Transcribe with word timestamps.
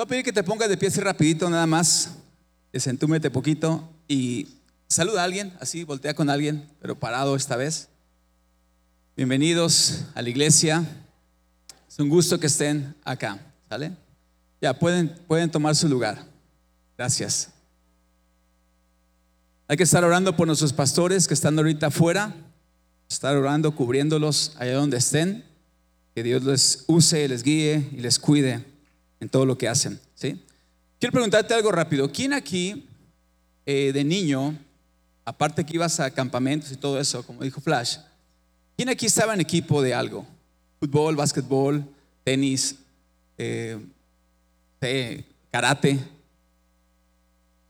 Voy 0.00 0.06
a 0.06 0.08
pedir 0.08 0.24
que 0.24 0.32
te 0.32 0.42
pongas 0.42 0.70
de 0.70 0.78
pie 0.78 0.88
así 0.88 0.98
rapidito 0.98 1.50
nada 1.50 1.66
más. 1.66 2.12
Desentúmete 2.72 3.30
poquito 3.30 3.86
y 4.08 4.48
saluda 4.88 5.20
a 5.20 5.24
alguien, 5.24 5.52
así, 5.60 5.84
voltea 5.84 6.14
con 6.14 6.30
alguien, 6.30 6.66
pero 6.80 6.98
parado 6.98 7.36
esta 7.36 7.54
vez. 7.54 7.90
Bienvenidos 9.14 10.06
a 10.14 10.22
la 10.22 10.30
iglesia. 10.30 10.86
Es 11.86 11.98
un 11.98 12.08
gusto 12.08 12.40
que 12.40 12.46
estén 12.46 12.96
acá, 13.04 13.38
¿sale? 13.68 13.92
Ya, 14.62 14.72
pueden, 14.72 15.14
pueden 15.28 15.50
tomar 15.50 15.76
su 15.76 15.86
lugar. 15.86 16.24
Gracias. 16.96 17.50
Hay 19.68 19.76
que 19.76 19.82
estar 19.82 20.02
orando 20.02 20.34
por 20.34 20.46
nuestros 20.46 20.72
pastores 20.72 21.28
que 21.28 21.34
están 21.34 21.58
ahorita 21.58 21.88
afuera. 21.88 22.34
Estar 23.06 23.36
orando, 23.36 23.76
cubriéndolos 23.76 24.56
allá 24.58 24.76
donde 24.76 24.96
estén. 24.96 25.44
Que 26.14 26.22
Dios 26.22 26.42
les 26.42 26.84
use, 26.86 27.28
les 27.28 27.42
guíe 27.42 27.90
y 27.92 28.00
les 28.00 28.18
cuide 28.18 28.69
en 29.20 29.28
todo 29.28 29.46
lo 29.46 29.56
que 29.56 29.68
hacen. 29.68 30.00
¿sí? 30.14 30.42
Quiero 30.98 31.12
preguntarte 31.12 31.54
algo 31.54 31.70
rápido. 31.70 32.10
¿Quién 32.10 32.32
aquí 32.32 32.88
eh, 33.66 33.92
de 33.92 34.02
niño, 34.02 34.58
aparte 35.24 35.64
que 35.64 35.74
ibas 35.74 36.00
a 36.00 36.10
campamentos 36.10 36.72
y 36.72 36.76
todo 36.76 36.98
eso, 36.98 37.22
como 37.24 37.42
dijo 37.42 37.60
Flash, 37.60 37.98
quién 38.76 38.88
aquí 38.88 39.06
estaba 39.06 39.34
en 39.34 39.40
equipo 39.40 39.82
de 39.82 39.94
algo? 39.94 40.26
Fútbol, 40.80 41.14
básquetbol, 41.14 41.84
tenis, 42.24 42.76
eh, 43.36 43.78
karate. 45.50 45.98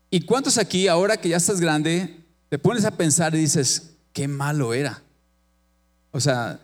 ¿Y 0.09 0.21
cuántos 0.21 0.57
aquí, 0.57 0.87
ahora 0.87 1.17
que 1.17 1.29
ya 1.29 1.37
estás 1.37 1.59
grande, 1.59 2.17
te 2.49 2.59
pones 2.59 2.85
a 2.85 2.91
pensar 2.91 3.33
y 3.35 3.39
dices, 3.39 3.91
qué 4.13 4.27
malo 4.27 4.73
era? 4.73 5.01
O 6.11 6.19
sea, 6.19 6.59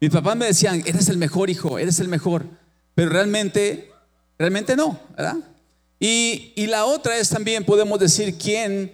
mis 0.00 0.10
papás 0.10 0.36
me 0.36 0.46
decían, 0.46 0.82
eres 0.86 1.08
el 1.08 1.18
mejor 1.18 1.50
hijo, 1.50 1.78
eres 1.78 2.00
el 2.00 2.08
mejor. 2.08 2.46
Pero 2.94 3.10
realmente 3.10 3.91
Realmente 4.38 4.76
no, 4.76 4.98
¿verdad? 5.16 5.36
Y, 6.04 6.66
la 6.66 6.84
otra 6.84 7.16
es 7.16 7.28
también, 7.28 7.64
podemos 7.64 7.98
decir, 8.00 8.36
quién, 8.36 8.92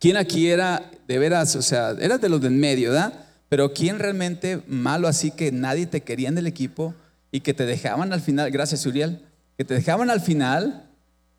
quién 0.00 0.16
aquí 0.16 0.48
era 0.48 0.90
de 1.06 1.16
veras, 1.16 1.54
o 1.54 1.62
sea, 1.62 1.90
era 2.00 2.18
de 2.18 2.28
los 2.28 2.40
de 2.40 2.48
en 2.48 2.58
medio, 2.58 2.90
¿verdad? 2.90 3.12
Pero 3.48 3.72
quién 3.72 4.00
realmente 4.00 4.60
malo 4.66 5.06
así 5.06 5.30
que 5.30 5.52
nadie 5.52 5.86
te 5.86 6.02
quería 6.02 6.28
en 6.28 6.36
el 6.36 6.48
equipo 6.48 6.92
y 7.30 7.38
que 7.40 7.54
te 7.54 7.66
dejaban 7.66 8.12
al 8.12 8.20
final, 8.20 8.50
gracias 8.50 8.84
Uriel, 8.84 9.22
que 9.56 9.64
te 9.64 9.74
dejaban 9.74 10.10
al 10.10 10.20
final, 10.20 10.88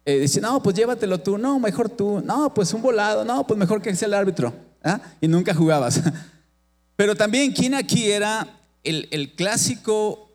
eh, 0.06 0.26
no, 0.42 0.64
pues 0.64 0.78
llévatelo 0.78 1.20
tú, 1.20 1.38
no, 1.38 1.60
mejor 1.60 1.90
tú, 1.90 2.22
no, 2.24 2.54
pues 2.54 2.74
un 2.74 2.82
volado, 2.82 3.26
no, 3.26 3.46
pues 3.46 3.60
mejor 3.60 3.82
que 3.82 3.94
sea 3.96 4.08
el 4.08 4.14
árbitro, 4.14 4.54
¿ah? 4.82 5.02
y 5.20 5.28
nunca 5.28 5.54
jugabas. 5.54 6.02
Pero 6.96 7.16
también, 7.16 7.52
¿quién 7.52 7.76
aquí 7.76 8.10
era 8.10 8.48
el, 8.84 9.10
el 9.12 9.36
clásico 9.36 10.32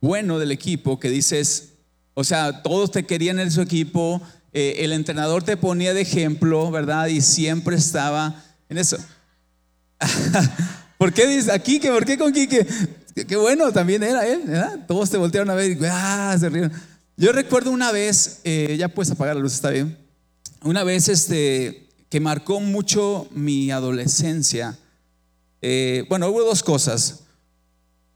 bueno 0.00 0.38
del 0.38 0.52
equipo 0.52 1.00
que 1.00 1.10
dices, 1.10 1.67
o 2.18 2.24
sea, 2.24 2.64
todos 2.64 2.90
te 2.90 3.06
querían 3.06 3.38
en 3.38 3.52
su 3.52 3.60
equipo, 3.60 4.20
eh, 4.52 4.78
el 4.78 4.92
entrenador 4.92 5.44
te 5.44 5.56
ponía 5.56 5.94
de 5.94 6.00
ejemplo, 6.00 6.68
¿verdad? 6.68 7.06
Y 7.06 7.20
siempre 7.20 7.76
estaba 7.76 8.42
en 8.68 8.76
eso. 8.76 8.98
¿Por 10.98 11.12
qué 11.12 11.28
dice 11.28 11.52
aquí 11.52 11.78
que 11.78 11.92
por 11.92 12.04
qué 12.04 12.18
con 12.18 12.32
Quique? 12.32 12.66
Qué 13.14 13.36
bueno, 13.36 13.70
también 13.70 14.02
era 14.02 14.26
él, 14.26 14.42
¿verdad? 14.46 14.84
Todos 14.88 15.10
te 15.10 15.16
voltearon 15.16 15.48
a 15.48 15.54
ver 15.54 15.70
y 15.70 15.78
¡ah! 15.88 16.36
se 16.40 16.48
rieron. 16.48 16.72
Yo 17.16 17.30
recuerdo 17.30 17.70
una 17.70 17.92
vez, 17.92 18.40
eh, 18.42 18.74
ya 18.76 18.88
puedes 18.88 19.12
apagar 19.12 19.36
la 19.36 19.42
luz, 19.42 19.54
está 19.54 19.70
bien. 19.70 19.96
Una 20.64 20.82
vez 20.82 21.08
este, 21.08 21.86
que 22.08 22.18
marcó 22.18 22.58
mucho 22.58 23.28
mi 23.30 23.70
adolescencia. 23.70 24.76
Eh, 25.62 26.04
bueno, 26.08 26.26
hubo 26.30 26.42
dos 26.42 26.64
cosas, 26.64 27.20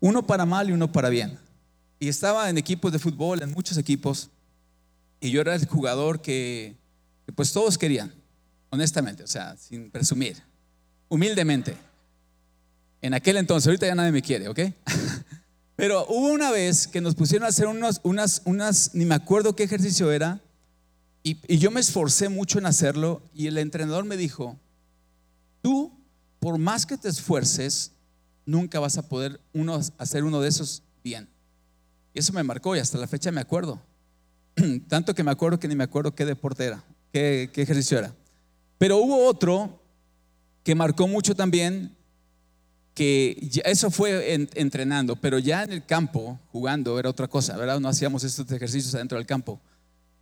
uno 0.01 0.27
para 0.27 0.45
mal 0.45 0.71
y 0.71 0.73
uno 0.73 0.91
para 0.91 1.09
bien 1.09 1.39
y 2.03 2.09
estaba 2.09 2.51
en 2.51 2.59
equipos 2.59 2.91
de 2.91 2.99
fútbol, 2.99 3.45
en 3.45 3.53
muchos 3.53 3.79
equipos, 3.79 4.29
y 5.21 5.31
yo 5.31 5.41
era 5.41 5.55
el 5.55 5.65
jugador 5.69 6.21
que, 6.21 6.75
pues 7.37 7.53
todos 7.53 7.79
querían, 7.79 8.13
honestamente, 8.71 9.23
o 9.23 9.29
sea, 9.29 9.57
sin 9.57 9.89
presumir, 9.89 10.43
humildemente. 11.09 11.77
En 13.03 13.15
aquel 13.15 13.37
entonces, 13.37 13.69
ahorita 13.69 13.87
ya 13.87 13.95
nadie 13.95 14.11
me 14.11 14.21
quiere, 14.21 14.49
¿ok? 14.49 14.59
Pero 15.77 16.05
hubo 16.09 16.33
una 16.33 16.51
vez 16.51 16.89
que 16.89 17.01
nos 17.01 17.15
pusieron 17.15 17.47
a 17.47 17.51
hacer 17.51 17.69
unos, 17.69 18.01
unas, 18.03 18.43
unas, 18.47 18.97
ni 18.97 19.05
me 19.05 19.15
acuerdo 19.15 19.55
qué 19.55 19.63
ejercicio 19.63 20.11
era, 20.11 20.41
y, 21.23 21.39
y 21.47 21.59
yo 21.59 21.71
me 21.71 21.79
esforcé 21.79 22.29
mucho 22.29 22.59
en 22.59 22.67
hacerlo, 22.67 23.23
y 23.33 23.47
el 23.47 23.59
entrenador 23.59 24.05
me 24.05 24.17
dijo, 24.17 24.59
tú, 25.61 25.93
por 26.41 26.59
más 26.59 26.85
que 26.85 26.99
te 26.99 27.09
esfuerces, 27.09 27.93
nunca 28.45 28.81
vas 28.81 28.99
a 28.99 29.09
poder 29.09 29.41
uno, 29.53 29.79
hacer 29.99 30.25
uno 30.25 30.41
de 30.41 30.49
esos 30.49 30.83
bien. 31.05 31.32
Y 32.15 32.19
eso 32.19 32.33
me 32.33 32.43
marcó 32.43 32.77
y 32.77 32.79
hasta 32.79 32.99
la 32.99 33.07
fecha 33.07 33.31
me 33.33 33.41
acuerdo. 33.41 33.81
Tanto 34.89 35.15
que 35.15 35.25
me 35.25 35.31
acuerdo 35.31 35.59
que 35.59 35.69
ni 35.69 35.75
me 35.75 35.85
acuerdo 35.85 36.15
qué 36.15 36.25
deporte 36.25 36.65
era, 36.65 36.85
qué, 37.13 37.51
ejercicio 37.55 37.99
era. 37.99 38.15
Pero 38.79 38.99
hubo 38.99 39.27
otro 39.27 39.81
que 40.63 40.75
marcó 40.75 41.09
mucho 41.09 41.35
también, 41.35 41.97
que 42.95 43.51
eso 43.65 43.91
fue 43.91 44.35
entrenando, 44.55 45.17
pero 45.17 45.39
ya 45.39 45.63
en 45.63 45.73
el 45.73 45.87
campo, 45.87 46.39
jugando, 46.51 46.99
era 46.99 47.09
otra 47.09 47.29
cosa, 47.29 47.57
¿verdad? 47.57 47.81
No 47.81 47.89
hacíamos 47.89 48.23
estos 48.25 48.51
ejercicios 48.51 48.95
adentro 48.95 49.17
del 49.17 49.27
campo. 49.27 49.61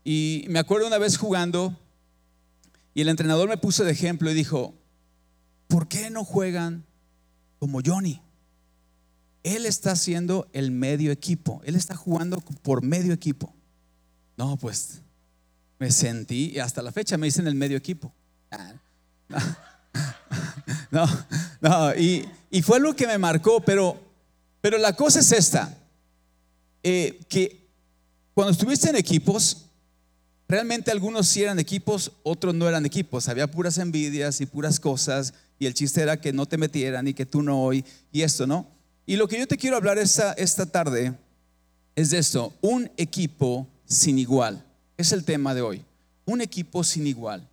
Y 0.05 0.47
me 0.49 0.61
acuerdo 0.61 0.87
una 0.87 0.99
vez 0.99 1.19
jugando 1.19 1.77
y 2.95 3.03
el 3.03 3.09
entrenador 3.09 3.49
me 3.49 3.57
puso 3.57 3.85
de 3.85 3.93
ejemplo 3.93 4.31
y 4.31 4.35
dijo, 4.35 4.75
¿por 5.67 5.89
qué 5.89 6.11
no 6.11 6.25
juegan 6.25 6.85
como 7.59 7.81
Johnny? 7.85 8.21
Él 9.43 9.67
está 9.67 9.93
haciendo 9.93 10.49
el 10.53 10.71
medio 10.71 11.13
equipo. 11.13 11.61
Él 11.65 11.75
está 11.75 11.95
jugando 11.95 12.41
por 12.63 12.83
medio 12.83 13.13
equipo. 13.13 13.55
No, 14.37 14.57
pues 14.57 15.01
me 15.79 15.91
sentí, 15.91 16.53
y 16.55 16.59
hasta 16.59 16.83
la 16.83 16.93
fecha 16.93 17.17
me 17.17 17.27
dicen 17.27 17.47
el 17.47 17.55
medio 17.55 17.77
equipo. 17.77 18.13
No, 20.91 21.07
no, 21.61 21.95
y, 21.95 22.27
fue 22.63 22.81
lo 22.81 22.97
que 22.97 23.07
me 23.07 23.17
marcó, 23.17 23.61
pero, 23.61 23.97
pero 24.61 24.77
la 24.77 24.95
cosa 24.95 25.21
es 25.21 25.31
esta, 25.31 25.73
eh, 26.83 27.21
que 27.29 27.69
cuando 28.35 28.51
estuviste 28.51 28.91
en 28.91 28.97
equipos, 28.97 29.67
realmente 30.49 30.91
algunos 30.91 31.29
sí 31.29 31.43
eran 31.43 31.61
equipos, 31.61 32.11
otros 32.25 32.55
no 32.55 32.69
eran 32.69 32.87
equipos, 32.87 33.29
había 33.29 33.49
puras 33.49 33.79
envidias 33.79 34.41
y 34.41 34.47
puras 34.47 34.81
cosas, 34.81 35.33
y 35.61 35.67
el 35.67 35.75
chiste 35.75 36.03
era 36.03 36.21
que 36.21 36.33
no 36.33 36.47
te 36.47 36.59
metieran 36.59 37.07
y 37.07 37.15
que 37.15 37.27
tú 37.27 37.43
no 37.43 37.63
hoy, 37.63 37.85
y 38.11 38.23
esto, 38.23 38.47
¿no? 38.47 38.67
Y 39.11 39.17
lo 39.17 39.27
que 39.27 39.41
yo 39.41 39.49
te 39.49 39.57
quiero 39.57 39.77
hablar 39.77 39.99
esta, 39.99 40.35
esta 40.35 40.67
tarde 40.67 41.13
es 41.97 42.11
de 42.11 42.19
esto, 42.19 42.55
un 42.61 42.89
equipo 42.97 43.67
sin 43.85 44.21
igual. 44.21 44.65
Es 44.97 45.11
el 45.11 45.25
tema 45.25 45.53
de 45.53 45.63
hoy, 45.63 45.85
un 46.27 46.41
equipo 46.41 46.85
sin 46.85 47.09
igual. 47.09 47.45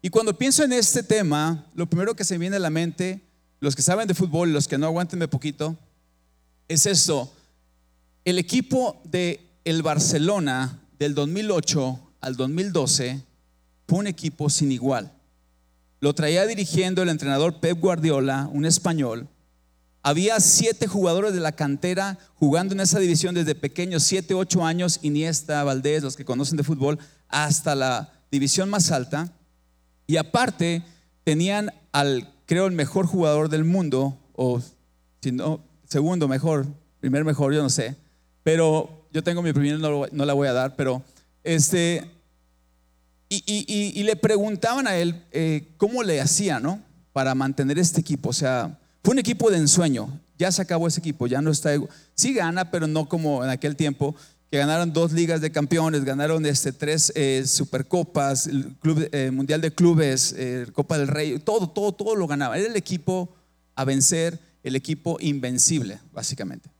Y 0.00 0.08
cuando 0.08 0.38
pienso 0.38 0.64
en 0.64 0.72
este 0.72 1.02
tema, 1.02 1.66
lo 1.74 1.84
primero 1.84 2.16
que 2.16 2.24
se 2.24 2.36
me 2.36 2.38
viene 2.38 2.56
a 2.56 2.58
la 2.58 2.70
mente, 2.70 3.20
los 3.60 3.76
que 3.76 3.82
saben 3.82 4.08
de 4.08 4.14
fútbol, 4.14 4.54
los 4.54 4.66
que 4.66 4.78
no 4.78 4.86
aguantenme 4.86 5.28
poquito, 5.28 5.76
es 6.68 6.86
esto. 6.86 7.30
El 8.24 8.38
equipo 8.38 8.98
de 9.04 9.46
el 9.66 9.82
Barcelona 9.82 10.80
del 10.98 11.14
2008 11.14 12.00
al 12.22 12.34
2012 12.34 13.20
fue 13.86 13.98
un 13.98 14.06
equipo 14.06 14.48
sin 14.48 14.72
igual. 14.72 15.12
Lo 16.00 16.14
traía 16.14 16.46
dirigiendo 16.46 17.02
el 17.02 17.10
entrenador 17.10 17.60
Pep 17.60 17.78
Guardiola, 17.78 18.48
un 18.50 18.64
español, 18.64 19.28
había 20.04 20.38
siete 20.38 20.86
jugadores 20.86 21.32
de 21.32 21.40
la 21.40 21.52
cantera 21.52 22.18
jugando 22.34 22.74
en 22.74 22.80
esa 22.80 22.98
división 22.98 23.34
desde 23.34 23.54
pequeños, 23.54 24.02
siete, 24.02 24.34
ocho 24.34 24.62
años, 24.62 25.00
Iniesta, 25.00 25.64
Valdés, 25.64 26.02
los 26.02 26.14
que 26.14 26.26
conocen 26.26 26.58
de 26.58 26.62
fútbol, 26.62 26.98
hasta 27.28 27.74
la 27.74 28.12
división 28.30 28.68
más 28.68 28.92
alta. 28.92 29.32
Y 30.06 30.18
aparte, 30.18 30.84
tenían 31.24 31.72
al, 31.90 32.30
creo, 32.44 32.66
el 32.66 32.72
mejor 32.72 33.06
jugador 33.06 33.48
del 33.48 33.64
mundo, 33.64 34.18
o 34.34 34.60
si 35.22 35.32
no, 35.32 35.64
segundo 35.88 36.28
mejor, 36.28 36.66
primer 37.00 37.24
mejor, 37.24 37.54
yo 37.54 37.62
no 37.62 37.70
sé. 37.70 37.96
Pero 38.42 39.06
yo 39.10 39.24
tengo 39.24 39.40
mi 39.40 39.50
opinión, 39.50 39.80
no, 39.80 40.04
no 40.12 40.24
la 40.26 40.34
voy 40.34 40.48
a 40.48 40.52
dar, 40.52 40.76
pero 40.76 41.02
este. 41.42 42.04
Y, 43.30 44.02
le 44.02 44.16
preguntaban 44.16 44.86
a 44.86 44.96
él 44.96 45.24
eh, 45.32 45.72
cómo 45.78 46.02
le 46.02 46.20
hacía, 46.20 46.60
¿no? 46.60 46.82
Para 47.14 47.34
mantener 47.34 47.78
este 47.78 48.02
equipo. 48.02 48.28
O 48.28 48.34
sea, 48.34 48.78
fue 49.04 49.12
un 49.12 49.18
equipo 49.18 49.50
de 49.50 49.58
ensueño. 49.58 50.08
Ya 50.38 50.50
se 50.50 50.62
acabó 50.62 50.88
ese 50.88 50.98
equipo, 50.98 51.26
ya 51.26 51.42
no 51.42 51.50
está. 51.50 51.70
Sí 52.14 52.32
gana, 52.32 52.70
pero 52.70 52.86
no 52.86 53.06
como 53.06 53.44
en 53.44 53.50
aquel 53.50 53.76
tiempo, 53.76 54.16
que 54.50 54.58
ganaron 54.58 54.92
dos 54.92 55.12
ligas 55.12 55.42
de 55.42 55.52
campeones, 55.52 56.04
ganaron 56.04 56.46
este, 56.46 56.72
tres 56.72 57.12
eh, 57.14 57.44
supercopas, 57.46 58.48
Club, 58.80 59.08
eh, 59.12 59.30
Mundial 59.30 59.60
de 59.60 59.72
Clubes, 59.72 60.34
eh, 60.38 60.66
Copa 60.72 60.96
del 60.96 61.08
Rey, 61.08 61.38
todo, 61.38 61.68
todo, 61.68 61.92
todo 61.92 62.16
lo 62.16 62.26
ganaba. 62.26 62.56
Era 62.58 62.68
el 62.68 62.76
equipo 62.76 63.28
a 63.74 63.84
vencer, 63.84 64.40
el 64.62 64.74
equipo 64.74 65.18
invencible, 65.20 66.00
básicamente. 66.12 66.70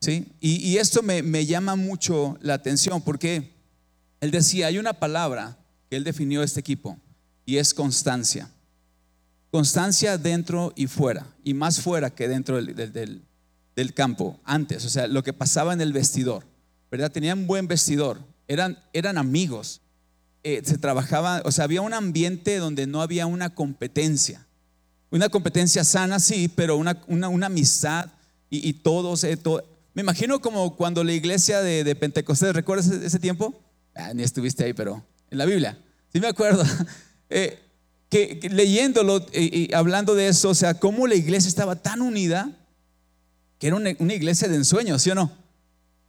¿Sí? 0.00 0.28
Y, 0.40 0.76
esto 0.76 1.02
me, 1.02 1.22
me 1.22 1.46
llama 1.46 1.74
mucho 1.74 2.36
la 2.42 2.54
atención 2.54 3.00
porque 3.00 3.50
él 4.20 4.30
decía, 4.30 4.66
hay 4.66 4.78
una 4.78 4.92
palabra 4.92 5.56
que 5.88 5.96
él 5.96 6.04
definió 6.04 6.42
este 6.42 6.60
equipo 6.60 6.98
y 7.46 7.56
es 7.56 7.72
constancia. 7.72 8.50
Constancia 9.50 10.18
dentro 10.18 10.72
y 10.76 10.86
fuera, 10.86 11.26
y 11.44 11.54
más 11.54 11.80
fuera 11.80 12.10
que 12.10 12.28
dentro 12.28 12.60
del, 12.62 13.22
campo, 13.94 14.38
antes, 14.44 14.84
o 14.84 14.88
sea, 14.88 15.06
lo 15.06 15.22
que 15.22 15.32
pasaba 15.32 15.72
en 15.72 15.80
el 15.80 15.92
vestidor, 15.92 16.44
¿verdad? 16.90 17.12
Tenían 17.12 17.46
buen 17.46 17.68
vestidor, 17.68 18.20
eran, 18.48 18.78
eran 18.92 19.18
amigos. 19.18 19.80
Eh, 20.42 20.62
se 20.64 20.78
trabajaba, 20.78 21.42
o 21.44 21.52
sea, 21.52 21.64
había 21.64 21.80
un 21.80 21.94
ambiente 21.94 22.58
donde 22.58 22.86
no 22.86 23.02
había 23.02 23.26
una 23.26 23.54
competencia. 23.54 24.46
Una 25.10 25.28
competencia 25.28 25.84
sana, 25.84 26.18
sí, 26.20 26.48
pero 26.48 26.76
una, 26.76 27.02
una, 27.06 27.46
amistad 27.46 28.10
y, 28.50 28.72
todos, 28.74 29.24
eh, 29.24 29.38
me 29.94 30.02
imagino 30.02 30.40
como 30.40 30.76
cuando 30.76 31.02
la 31.02 31.12
iglesia 31.12 31.62
de, 31.62 31.94
Pentecostés, 31.94 32.54
¿recuerdas 32.54 32.88
ese, 32.88 33.18
tiempo? 33.18 33.60
Ah, 33.94 34.12
ni 34.12 34.22
estuviste 34.22 34.64
ahí, 34.64 34.72
pero 34.72 35.04
en 35.30 35.38
la 35.38 35.46
Biblia, 35.46 35.78
sí 36.12 36.20
me 36.20 36.28
acuerdo. 36.28 36.64
Eh, 37.28 37.58
que, 38.16 38.48
leyéndolo 38.48 39.26
y, 39.32 39.72
hablando 39.74 40.14
de 40.14 40.28
eso, 40.28 40.50
o 40.50 40.54
sea, 40.54 40.74
cómo 40.74 41.06
la 41.06 41.14
iglesia 41.14 41.48
estaba 41.48 41.76
tan 41.76 42.00
unida, 42.00 42.50
que 43.58 43.66
era 43.66 43.76
una, 43.76 43.90
iglesia 43.90 44.48
de 44.48 44.56
ensueño, 44.56 44.98
¿sí 44.98 45.10
o 45.10 45.14
no? 45.14 45.30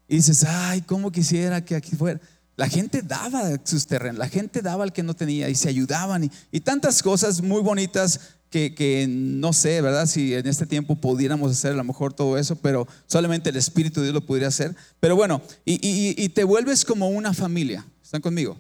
Y 0.07 0.18
dices, 0.18 0.45
ay, 0.45 0.81
cómo 0.81 1.12
quisiera 1.12 1.63
que 1.65 1.75
aquí 1.75 1.95
fuera. 1.95 2.21
La 2.56 2.69
gente 2.69 3.01
daba 3.01 3.44
sus 3.63 3.86
terrenos, 3.88 4.18
la 4.18 4.30
gente 4.30 4.62
daba 4.62 4.83
al 4.83 4.94
que 4.94 5.04
no 5.04 5.15
tenía 5.15 5.50
y 5.50 5.56
se 5.56 5.69
ayudaban 5.69 6.30
y, 6.51 6.59
tantas 6.62 7.04
cosas 7.04 7.42
muy 7.42 7.62
bonitas 7.62 8.19
que, 8.50 9.06
no 9.09 9.51
sé, 9.51 9.81
¿verdad? 9.81 10.07
Si 10.07 10.33
en 10.33 10.48
este 10.48 10.65
tiempo 10.65 10.95
pudiéramos 10.95 11.51
hacer 11.51 11.74
a 11.74 11.75
lo 11.75 11.83
mejor 11.83 12.13
todo 12.13 12.38
eso, 12.38 12.56
pero 12.56 12.88
solamente 13.06 13.50
el 13.50 13.57
Espíritu 13.57 14.00
de 14.00 14.07
Dios 14.07 14.13
lo 14.15 14.25
podría 14.25 14.48
hacer. 14.48 14.75
Pero 15.00 15.15
bueno, 15.15 15.42
y, 15.65 16.30
te 16.30 16.44
vuelves 16.45 16.86
como 16.86 17.09
una 17.09 17.33
familia. 17.33 17.86
¿Están 18.01 18.21
conmigo? 18.21 18.57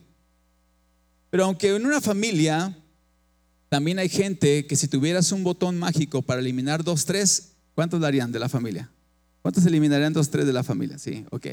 Pero 1.29 1.45
aunque 1.45 1.75
en 1.75 1.85
una 1.85 2.01
familia 2.01 2.75
también 3.69 3.99
hay 3.99 4.09
gente 4.09 4.65
que 4.65 4.75
si 4.75 4.87
tuvieras 4.87 5.31
un 5.31 5.43
botón 5.43 5.77
mágico 5.77 6.21
para 6.21 6.39
eliminar 6.39 6.83
dos, 6.83 7.05
tres, 7.05 7.53
¿cuántos 7.75 7.99
darían 7.99 8.31
de 8.31 8.39
la 8.39 8.49
familia? 8.49 8.89
¿Cuántos 9.41 9.65
eliminarían 9.65 10.13
dos, 10.13 10.29
tres 10.29 10.45
de 10.45 10.53
la 10.53 10.63
familia? 10.63 10.97
Sí, 10.97 11.25
ok. 11.31 11.47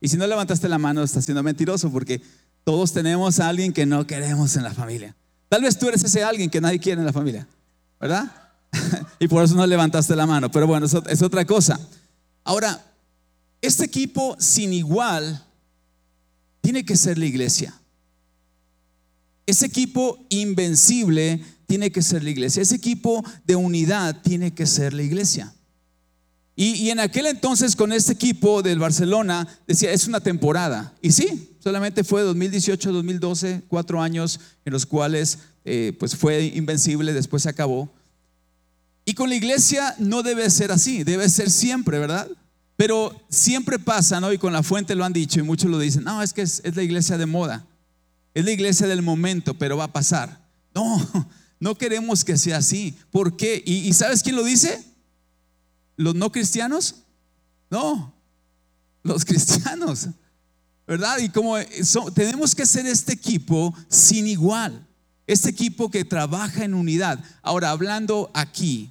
Y 0.00 0.08
si 0.08 0.16
no 0.16 0.26
levantaste 0.26 0.68
la 0.68 0.78
mano, 0.78 1.02
estás 1.02 1.24
siendo 1.24 1.42
mentiroso 1.42 1.90
porque 1.90 2.20
todos 2.64 2.92
tenemos 2.92 3.38
a 3.40 3.48
alguien 3.48 3.72
que 3.72 3.86
no 3.86 4.06
queremos 4.06 4.56
en 4.56 4.64
la 4.64 4.74
familia. 4.74 5.14
Tal 5.48 5.62
vez 5.62 5.78
tú 5.78 5.88
eres 5.88 6.02
ese 6.04 6.22
alguien 6.22 6.50
que 6.50 6.60
nadie 6.60 6.78
quiere 6.78 7.00
en 7.00 7.06
la 7.06 7.12
familia, 7.12 7.46
¿verdad? 8.00 8.32
y 9.18 9.28
por 9.28 9.44
eso 9.44 9.54
no 9.54 9.66
levantaste 9.66 10.14
la 10.16 10.26
mano. 10.26 10.50
Pero 10.50 10.66
bueno, 10.66 10.86
es 10.86 11.22
otra 11.22 11.44
cosa. 11.44 11.78
Ahora, 12.44 12.84
este 13.60 13.84
equipo 13.84 14.36
sin 14.38 14.72
igual 14.72 15.44
tiene 16.60 16.84
que 16.84 16.96
ser 16.96 17.18
la 17.18 17.26
iglesia. 17.26 17.74
Ese 19.46 19.66
equipo 19.66 20.24
invencible 20.28 21.42
tiene 21.70 21.92
que 21.92 22.02
ser 22.02 22.24
la 22.24 22.30
iglesia. 22.30 22.62
Ese 22.62 22.74
equipo 22.74 23.24
de 23.46 23.54
unidad 23.54 24.22
tiene 24.22 24.52
que 24.52 24.66
ser 24.66 24.92
la 24.92 25.04
iglesia. 25.04 25.54
Y, 26.56 26.90
en 26.90 26.98
aquel 26.98 27.26
entonces 27.26 27.76
con 27.76 27.92
este 27.92 28.12
equipo 28.12 28.60
del 28.60 28.80
Barcelona 28.80 29.46
decía, 29.68 29.92
es 29.92 30.08
una 30.08 30.18
temporada. 30.18 30.92
Y 31.00 31.12
sí, 31.12 31.54
solamente 31.60 32.02
fue 32.02 32.22
2018, 32.22 32.90
2012, 32.90 33.62
cuatro 33.68 34.02
años 34.02 34.40
en 34.64 34.72
los 34.72 34.84
cuales 34.84 35.38
eh, 35.64 35.96
pues 35.96 36.16
fue 36.16 36.46
invencible, 36.46 37.12
después 37.12 37.44
se 37.44 37.50
acabó. 37.50 37.88
Y 39.04 39.14
con 39.14 39.28
la 39.28 39.36
iglesia 39.36 39.94
no 40.00 40.24
debe 40.24 40.50
ser 40.50 40.72
así, 40.72 41.04
debe 41.04 41.28
ser 41.28 41.50
siempre, 41.50 42.00
¿verdad? 42.00 42.28
Pero 42.74 43.14
siempre 43.28 43.78
pasa, 43.78 44.20
¿no? 44.20 44.32
Y 44.32 44.38
con 44.38 44.52
la 44.52 44.64
fuente 44.64 44.96
lo 44.96 45.04
han 45.04 45.12
dicho 45.12 45.38
y 45.38 45.44
muchos 45.44 45.70
lo 45.70 45.78
dicen, 45.78 46.02
no, 46.02 46.20
es 46.20 46.32
que 46.32 46.42
es, 46.42 46.62
la 46.74 46.82
iglesia 46.82 47.16
de 47.16 47.26
moda, 47.26 47.64
es 48.34 48.44
la 48.44 48.50
iglesia 48.50 48.88
del 48.88 49.02
momento, 49.02 49.54
pero 49.54 49.76
va 49.76 49.84
a 49.84 49.92
pasar. 49.92 50.50
No, 50.74 51.30
no 51.60 51.76
queremos 51.76 52.24
que 52.24 52.36
sea 52.36 52.56
así. 52.56 52.96
¿Por 53.12 53.36
qué? 53.36 53.62
y 53.64 53.92
sabes 53.92 54.22
quién 54.22 54.34
lo 54.34 54.42
dice? 54.42 54.84
¿Los 55.96 56.14
no 56.14 56.32
cristianos? 56.32 56.96
No, 57.70 58.12
los 59.02 59.24
cristianos, 59.24 60.08
¿verdad? 60.86 61.18
Y 61.18 61.28
como 61.28 61.56
tenemos 62.14 62.54
que 62.54 62.66
ser 62.66 62.86
este 62.86 63.12
equipo 63.12 63.74
sin 63.88 64.26
igual, 64.26 64.86
este 65.26 65.50
equipo 65.50 65.90
que 65.90 66.04
trabaja 66.04 66.64
en 66.64 66.74
unidad. 66.74 67.22
Ahora, 67.42 67.70
hablando 67.70 68.30
aquí, 68.34 68.90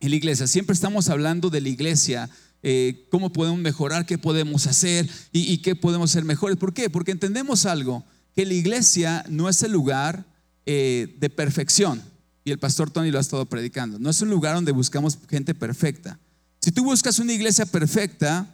en 0.00 0.10
la 0.10 0.16
iglesia, 0.16 0.46
siempre 0.46 0.74
estamos 0.74 1.08
hablando 1.08 1.50
de 1.50 1.60
la 1.60 1.68
iglesia, 1.68 2.28
eh, 2.62 3.06
cómo 3.10 3.32
podemos 3.32 3.60
mejorar, 3.60 4.06
qué 4.06 4.18
podemos 4.18 4.66
hacer 4.66 5.08
y, 5.32 5.58
qué 5.58 5.76
podemos 5.76 6.10
ser 6.10 6.24
mejores. 6.24 6.56
¿Por 6.56 6.74
qué? 6.74 6.90
Porque 6.90 7.12
entendemos 7.12 7.64
algo, 7.64 8.04
que 8.34 8.44
la 8.44 8.54
iglesia 8.54 9.24
no 9.28 9.48
es 9.48 9.62
el 9.62 9.70
lugar 9.70 10.26
eh, 10.66 11.16
de 11.18 11.30
perfección 11.30 12.02
y 12.44 12.50
el 12.50 12.58
pastor 12.58 12.90
Tony 12.90 13.10
lo 13.10 13.18
ha 13.18 13.22
estado 13.22 13.46
predicando. 13.46 13.98
No 13.98 14.10
es 14.10 14.20
un 14.20 14.28
lugar 14.28 14.54
donde 14.54 14.72
buscamos 14.72 15.18
gente 15.28 15.54
perfecta. 15.54 16.18
Si 16.60 16.70
tú 16.70 16.84
buscas 16.84 17.18
una 17.18 17.32
iglesia 17.32 17.64
perfecta, 17.64 18.46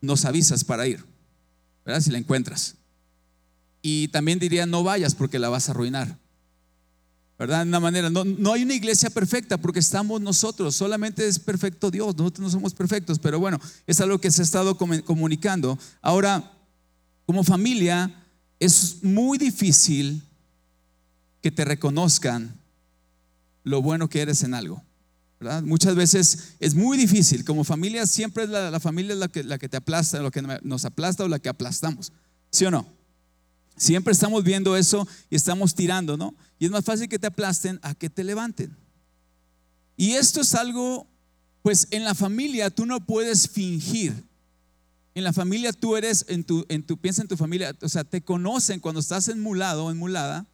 nos 0.00 0.24
avisas 0.24 0.64
para 0.64 0.86
ir, 0.86 1.04
¿verdad? 1.84 2.00
Si 2.00 2.10
la 2.10 2.18
encuentras. 2.18 2.74
Y 3.80 4.08
también 4.08 4.38
diría, 4.38 4.66
no 4.66 4.82
vayas 4.82 5.14
porque 5.14 5.38
la 5.38 5.48
vas 5.48 5.68
a 5.68 5.72
arruinar. 5.72 6.18
¿Verdad? 7.38 7.64
De 7.64 7.68
una 7.68 7.80
manera, 7.80 8.10
no, 8.10 8.24
no 8.24 8.52
hay 8.52 8.62
una 8.62 8.74
iglesia 8.74 9.10
perfecta 9.10 9.58
porque 9.58 9.80
estamos 9.80 10.20
nosotros, 10.20 10.76
solamente 10.76 11.26
es 11.26 11.40
perfecto 11.40 11.90
Dios, 11.90 12.16
nosotros 12.16 12.44
no 12.44 12.50
somos 12.50 12.74
perfectos, 12.74 13.18
pero 13.18 13.40
bueno, 13.40 13.60
es 13.88 14.00
algo 14.00 14.20
que 14.20 14.30
se 14.30 14.42
ha 14.42 14.44
estado 14.44 14.76
comunicando. 14.76 15.76
Ahora, 16.00 16.52
como 17.26 17.42
familia, 17.42 18.24
es 18.60 19.02
muy 19.02 19.36
difícil 19.36 20.22
que 21.44 21.50
te 21.50 21.66
reconozcan 21.66 22.58
lo 23.64 23.82
bueno 23.82 24.08
que 24.08 24.22
eres 24.22 24.44
en 24.44 24.54
algo. 24.54 24.82
Muchas 25.64 25.94
veces 25.94 26.54
es 26.58 26.74
muy 26.74 26.96
difícil. 26.96 27.44
Como 27.44 27.64
familia, 27.64 28.06
siempre 28.06 28.44
es 28.44 28.48
la, 28.48 28.80
familia 28.80 29.14
la 29.14 29.28
que, 29.28 29.44
la 29.44 29.58
que 29.58 29.68
te 29.68 29.76
aplasta, 29.76 30.20
lo 30.20 30.30
que 30.30 30.40
nos 30.40 30.86
aplasta 30.86 31.22
o 31.22 31.28
la 31.28 31.38
que 31.38 31.50
aplastamos. 31.50 32.14
¿Sí 32.50 32.64
o 32.64 32.70
no? 32.70 32.86
Siempre 33.76 34.14
estamos 34.14 34.42
viendo 34.42 34.74
eso 34.74 35.06
y 35.28 35.36
estamos 35.36 35.74
tirando, 35.74 36.16
¿no? 36.16 36.34
Y 36.58 36.64
es 36.64 36.70
más 36.70 36.82
fácil 36.82 37.10
que 37.10 37.18
te 37.18 37.26
aplasten 37.26 37.78
a 37.82 37.94
que 37.94 38.08
te 38.08 38.24
levanten. 38.24 38.74
Y 39.98 40.12
esto 40.12 40.40
es 40.40 40.54
algo, 40.54 41.06
pues 41.60 41.88
en 41.90 42.04
la 42.04 42.14
familia 42.14 42.70
tú 42.70 42.86
no 42.86 43.04
puedes 43.04 43.50
fingir. 43.50 44.14
En 45.14 45.24
la 45.24 45.34
familia 45.34 45.74
tú 45.74 45.94
eres, 45.94 46.24
en 46.26 46.42
tu, 46.42 46.64
en 46.70 46.82
tu, 46.84 46.96
piensa 46.96 47.20
en 47.20 47.28
tu 47.28 47.36
familia, 47.36 47.76
o 47.82 47.88
sea, 47.90 48.02
te 48.02 48.22
conocen 48.22 48.80
cuando 48.80 49.00
estás 49.00 49.28
enmulado 49.28 49.84
o 49.84 49.90
enmulada. 49.90 50.46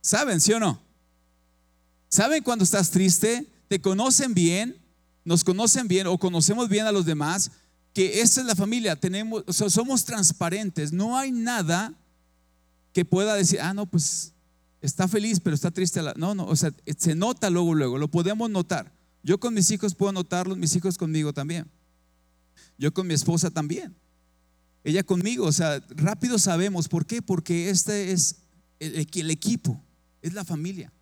¿Saben, 0.00 0.40
sí 0.40 0.52
o 0.52 0.60
no? 0.60 0.80
¿Saben 2.08 2.42
cuando 2.42 2.64
estás 2.64 2.90
triste? 2.90 3.46
¿Te 3.68 3.80
conocen 3.80 4.34
bien? 4.34 4.76
¿Nos 5.24 5.44
conocen 5.44 5.88
bien 5.88 6.06
o 6.06 6.18
conocemos 6.18 6.68
bien 6.68 6.86
a 6.86 6.92
los 6.92 7.04
demás? 7.04 7.50
Que 7.92 8.20
esta 8.20 8.40
es 8.40 8.46
la 8.46 8.54
familia, 8.54 8.96
tenemos, 8.96 9.44
somos 9.48 10.04
transparentes, 10.04 10.92
no 10.92 11.16
hay 11.16 11.32
nada 11.32 11.94
que 12.92 13.04
pueda 13.04 13.34
decir, 13.34 13.60
ah, 13.60 13.74
no, 13.74 13.86
pues 13.86 14.32
está 14.80 15.08
feliz, 15.08 15.40
pero 15.40 15.54
está 15.54 15.70
triste. 15.70 16.00
No, 16.16 16.34
no, 16.34 16.46
o 16.46 16.56
sea, 16.56 16.72
se 16.96 17.14
nota 17.14 17.50
luego, 17.50 17.74
luego, 17.74 17.98
lo 17.98 18.08
podemos 18.08 18.48
notar. 18.50 18.92
Yo 19.22 19.38
con 19.38 19.54
mis 19.54 19.70
hijos 19.70 19.94
puedo 19.94 20.12
notarlo, 20.12 20.56
mis 20.56 20.74
hijos 20.76 20.96
conmigo 20.96 21.32
también. 21.32 21.66
Yo 22.78 22.94
con 22.94 23.06
mi 23.06 23.14
esposa 23.14 23.50
también. 23.50 23.94
Ella 24.84 25.02
conmigo, 25.02 25.44
o 25.44 25.52
sea, 25.52 25.84
rápido 25.90 26.38
sabemos. 26.38 26.88
¿Por 26.88 27.04
qué? 27.04 27.20
Porque 27.20 27.68
este 27.68 28.12
es 28.12 28.36
el 28.78 29.30
equipo, 29.30 29.82
es 30.22 30.34
la 30.34 30.44
familia. 30.44 30.92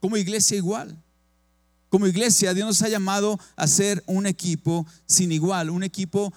Como 0.00 0.16
iglesia 0.16 0.56
igual. 0.56 0.96
Como 1.88 2.06
iglesia, 2.06 2.52
Dios 2.52 2.66
nos 2.66 2.82
ha 2.82 2.88
llamado 2.88 3.40
a 3.56 3.66
ser 3.66 4.02
un 4.06 4.26
equipo 4.26 4.86
sin 5.06 5.32
igual, 5.32 5.70
un 5.70 5.82
equipo 5.82 6.32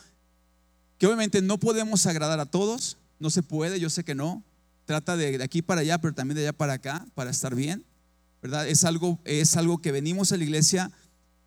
que 0.97 1.07
obviamente 1.07 1.41
no 1.41 1.59
podemos 1.59 2.05
agradar 2.05 2.39
a 2.39 2.45
todos, 2.45 2.97
no 3.19 3.29
se 3.29 3.43
puede, 3.43 3.79
yo 3.79 3.89
sé 3.89 4.03
que 4.03 4.15
no. 4.15 4.43
Trata 4.85 5.17
de, 5.17 5.43
aquí 5.43 5.61
para 5.61 5.81
allá, 5.81 5.99
pero 5.99 6.13
también 6.13 6.35
de 6.35 6.43
allá 6.43 6.53
para 6.53 6.73
acá, 6.73 7.05
para 7.15 7.31
estar 7.31 7.55
bien. 7.55 7.83
¿Verdad? 8.41 8.67
Es 8.67 8.83
algo, 8.85 9.19
es 9.25 9.57
algo 9.57 9.79
que 9.79 9.91
venimos 9.91 10.31
a 10.31 10.37
la 10.37 10.43
iglesia 10.43 10.91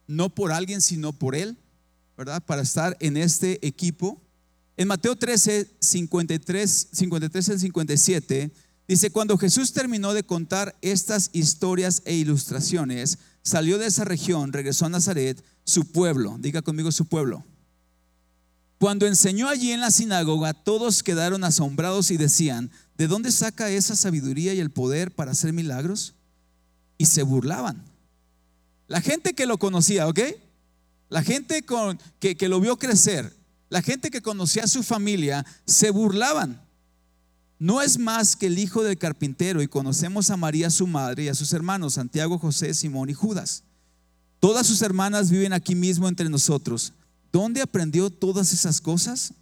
no 0.06 0.28
por 0.28 0.52
alguien, 0.52 0.80
sino 0.80 1.12
por 1.12 1.34
Él, 1.34 1.56
¿verdad? 2.16 2.42
Para 2.44 2.62
estar 2.62 2.96
en 3.00 3.16
este 3.16 3.66
equipo. 3.66 4.20
En 4.76 4.88
Mateo 4.88 5.16
13, 5.16 5.70
53, 5.80 6.88
53 6.92 7.48
al 7.48 7.60
57 7.60 8.50
Dice, 8.86 9.10
cuando 9.10 9.38
Jesús 9.38 9.72
terminó 9.72 10.12
de 10.12 10.24
contar 10.24 10.76
estas 10.82 11.30
historias 11.32 12.02
e 12.04 12.14
ilustraciones, 12.14 13.18
salió 13.42 13.78
de 13.78 13.86
esa 13.86 14.04
región, 14.04 14.52
regresó 14.52 14.84
a 14.86 14.90
Nazaret, 14.90 15.42
su 15.64 15.86
pueblo, 15.86 16.36
diga 16.38 16.60
conmigo 16.60 16.92
su 16.92 17.06
pueblo. 17.06 17.44
Cuando 18.78 19.06
enseñó 19.06 19.48
allí 19.48 19.72
en 19.72 19.80
la 19.80 19.90
sinagoga, 19.90 20.52
todos 20.52 21.02
quedaron 21.02 21.44
asombrados 21.44 22.10
y 22.10 22.18
decían, 22.18 22.70
¿de 22.98 23.06
dónde 23.06 23.32
saca 23.32 23.70
esa 23.70 23.96
sabiduría 23.96 24.52
y 24.52 24.60
el 24.60 24.70
poder 24.70 25.10
para 25.10 25.30
hacer 25.30 25.54
milagros? 25.54 26.12
Y 26.98 27.06
se 27.06 27.22
burlaban. 27.22 27.82
La 28.86 29.00
gente 29.00 29.32
que 29.32 29.46
lo 29.46 29.56
conocía, 29.56 30.06
¿ok? 30.06 30.20
La 31.08 31.22
gente 31.22 31.62
con, 31.62 31.98
que, 32.18 32.36
que 32.36 32.48
lo 32.50 32.60
vio 32.60 32.76
crecer, 32.78 33.34
la 33.70 33.80
gente 33.80 34.10
que 34.10 34.20
conocía 34.20 34.64
a 34.64 34.68
su 34.68 34.82
familia, 34.82 35.46
se 35.64 35.88
burlaban 35.88 36.63
no 37.58 37.82
es 37.82 37.98
más 37.98 38.36
que 38.36 38.46
el 38.46 38.58
hijo 38.58 38.82
del 38.82 38.98
carpintero 38.98 39.62
y 39.62 39.68
conocemos 39.68 40.30
a 40.30 40.36
María 40.36 40.70
su 40.70 40.86
madre 40.86 41.24
y 41.24 41.28
a 41.28 41.34
sus 41.34 41.52
hermanos 41.52 41.94
Santiago, 41.94 42.38
José, 42.38 42.74
Simón 42.74 43.10
y 43.10 43.14
Judas. 43.14 43.62
Todas 44.40 44.66
sus 44.66 44.82
hermanas 44.82 45.30
viven 45.30 45.52
aquí 45.52 45.74
mismo 45.74 46.08
entre 46.08 46.28
nosotros. 46.28 46.92
¿Dónde 47.32 47.62
aprendió 47.62 48.10
todas 48.10 48.52
esas 48.52 48.80
cosas? 48.80 49.32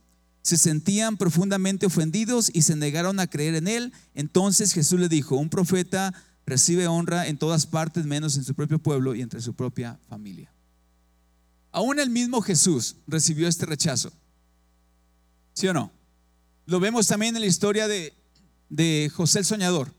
se 0.42 0.59
sentían 0.59 1.16
profundamente 1.16 1.87
ofendidos 1.87 2.50
y 2.52 2.62
se 2.62 2.76
negaron 2.76 3.21
a 3.21 3.28
creer 3.28 3.54
en 3.54 3.69
él. 3.69 3.92
Entonces 4.14 4.73
Jesús 4.73 4.99
le 4.99 5.09
dijo, 5.09 5.37
un 5.37 5.49
profeta 5.49 6.12
recibe 6.45 6.88
honra 6.88 7.28
en 7.28 7.38
todas 7.38 7.66
partes 7.66 8.04
menos 8.04 8.37
en 8.37 8.45
su 8.45 8.54
propio 8.54 8.81
pueblo 8.81 9.14
y 9.14 9.23
entre 9.23 9.40
su 9.40 9.54
propia 9.54 9.99
familia. 10.09 10.52
Aún 11.71 12.00
el 12.00 12.11
mismo 12.11 12.42
Jesús 12.42 12.97
recibió 13.07 13.49
este 13.49 13.66
rechazo. 13.66 14.12
¿Sí 15.54 15.69
o 15.69 15.73
no? 15.73 15.92
Lo 16.66 16.81
vemos 16.81 17.07
también 17.07 17.35
en 17.35 17.40
la 17.40 17.47
historia 17.47 17.88
de, 17.88 18.14
de 18.69 19.11
José 19.14 19.40
el 19.40 19.45
Soñador. 19.45 19.92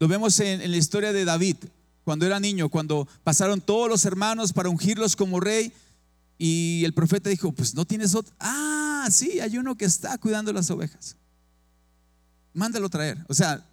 Lo 0.00 0.06
vemos 0.06 0.38
en, 0.40 0.70
la 0.70 0.76
historia 0.76 1.12
de 1.12 1.24
David, 1.24 1.56
cuando 2.04 2.24
era 2.24 2.38
niño, 2.38 2.68
cuando 2.68 3.08
pasaron 3.24 3.60
todos 3.60 3.88
los 3.88 4.04
hermanos 4.04 4.52
para 4.52 4.68
ungirlos 4.68 5.16
como 5.16 5.40
rey. 5.40 5.72
Y 6.38 6.84
el 6.84 6.94
profeta 6.94 7.30
dijo, 7.30 7.52
pues 7.52 7.74
no 7.74 7.84
tienes 7.84 8.14
otro. 8.14 8.32
Ah, 8.38 9.08
sí, 9.10 9.40
hay 9.40 9.58
uno 9.58 9.76
que 9.76 9.84
está 9.84 10.16
cuidando 10.18 10.52
las 10.52 10.70
ovejas. 10.70 11.16
Mándalo 12.52 12.88
traer. 12.88 13.18
O 13.28 13.34
sea, 13.34 13.66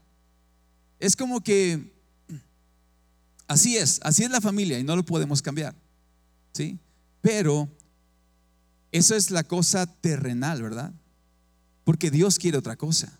es 0.99 1.15
como 1.15 1.41
que 1.41 1.93
así 3.47 3.77
es, 3.77 3.99
así 4.03 4.23
es 4.23 4.31
la 4.31 4.41
familia 4.41 4.79
y 4.79 4.83
no 4.83 4.95
lo 4.95 5.05
podemos 5.05 5.41
cambiar. 5.41 5.75
¿Sí? 6.53 6.79
Pero 7.21 7.69
eso 8.91 9.15
es 9.15 9.29
la 9.29 9.43
cosa 9.43 9.85
terrenal, 9.85 10.61
¿verdad? 10.63 10.91
Porque 11.85 12.11
Dios 12.11 12.37
quiere 12.37 12.57
otra 12.57 12.75
cosa. 12.75 13.17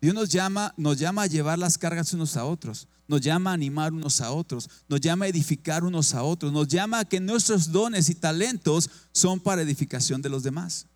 Dios 0.00 0.14
nos 0.14 0.30
llama, 0.30 0.72
nos 0.78 0.98
llama 0.98 1.22
a 1.22 1.26
llevar 1.26 1.58
las 1.58 1.76
cargas 1.76 2.12
unos 2.14 2.36
a 2.36 2.44
otros, 2.44 2.86
nos 3.08 3.20
llama 3.20 3.50
a 3.50 3.54
animar 3.54 3.92
unos 3.92 4.20
a 4.20 4.30
otros, 4.30 4.68
nos 4.88 5.00
llama 5.00 5.24
a 5.24 5.28
edificar 5.28 5.84
unos 5.84 6.14
a 6.14 6.22
otros, 6.22 6.52
nos 6.52 6.68
llama 6.68 7.00
a 7.00 7.04
que 7.04 7.20
nuestros 7.20 7.70
dones 7.70 8.08
y 8.08 8.14
talentos 8.14 8.88
son 9.12 9.40
para 9.40 9.62
edificación 9.62 10.22
de 10.22 10.28
los 10.28 10.42
demás. 10.42 10.86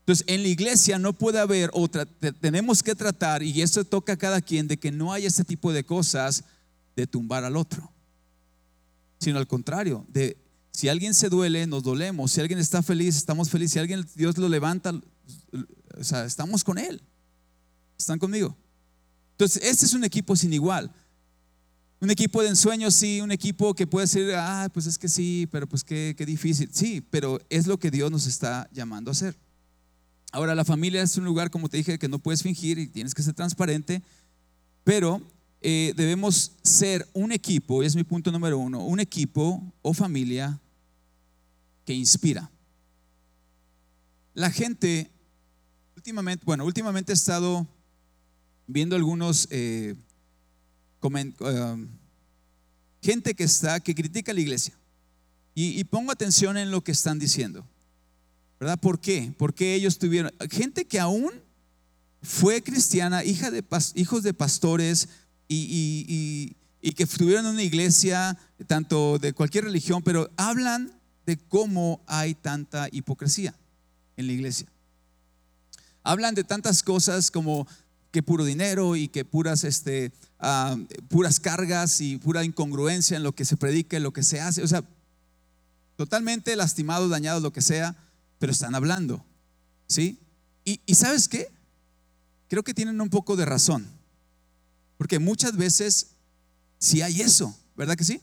Entonces, 0.00 0.24
en 0.26 0.42
la 0.42 0.48
iglesia 0.48 0.98
no 0.98 1.12
puede 1.12 1.38
haber 1.38 1.70
otra, 1.74 2.06
tenemos 2.40 2.82
que 2.82 2.94
tratar, 2.94 3.42
y 3.42 3.60
esto 3.60 3.84
toca 3.84 4.14
a 4.14 4.16
cada 4.16 4.40
quien, 4.40 4.66
de 4.66 4.78
que 4.78 4.90
no 4.90 5.12
haya 5.12 5.28
este 5.28 5.44
tipo 5.44 5.72
de 5.72 5.84
cosas 5.84 6.44
de 6.96 7.06
tumbar 7.06 7.44
al 7.44 7.56
otro, 7.56 7.92
sino 9.20 9.38
al 9.38 9.46
contrario, 9.46 10.06
de 10.08 10.38
si 10.72 10.88
alguien 10.88 11.12
se 11.12 11.28
duele, 11.28 11.66
nos 11.66 11.82
dolemos, 11.82 12.32
si 12.32 12.40
alguien 12.40 12.58
está 12.58 12.82
feliz, 12.82 13.16
estamos 13.16 13.50
felices, 13.50 13.72
si 13.72 13.78
alguien 13.80 14.06
Dios 14.14 14.38
lo 14.38 14.48
levanta, 14.48 14.98
o 15.98 16.04
sea, 16.04 16.24
estamos 16.24 16.64
con 16.64 16.78
él. 16.78 17.02
¿Están 17.98 18.18
conmigo? 18.18 18.56
Entonces, 19.32 19.62
este 19.62 19.86
es 19.86 19.94
un 19.94 20.04
equipo 20.04 20.36
sin 20.36 20.52
igual. 20.52 20.92
Un 22.00 22.10
equipo 22.10 22.42
de 22.42 22.48
ensueño, 22.48 22.90
sí, 22.90 23.20
un 23.20 23.32
equipo 23.32 23.74
que 23.74 23.86
puede 23.86 24.06
ser, 24.06 24.34
ah, 24.36 24.68
pues 24.72 24.86
es 24.86 24.98
que 24.98 25.08
sí, 25.08 25.48
pero 25.50 25.68
pues 25.68 25.82
qué, 25.82 26.14
qué 26.16 26.24
difícil. 26.24 26.68
Sí, 26.72 27.00
pero 27.00 27.40
es 27.50 27.66
lo 27.66 27.78
que 27.78 27.90
Dios 27.90 28.10
nos 28.10 28.26
está 28.26 28.68
llamando 28.72 29.10
a 29.10 29.12
hacer. 29.12 29.36
Ahora, 30.30 30.54
la 30.54 30.64
familia 30.64 31.02
es 31.02 31.16
un 31.16 31.24
lugar, 31.24 31.50
como 31.50 31.68
te 31.68 31.78
dije, 31.78 31.98
que 31.98 32.08
no 32.08 32.18
puedes 32.18 32.42
fingir 32.42 32.78
y 32.78 32.86
tienes 32.86 33.14
que 33.14 33.22
ser 33.22 33.34
transparente, 33.34 34.02
pero 34.84 35.20
eh, 35.60 35.92
debemos 35.96 36.52
ser 36.62 37.08
un 37.14 37.32
equipo, 37.32 37.82
y 37.82 37.86
es 37.86 37.96
mi 37.96 38.04
punto 38.04 38.30
número 38.30 38.58
uno, 38.58 38.84
un 38.84 39.00
equipo 39.00 39.72
o 39.82 39.92
familia 39.92 40.60
que 41.84 41.94
inspira. 41.94 42.50
La 44.34 44.50
gente, 44.50 45.10
últimamente, 45.98 46.44
bueno, 46.46 46.64
últimamente 46.64 47.12
he 47.12 47.14
estado 47.14 47.66
viendo 48.68 48.94
algunos, 48.94 49.48
eh, 49.50 49.96
eh, 51.02 51.86
gente 53.02 53.34
que 53.34 53.42
está, 53.42 53.80
que 53.80 53.96
critica 53.96 54.32
la 54.32 54.40
iglesia. 54.40 54.74
y 55.60 55.82
pongo 55.82 56.12
atención 56.12 56.56
en 56.56 56.70
lo 56.70 56.84
que 56.84 56.92
están 56.92 57.18
diciendo. 57.18 57.66
¿Verdad? 58.60 58.78
¿Por 58.78 59.00
qué? 59.00 59.34
Porque 59.36 59.74
ellos 59.74 59.98
tuvieron 59.98 60.30
gente 60.52 60.84
que 60.84 61.00
aún 61.00 61.32
fue 62.22 62.62
cristiana, 62.62 63.24
hija 63.24 63.50
de, 63.50 63.64
hijos 63.96 64.22
de 64.22 64.34
pastores 64.34 65.08
y, 65.48 66.54
que 66.94 67.02
estuvieron 67.02 67.44
en 67.46 67.52
una 67.54 67.62
iglesia, 67.64 68.38
tanto 68.68 69.18
de 69.18 69.32
cualquier 69.32 69.64
religión, 69.64 70.00
pero 70.04 70.30
hablan 70.36 70.92
de 71.26 71.36
cómo 71.36 72.00
hay 72.06 72.36
tanta 72.36 72.88
hipocresía 72.92 73.52
en 74.16 74.28
la 74.28 74.32
iglesia. 74.32 74.68
Hablan 76.08 76.34
de 76.34 76.44
tantas 76.44 76.82
cosas 76.82 77.30
como 77.30 77.66
que 78.10 78.22
puro 78.22 78.44
dinero 78.44 78.96
y 78.96 79.08
que 79.08 79.24
puras, 79.24 79.64
este, 79.64 80.12
ah, 80.38 80.76
puras 81.08 81.40
cargas 81.40 82.00
y 82.00 82.16
pura 82.16 82.44
incongruencia 82.44 83.16
en 83.16 83.22
lo 83.22 83.34
que 83.34 83.44
se 83.44 83.56
predica, 83.56 83.96
en 83.96 84.02
lo 84.02 84.12
que 84.12 84.22
se 84.22 84.40
hace. 84.40 84.62
O 84.62 84.68
sea, 84.68 84.82
totalmente 85.96 86.56
lastimados, 86.56 87.10
dañados, 87.10 87.42
lo 87.42 87.52
que 87.52 87.60
sea 87.60 87.96
pero 88.38 88.52
están 88.52 88.74
hablando. 88.74 89.24
¿Sí? 89.86 90.18
Y, 90.64 90.94
sabes 90.94 91.28
qué? 91.28 91.48
Creo 92.48 92.62
que 92.62 92.74
tienen 92.74 93.00
un 93.00 93.08
poco 93.08 93.36
de 93.36 93.46
razón. 93.46 93.86
Porque 94.96 95.18
muchas 95.18 95.56
veces 95.56 96.08
si 96.78 97.02
hay 97.02 97.22
eso, 97.22 97.56
¿verdad 97.76 97.96
que 97.96 98.04
sí? 98.04 98.20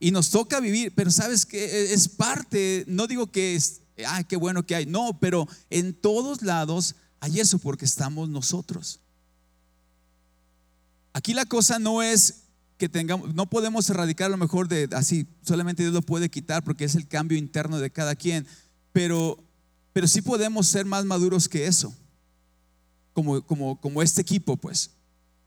Y 0.00 0.10
nos 0.10 0.30
toca 0.30 0.60
vivir, 0.60 0.92
pero 0.94 1.10
sabes 1.10 1.44
que 1.44 1.92
es 1.92 2.08
parte, 2.08 2.84
no 2.86 3.06
digo 3.06 3.30
que 3.30 3.54
es, 3.54 3.80
ay, 4.06 4.24
qué 4.24 4.36
bueno 4.36 4.64
que 4.64 4.74
hay, 4.74 4.86
no, 4.86 5.18
pero 5.20 5.46
en 5.70 5.94
todos 5.94 6.42
lados 6.42 6.96
hay 7.20 7.40
eso 7.40 7.58
porque 7.58 7.84
estamos 7.84 8.28
nosotros. 8.28 9.00
Aquí 11.12 11.34
la 11.34 11.46
cosa 11.46 11.78
no 11.78 12.02
es 12.02 12.44
que 12.76 12.88
tengamos, 12.88 13.34
no 13.34 13.50
podemos 13.50 13.90
erradicar 13.90 14.30
lo 14.30 14.36
mejor 14.36 14.68
de 14.68 14.88
así, 14.92 15.26
solamente 15.42 15.82
Dios 15.82 15.94
lo 15.94 16.02
puede 16.02 16.28
quitar 16.28 16.62
porque 16.62 16.84
es 16.84 16.94
el 16.94 17.08
cambio 17.08 17.36
interno 17.36 17.80
de 17.80 17.90
cada 17.90 18.14
quien 18.14 18.46
pero, 18.98 19.38
pero 19.92 20.08
sí 20.08 20.22
podemos 20.22 20.66
ser 20.66 20.84
más 20.84 21.04
maduros 21.04 21.48
que 21.48 21.66
eso, 21.66 21.94
como, 23.12 23.42
como, 23.46 23.80
como 23.80 24.02
este 24.02 24.20
equipo, 24.20 24.56
pues. 24.56 24.90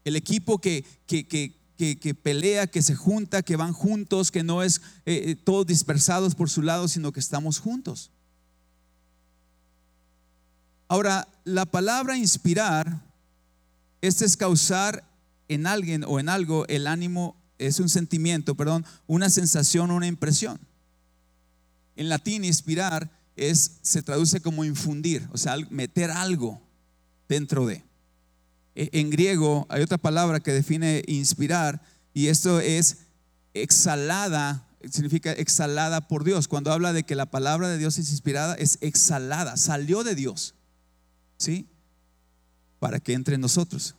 El 0.05 0.15
equipo 0.15 0.59
que, 0.59 0.85
que, 1.05 1.27
que, 1.27 1.59
que, 1.99 2.15
pelea, 2.15 2.67
que 2.67 2.81
se 2.81 2.95
junta, 2.95 3.41
que 3.41 3.55
van 3.55 3.73
juntos, 3.73 4.31
que 4.31 4.43
no 4.43 4.63
es 4.63 4.77
eh, 5.05 5.23
eh, 5.25 5.35
todos 5.35 5.67
dispersados 5.67 6.33
por 6.33 6.49
su 6.49 6.61
lado, 6.61 6.87
sino 6.87 7.11
que 7.11 7.19
estamos 7.19 7.59
juntos. 7.59 8.11
Ahora, 10.91 11.25
la 11.45 11.65
palabra 11.65 12.17
inspirar, 12.17 13.01
este 14.01 14.25
es 14.25 14.35
causar 14.35 15.05
en 15.47 15.65
alguien 15.65 16.03
o 16.05 16.19
en 16.19 16.27
algo 16.27 16.67
el 16.67 16.85
ánimo, 16.85 17.37
es 17.59 17.79
un 17.79 17.87
sentimiento, 17.87 18.55
perdón, 18.55 18.85
una 19.07 19.29
sensación, 19.29 19.89
una 19.89 20.07
impresión. 20.07 20.59
En 21.95 22.09
latín, 22.09 22.43
inspirar 22.43 23.09
es, 23.37 23.77
se 23.81 24.03
traduce 24.03 24.41
como 24.41 24.65
infundir, 24.65 25.25
o 25.31 25.37
sea, 25.37 25.55
meter 25.69 26.11
algo 26.11 26.61
dentro 27.29 27.65
de. 27.65 27.85
E, 28.75 28.89
en 28.91 29.11
griego 29.11 29.67
hay 29.69 29.83
otra 29.83 29.97
palabra 29.97 30.41
que 30.41 30.51
define 30.51 31.03
inspirar 31.07 31.81
y 32.13 32.27
esto 32.27 32.59
es 32.59 32.97
exhalada, 33.53 34.67
significa 34.89 35.31
exhalada 35.31 36.09
por 36.09 36.25
Dios. 36.25 36.49
Cuando 36.49 36.73
habla 36.73 36.91
de 36.91 37.03
que 37.03 37.15
la 37.15 37.27
palabra 37.27 37.69
de 37.69 37.77
Dios 37.77 37.97
es 37.97 38.11
inspirada, 38.11 38.55
es 38.55 38.77
exhalada, 38.81 39.55
salió 39.55 40.03
de 40.03 40.15
Dios. 40.15 40.55
¿Sí? 41.41 41.65
Para 42.77 42.99
que 42.99 43.13
entre 43.13 43.33
en 43.33 43.41
nosotros, 43.41 43.95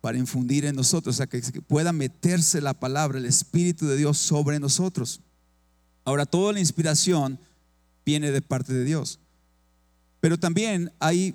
para 0.00 0.18
infundir 0.18 0.64
en 0.64 0.76
nosotros, 0.76 1.18
o 1.18 1.28
que 1.28 1.42
pueda 1.62 1.92
meterse 1.92 2.60
la 2.60 2.74
palabra, 2.74 3.18
el 3.18 3.26
Espíritu 3.26 3.88
de 3.88 3.96
Dios 3.96 4.18
sobre 4.18 4.60
nosotros. 4.60 5.20
Ahora, 6.04 6.26
toda 6.26 6.52
la 6.52 6.60
inspiración 6.60 7.40
viene 8.06 8.30
de 8.30 8.40
parte 8.40 8.72
de 8.72 8.84
Dios. 8.84 9.18
Pero 10.20 10.38
también 10.38 10.92
hay, 11.00 11.34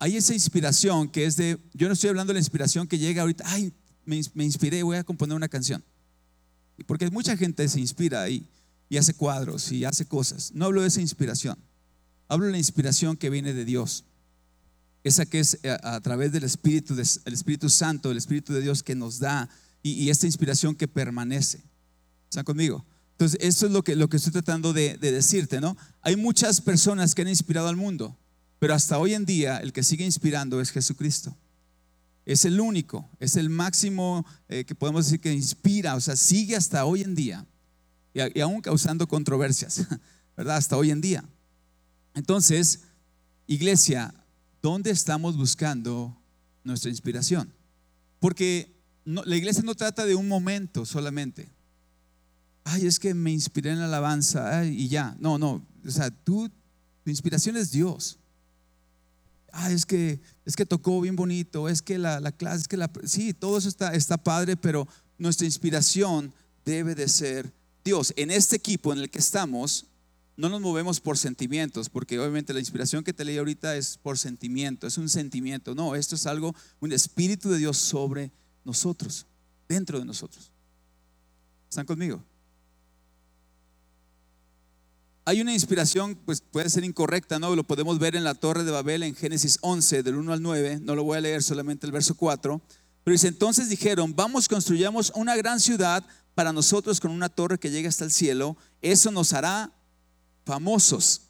hay 0.00 0.16
esa 0.16 0.34
inspiración 0.34 1.08
que 1.08 1.24
es 1.24 1.36
de, 1.36 1.56
yo 1.74 1.86
no 1.86 1.92
estoy 1.92 2.10
hablando 2.10 2.32
de 2.32 2.34
la 2.34 2.40
inspiración 2.40 2.88
que 2.88 2.98
llega 2.98 3.22
ahorita, 3.22 3.44
ay, 3.46 3.72
me, 4.04 4.20
me 4.34 4.44
inspiré, 4.44 4.82
voy 4.82 4.96
a 4.96 5.04
componer 5.04 5.36
una 5.36 5.48
canción. 5.48 5.84
Porque 6.84 7.08
mucha 7.10 7.36
gente 7.36 7.68
se 7.68 7.78
inspira 7.78 8.28
y, 8.28 8.44
y 8.88 8.96
hace 8.96 9.14
cuadros 9.14 9.70
y 9.70 9.84
hace 9.84 10.04
cosas. 10.04 10.50
No 10.52 10.64
hablo 10.64 10.82
de 10.82 10.88
esa 10.88 11.00
inspiración. 11.00 11.56
Hablo 12.28 12.46
de 12.46 12.52
la 12.52 12.58
inspiración 12.58 13.16
que 13.16 13.30
viene 13.30 13.54
de 13.54 13.64
Dios. 13.64 14.04
Esa 15.02 15.24
que 15.24 15.40
es 15.40 15.58
eh, 15.62 15.76
a, 15.82 16.00
través 16.00 16.30
del 16.30 16.44
Espíritu, 16.44 16.94
el 16.94 17.32
Espíritu 17.32 17.70
Santo, 17.70 18.10
el 18.10 18.18
Espíritu 18.18 18.52
de 18.52 18.60
Dios 18.60 18.82
que 18.82 18.94
nos 18.94 19.18
da 19.18 19.48
y, 19.82 20.10
esta 20.10 20.26
inspiración 20.26 20.74
que 20.74 20.86
permanece. 20.86 21.62
¿Están 22.28 22.44
conmigo? 22.44 22.84
Entonces, 23.12 23.38
eso 23.40 23.66
es 23.66 23.72
lo 23.72 23.82
que, 23.82 23.96
lo 23.96 24.08
que 24.08 24.18
estoy 24.18 24.32
tratando 24.32 24.74
de, 24.74 24.98
decirte, 24.98 25.60
¿no? 25.60 25.76
Hay 26.02 26.16
muchas 26.16 26.60
personas 26.60 27.14
que 27.14 27.22
han 27.22 27.28
inspirado 27.28 27.68
al 27.68 27.76
mundo, 27.76 28.16
pero 28.58 28.74
hasta 28.74 28.98
hoy 28.98 29.14
en 29.14 29.24
día 29.24 29.58
el 29.58 29.72
que 29.72 29.82
sigue 29.82 30.04
inspirando 30.04 30.60
es 30.60 30.70
Jesucristo. 30.70 31.34
Es 32.26 32.44
el 32.44 32.60
único, 32.60 33.08
es 33.18 33.36
el 33.36 33.48
máximo 33.48 34.26
eh, 34.48 34.64
que 34.64 34.74
podemos 34.74 35.06
decir 35.06 35.20
que 35.20 35.32
inspira, 35.32 35.94
o 35.94 36.00
sea, 36.00 36.14
sigue 36.14 36.54
hasta 36.56 36.84
hoy 36.84 37.00
en 37.00 37.14
día 37.14 37.46
y, 38.12 38.38
y 38.38 38.42
aún 38.42 38.60
causando 38.60 39.08
controversias, 39.08 39.86
¿verdad? 40.36 40.56
Hasta 40.56 40.76
hoy 40.76 40.90
en 40.90 41.00
día. 41.00 41.24
Entonces, 42.18 42.80
iglesia, 43.46 44.12
¿dónde 44.60 44.90
estamos 44.90 45.36
buscando 45.36 46.20
nuestra 46.64 46.90
inspiración? 46.90 47.52
Porque 48.18 48.76
la 49.04 49.36
iglesia 49.36 49.62
no 49.62 49.74
trata 49.74 50.04
de 50.04 50.14
un 50.14 50.28
momento 50.28 50.84
solamente 50.84 51.50
ay, 52.68 52.86
es 52.86 52.98
que 52.98 53.14
me 53.14 53.32
inspiré 53.32 53.70
en 53.70 53.78
la 53.78 53.86
alabanza 53.86 54.64
y 54.64 54.88
ya. 54.88 55.16
No, 55.20 55.38
no, 55.38 55.66
o 55.86 55.90
sea, 55.90 56.10
tú, 56.10 56.50
tu 57.02 57.10
inspiración 57.10 57.56
es 57.56 57.70
Dios. 57.70 58.18
Ah, 59.52 59.70
es 59.70 59.86
que, 59.86 60.20
es 60.44 60.54
que 60.54 60.66
tocó 60.66 61.00
bien 61.00 61.16
bonito, 61.16 61.68
es 61.68 61.80
que 61.80 61.96
la, 61.98 62.20
clase, 62.32 62.62
es 62.62 62.68
que 62.68 62.76
la... 62.76 62.90
Sí, 63.04 63.32
todo 63.32 63.58
eso 63.58 63.68
está, 63.68 63.94
está 63.94 64.18
padre, 64.18 64.56
pero 64.56 64.86
nuestra 65.16 65.46
inspiración 65.46 66.32
debe 66.64 66.94
de 66.94 67.08
ser 67.08 67.52
Dios. 67.82 68.12
En 68.16 68.30
este 68.30 68.56
equipo 68.56 68.92
en 68.92 68.98
el 68.98 69.10
que 69.10 69.18
estamos, 69.18 69.86
no 70.38 70.48
nos 70.48 70.60
movemos 70.60 71.00
por 71.00 71.18
sentimientos, 71.18 71.88
porque 71.88 72.18
obviamente 72.18 72.54
la 72.54 72.60
inspiración 72.60 73.02
que 73.02 73.12
te 73.12 73.24
leí 73.24 73.36
ahorita 73.38 73.74
es 73.74 73.98
por 73.98 74.16
sentimiento, 74.16 74.86
es 74.86 74.96
un 74.96 75.08
sentimiento. 75.08 75.74
No, 75.74 75.96
esto 75.96 76.14
es 76.14 76.26
algo, 76.26 76.54
un 76.78 76.92
espíritu 76.92 77.50
de 77.50 77.58
Dios 77.58 77.76
sobre 77.76 78.30
nosotros, 78.64 79.26
dentro 79.68 79.98
de 79.98 80.04
nosotros. 80.04 80.52
¿Están 81.68 81.86
conmigo? 81.86 82.22
Hay 85.24 85.40
una 85.40 85.52
inspiración, 85.52 86.16
pues 86.24 86.40
puede 86.40 86.70
ser 86.70 86.84
incorrecta, 86.84 87.40
¿no? 87.40 87.56
Lo 87.56 87.64
podemos 87.64 87.98
ver 87.98 88.14
en 88.14 88.22
la 88.22 88.34
Torre 88.34 88.62
de 88.62 88.70
Babel 88.70 89.02
en 89.02 89.16
Génesis 89.16 89.58
11, 89.60 90.04
del 90.04 90.14
1 90.14 90.32
al 90.32 90.40
9. 90.40 90.78
No 90.80 90.94
lo 90.94 91.02
voy 91.02 91.18
a 91.18 91.20
leer, 91.20 91.42
solamente 91.42 91.84
el 91.84 91.92
verso 91.92 92.14
4. 92.14 92.62
Pero 93.02 93.12
dice, 93.12 93.26
entonces 93.26 93.68
dijeron, 93.68 94.14
vamos, 94.14 94.48
construyamos 94.48 95.10
una 95.16 95.34
gran 95.34 95.58
ciudad 95.58 96.06
para 96.36 96.52
nosotros 96.52 97.00
con 97.00 97.10
una 97.10 97.28
torre 97.28 97.58
que 97.58 97.72
llegue 97.72 97.88
hasta 97.88 98.04
el 98.04 98.12
cielo. 98.12 98.56
Eso 98.80 99.10
nos 99.10 99.32
hará 99.32 99.72
famosos 100.48 101.20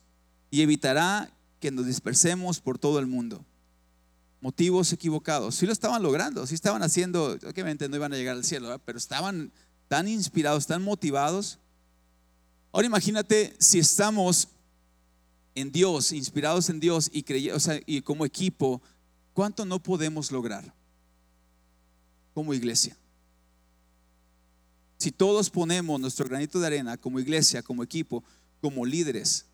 y 0.49 0.63
evitará 0.63 1.29
que 1.59 1.73
nos 1.73 1.87
dispersemos 1.87 2.61
por 2.61 2.79
todo 2.79 3.01
el 3.01 3.07
mundo. 3.07 3.45
Motivos 4.41 4.93
equivocados. 4.93 5.57
Sí 5.57 5.67
lo 5.67 5.73
estaban 5.73 6.03
logrando, 6.03 6.47
sí 6.47 6.55
estaban 6.55 6.85
haciendo, 6.85 7.37
obviamente 7.45 7.89
no 7.89 7.97
iban 7.97 8.13
a 8.13 8.17
llegar 8.17 8.37
al 8.37 8.45
cielo, 8.45 8.81
pero 8.85 8.97
estaban 8.97 9.51
tan 9.89 10.07
inspirados, 10.07 10.69
tan 10.69 10.83
motivados 10.83 11.59
Ahora 12.73 12.87
imagínate 12.87 13.55
si 13.59 13.79
estamos 13.79 14.49
en 15.55 15.73
Dios, 15.73 16.13
inspirados 16.13 16.69
en 16.69 16.81
Dios 16.81 17.11
y, 17.13 17.25
y 17.87 18.03
como 18.03 18.27
equipo, 18.27 18.83
¿cuánto 19.33 19.65
no 19.65 19.83
podemos 19.83 20.31
lograr 20.31 20.73
como 22.35 22.53
iglesia? 22.53 22.97
Si 24.99 25.11
todos 25.11 25.49
ponemos 25.49 26.01
nuestro 26.01 26.29
granito 26.29 26.61
de 26.61 26.67
arena 26.67 26.97
como 26.97 27.21
iglesia, 27.21 27.63
como 27.63 27.83
equipo, 27.83 28.23
como 28.61 28.85
líderes, 28.85 29.47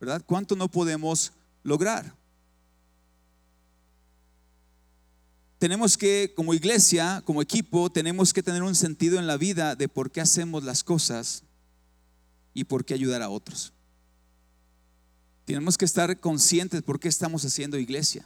¿verdad? 0.00 0.22
¿Cuánto 0.26 0.56
no 0.56 0.68
podemos 0.68 1.32
lograr? 1.62 2.14
Tenemos 5.58 5.98
que, 5.98 6.32
como 6.36 6.54
iglesia, 6.54 7.22
como 7.24 7.42
equipo, 7.42 7.90
tenemos 7.90 8.32
que 8.32 8.42
tener 8.42 8.62
un 8.62 8.76
sentido 8.76 9.18
en 9.18 9.26
la 9.26 9.36
vida 9.36 9.74
de 9.74 9.88
por 9.88 10.10
qué 10.10 10.20
hacemos 10.20 10.62
las 10.62 10.84
cosas 10.84 11.42
y 12.54 12.64
por 12.64 12.84
qué 12.84 12.94
ayudar 12.94 13.22
a 13.22 13.28
otros. 13.28 13.72
Tenemos 15.44 15.76
que 15.76 15.84
estar 15.84 16.20
conscientes 16.20 16.82
por 16.82 17.00
qué 17.00 17.08
estamos 17.08 17.44
haciendo 17.44 17.78
iglesia. 17.78 18.24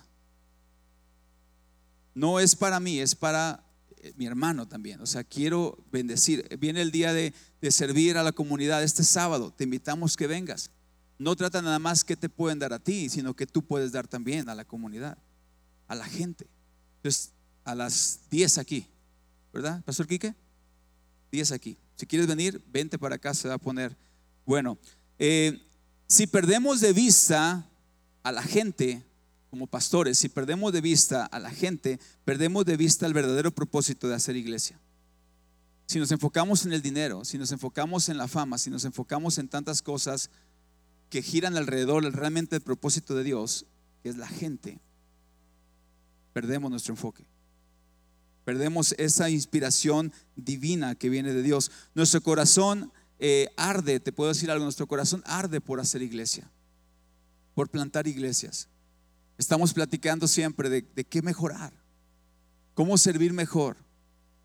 No 2.14 2.38
es 2.38 2.54
para 2.54 2.80
mí, 2.80 2.98
es 2.98 3.14
para 3.14 3.61
mi 4.16 4.26
hermano 4.26 4.66
también. 4.66 5.00
O 5.00 5.06
sea, 5.06 5.24
quiero 5.24 5.78
bendecir. 5.90 6.46
Viene 6.58 6.82
el 6.82 6.90
día 6.90 7.12
de, 7.12 7.32
servir 7.70 8.18
a 8.18 8.22
la 8.22 8.32
comunidad 8.32 8.82
este 8.82 9.04
sábado. 9.04 9.52
Te 9.52 9.64
invitamos 9.64 10.16
que 10.16 10.26
vengas. 10.26 10.70
No 11.18 11.36
trata 11.36 11.62
nada 11.62 11.78
más 11.78 12.04
que 12.04 12.16
te 12.16 12.28
pueden 12.28 12.58
dar 12.58 12.72
a 12.72 12.78
ti, 12.78 13.08
sino 13.08 13.34
que 13.34 13.46
tú 13.46 13.62
puedes 13.62 13.92
dar 13.92 14.08
también 14.08 14.48
a 14.48 14.54
la 14.54 14.64
comunidad, 14.64 15.16
a 15.86 15.94
la 15.94 16.04
gente. 16.04 16.46
Entonces, 16.96 17.32
a 17.64 17.74
las 17.74 18.20
10 18.30 18.58
aquí, 18.58 18.86
¿verdad, 19.52 19.82
Pastor 19.84 20.06
Quique? 20.06 20.34
10 21.30 21.52
aquí. 21.52 21.78
Si 21.94 22.06
quieres 22.06 22.26
venir, 22.26 22.60
vente 22.72 22.98
para 22.98 23.14
acá, 23.14 23.34
se 23.34 23.46
va 23.46 23.54
a 23.54 23.58
poner 23.58 23.96
bueno, 24.44 24.76
eh, 25.18 25.62
si 26.08 26.26
perdemos 26.26 26.80
de 26.80 26.92
vista 26.92 27.64
a 28.22 28.32
la 28.32 28.42
gente 28.42 29.04
como 29.52 29.66
pastores, 29.66 30.16
si 30.16 30.30
perdemos 30.30 30.72
de 30.72 30.80
vista 30.80 31.26
a 31.26 31.38
la 31.38 31.50
gente, 31.50 32.00
perdemos 32.24 32.64
de 32.64 32.78
vista 32.78 33.04
el 33.04 33.12
verdadero 33.12 33.50
propósito 33.54 34.08
de 34.08 34.14
hacer 34.14 34.34
iglesia. 34.34 34.80
Si 35.84 35.98
nos 35.98 36.10
enfocamos 36.10 36.64
en 36.64 36.72
el 36.72 36.80
dinero, 36.80 37.22
si 37.26 37.36
nos 37.36 37.52
enfocamos 37.52 38.08
en 38.08 38.16
la 38.16 38.28
fama, 38.28 38.56
si 38.56 38.70
nos 38.70 38.86
enfocamos 38.86 39.36
en 39.36 39.48
tantas 39.48 39.82
cosas 39.82 40.30
que 41.10 41.20
giran 41.20 41.54
alrededor 41.58 42.02
realmente 42.14 42.56
el 42.56 42.62
propósito 42.62 43.14
de 43.14 43.24
Dios, 43.24 43.66
que 44.02 44.08
es 44.08 44.16
la 44.16 44.26
gente, 44.26 44.78
perdemos 46.32 46.70
nuestro 46.70 46.94
enfoque. 46.94 47.26
Perdemos 48.46 48.94
esa 48.96 49.28
inspiración 49.28 50.14
divina 50.34 50.94
que 50.94 51.10
viene 51.10 51.34
de 51.34 51.42
Dios. 51.42 51.70
Nuestro 51.94 52.22
corazón 52.22 52.90
eh, 53.18 53.48
arde, 53.58 54.00
te 54.00 54.12
puedo 54.12 54.30
decir 54.30 54.50
algo, 54.50 54.64
nuestro 54.64 54.86
corazón 54.86 55.22
arde 55.26 55.60
por 55.60 55.78
hacer 55.78 56.00
iglesia, 56.00 56.50
por 57.54 57.68
plantar 57.68 58.08
iglesias. 58.08 58.70
Estamos 59.42 59.74
platicando 59.74 60.28
siempre 60.28 60.70
de, 60.70 61.04
qué 61.04 61.20
mejorar, 61.20 61.72
cómo 62.74 62.96
servir 62.96 63.32
mejor, 63.32 63.76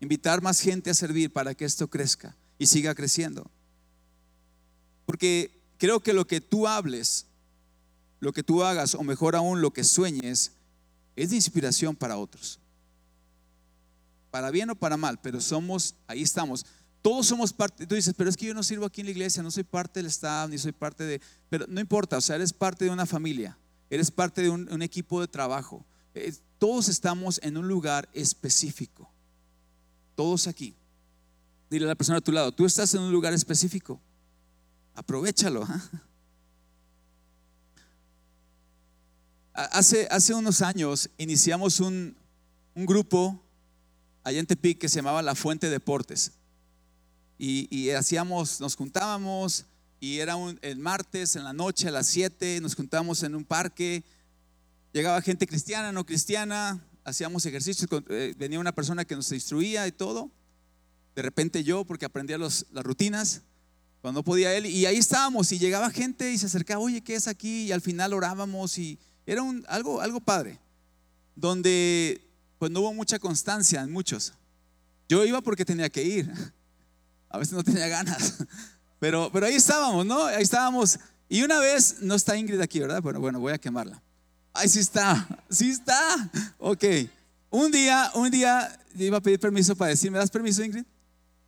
invitar 0.00 0.42
más 0.42 0.58
gente 0.58 0.90
a 0.90 0.94
servir 0.94 1.32
para 1.32 1.54
que 1.54 1.64
esto 1.64 1.86
crezca 1.86 2.34
y 2.58 2.66
siga 2.66 2.96
creciendo. 2.96 3.48
Porque 5.06 5.62
creo 5.78 6.00
que 6.00 6.12
lo 6.12 6.26
que 6.26 6.40
tú 6.40 6.66
hables, 6.66 7.26
lo 8.18 8.32
que 8.32 8.42
tú 8.42 8.64
hagas, 8.64 8.96
o 8.96 9.04
mejor 9.04 9.36
aún 9.36 9.60
lo 9.60 9.72
que 9.72 9.84
sueñes, 9.84 10.50
es 11.14 11.30
de 11.30 11.36
inspiración 11.36 11.94
para 11.94 12.16
otros. 12.16 12.58
Para 14.32 14.50
bien 14.50 14.68
o 14.70 14.74
para 14.74 14.96
mal, 14.96 15.20
pero 15.20 15.40
somos, 15.40 15.94
ahí 16.08 16.22
estamos. 16.22 16.66
Todos 17.02 17.24
somos 17.28 17.52
parte, 17.52 17.86
tú 17.86 17.94
dices, 17.94 18.14
pero 18.16 18.28
es 18.28 18.36
que 18.36 18.46
yo 18.46 18.54
no 18.54 18.64
sirvo 18.64 18.86
aquí 18.86 19.02
en 19.02 19.06
la 19.06 19.12
iglesia, 19.12 19.44
no 19.44 19.52
soy 19.52 19.62
parte 19.62 20.00
del 20.00 20.06
staff, 20.06 20.50
ni 20.50 20.58
soy 20.58 20.72
parte 20.72 21.04
de, 21.04 21.20
pero 21.48 21.66
no 21.68 21.80
importa, 21.80 22.16
o 22.16 22.20
sea, 22.20 22.34
eres 22.34 22.52
parte 22.52 22.84
de 22.84 22.90
una 22.90 23.06
familia, 23.06 23.56
eres 23.90 24.10
parte 24.10 24.42
de 24.42 24.50
un, 24.50 24.82
equipo 24.82 25.20
de 25.20 25.28
trabajo. 25.28 25.84
todos 26.58 26.88
estamos 26.88 27.40
en 27.42 27.56
un 27.56 27.68
lugar 27.68 28.08
específico, 28.12 29.10
todos 30.14 30.46
aquí. 30.46 30.74
Dile 31.70 31.84
a 31.84 31.88
la 31.88 31.94
persona 31.94 32.18
a 32.18 32.20
tu 32.20 32.32
lado, 32.32 32.52
tú 32.52 32.64
estás 32.64 32.94
en 32.94 33.02
un 33.02 33.12
lugar 33.12 33.32
específico, 33.32 34.00
aprovechalo. 34.94 35.64
¿ah? 35.64 35.82
Hace, 39.72 40.06
hace 40.08 40.34
unos 40.34 40.62
años 40.62 41.10
iniciamos 41.18 41.80
un, 41.80 42.16
un 42.76 42.86
grupo 42.86 43.42
allá 44.22 44.38
en 44.38 44.46
Tepic 44.46 44.78
que 44.78 44.88
se 44.88 44.96
llamaba 44.96 45.20
La 45.20 45.34
Fuente 45.34 45.68
Deportes 45.68 46.38
y, 47.38 47.90
hacíamos, 47.90 48.60
nos 48.60 48.74
juntábamos 48.74 49.64
y 50.00 50.18
era 50.18 50.36
un, 50.36 50.58
el 50.62 50.78
martes 50.78 51.36
en 51.36 51.44
la 51.44 51.52
noche 51.52 51.88
a 51.88 51.90
las 51.90 52.06
7, 52.06 52.60
nos 52.60 52.74
juntábamos 52.74 53.22
en 53.22 53.34
un 53.34 53.44
parque, 53.44 54.04
llegaba 54.92 55.20
gente 55.22 55.46
cristiana, 55.46 55.92
no 55.92 56.06
cristiana, 56.06 56.80
hacíamos 57.04 57.44
ejercicios, 57.46 57.88
eh, 58.10 58.34
venía 58.38 58.60
una 58.60 58.72
persona 58.72 59.04
que 59.04 59.16
nos 59.16 59.30
instruía 59.32 59.86
y 59.86 59.92
todo, 59.92 60.30
de 61.14 61.22
repente 61.22 61.64
yo, 61.64 61.84
porque 61.84 62.04
aprendía 62.04 62.38
las 62.38 62.64
rutinas, 62.72 63.42
cuando 64.00 64.22
podía 64.22 64.54
él, 64.54 64.66
y 64.66 64.86
ahí 64.86 64.96
estábamos 64.96 65.50
y 65.50 65.58
llegaba 65.58 65.90
gente 65.90 66.32
y 66.32 66.38
se 66.38 66.46
acercaba, 66.46 66.80
oye, 66.80 67.00
¿qué 67.00 67.16
es 67.16 67.26
aquí? 67.26 67.64
Y 67.64 67.72
al 67.72 67.80
final 67.80 68.12
orábamos 68.12 68.78
y 68.78 68.98
era 69.26 69.42
un, 69.42 69.64
algo, 69.68 70.00
algo 70.00 70.20
padre, 70.20 70.60
donde 71.34 72.24
pues 72.58 72.70
no 72.70 72.80
hubo 72.80 72.94
mucha 72.94 73.18
constancia 73.18 73.82
en 73.82 73.90
muchos. 73.90 74.34
Yo 75.08 75.24
iba 75.24 75.40
porque 75.40 75.64
tenía 75.64 75.88
que 75.90 76.02
ir. 76.02 76.32
A 77.30 77.38
veces 77.38 77.54
no 77.54 77.62
tenía 77.62 77.88
ganas. 77.88 78.44
Pero, 78.98 79.30
pero 79.32 79.46
ahí 79.46 79.54
estábamos, 79.54 80.04
¿no? 80.04 80.24
Ahí 80.24 80.42
estábamos. 80.42 80.98
Y 81.28 81.42
una 81.42 81.58
vez, 81.58 81.96
no 82.00 82.14
está 82.14 82.36
Ingrid 82.36 82.60
aquí, 82.60 82.80
¿verdad? 82.80 83.02
Bueno, 83.02 83.20
bueno, 83.20 83.38
voy 83.38 83.52
a 83.52 83.58
quemarla. 83.58 84.02
Ay, 84.52 84.68
sí 84.68 84.80
está, 84.80 85.26
sí 85.48 85.70
está. 85.70 86.30
Ok. 86.58 86.84
Un 87.50 87.70
día, 87.70 88.10
un 88.14 88.30
día, 88.30 88.78
iba 88.96 89.18
a 89.18 89.20
pedir 89.20 89.38
permiso 89.38 89.76
para 89.76 89.90
decir, 89.90 90.10
¿me 90.10 90.18
das 90.18 90.30
permiso, 90.30 90.64
Ingrid? 90.64 90.84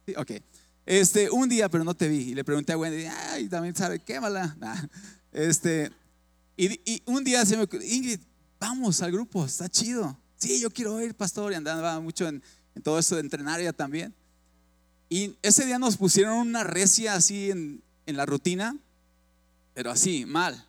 Sí, 0.07 0.15
ok. 0.17 0.33
Este, 0.87 1.31
un 1.31 1.49
día, 1.49 1.69
pero 1.69 1.85
no 1.85 1.95
te 1.95 2.09
vi. 2.09 2.31
Y 2.31 2.35
le 2.35 2.45
pregunté 2.45 2.73
a 2.73 2.79
Wendy, 2.79 3.07
ay, 3.07 3.49
también 3.49 3.75
sabe, 3.75 3.99
quémala. 3.99 4.57
Este, 5.33 5.93
y, 6.57 7.01
un 7.07 7.23
día 7.23 7.47
se 7.47 7.57
me 7.57 7.63
Ingrid, 7.85 8.19
vamos 8.59 9.01
al 9.01 9.13
grupo, 9.13 9.45
está 9.45 9.69
chido. 9.69 10.19
Sí, 10.37 10.61
yo 10.61 10.71
quiero 10.71 11.01
ir, 11.01 11.15
pastor. 11.15 11.53
Y 11.53 11.55
andaba 11.55 12.01
mucho 12.01 12.27
en, 12.27 12.43
en 12.75 12.83
todo 12.83 12.99
eso 12.99 13.15
de 13.15 13.21
entrenar 13.21 13.61
ya 13.61 13.73
también. 13.73 14.13
Y 15.13 15.35
ese 15.43 15.67
día 15.67 15.81
nos 15.81 15.97
pusieron 15.97 16.39
una 16.39 16.63
recia 16.63 17.15
así 17.15 17.51
en, 17.51 17.83
la 18.07 18.27
rutina, 18.27 18.77
pero 19.75 19.91
así, 19.91 20.25
mal. 20.25 20.65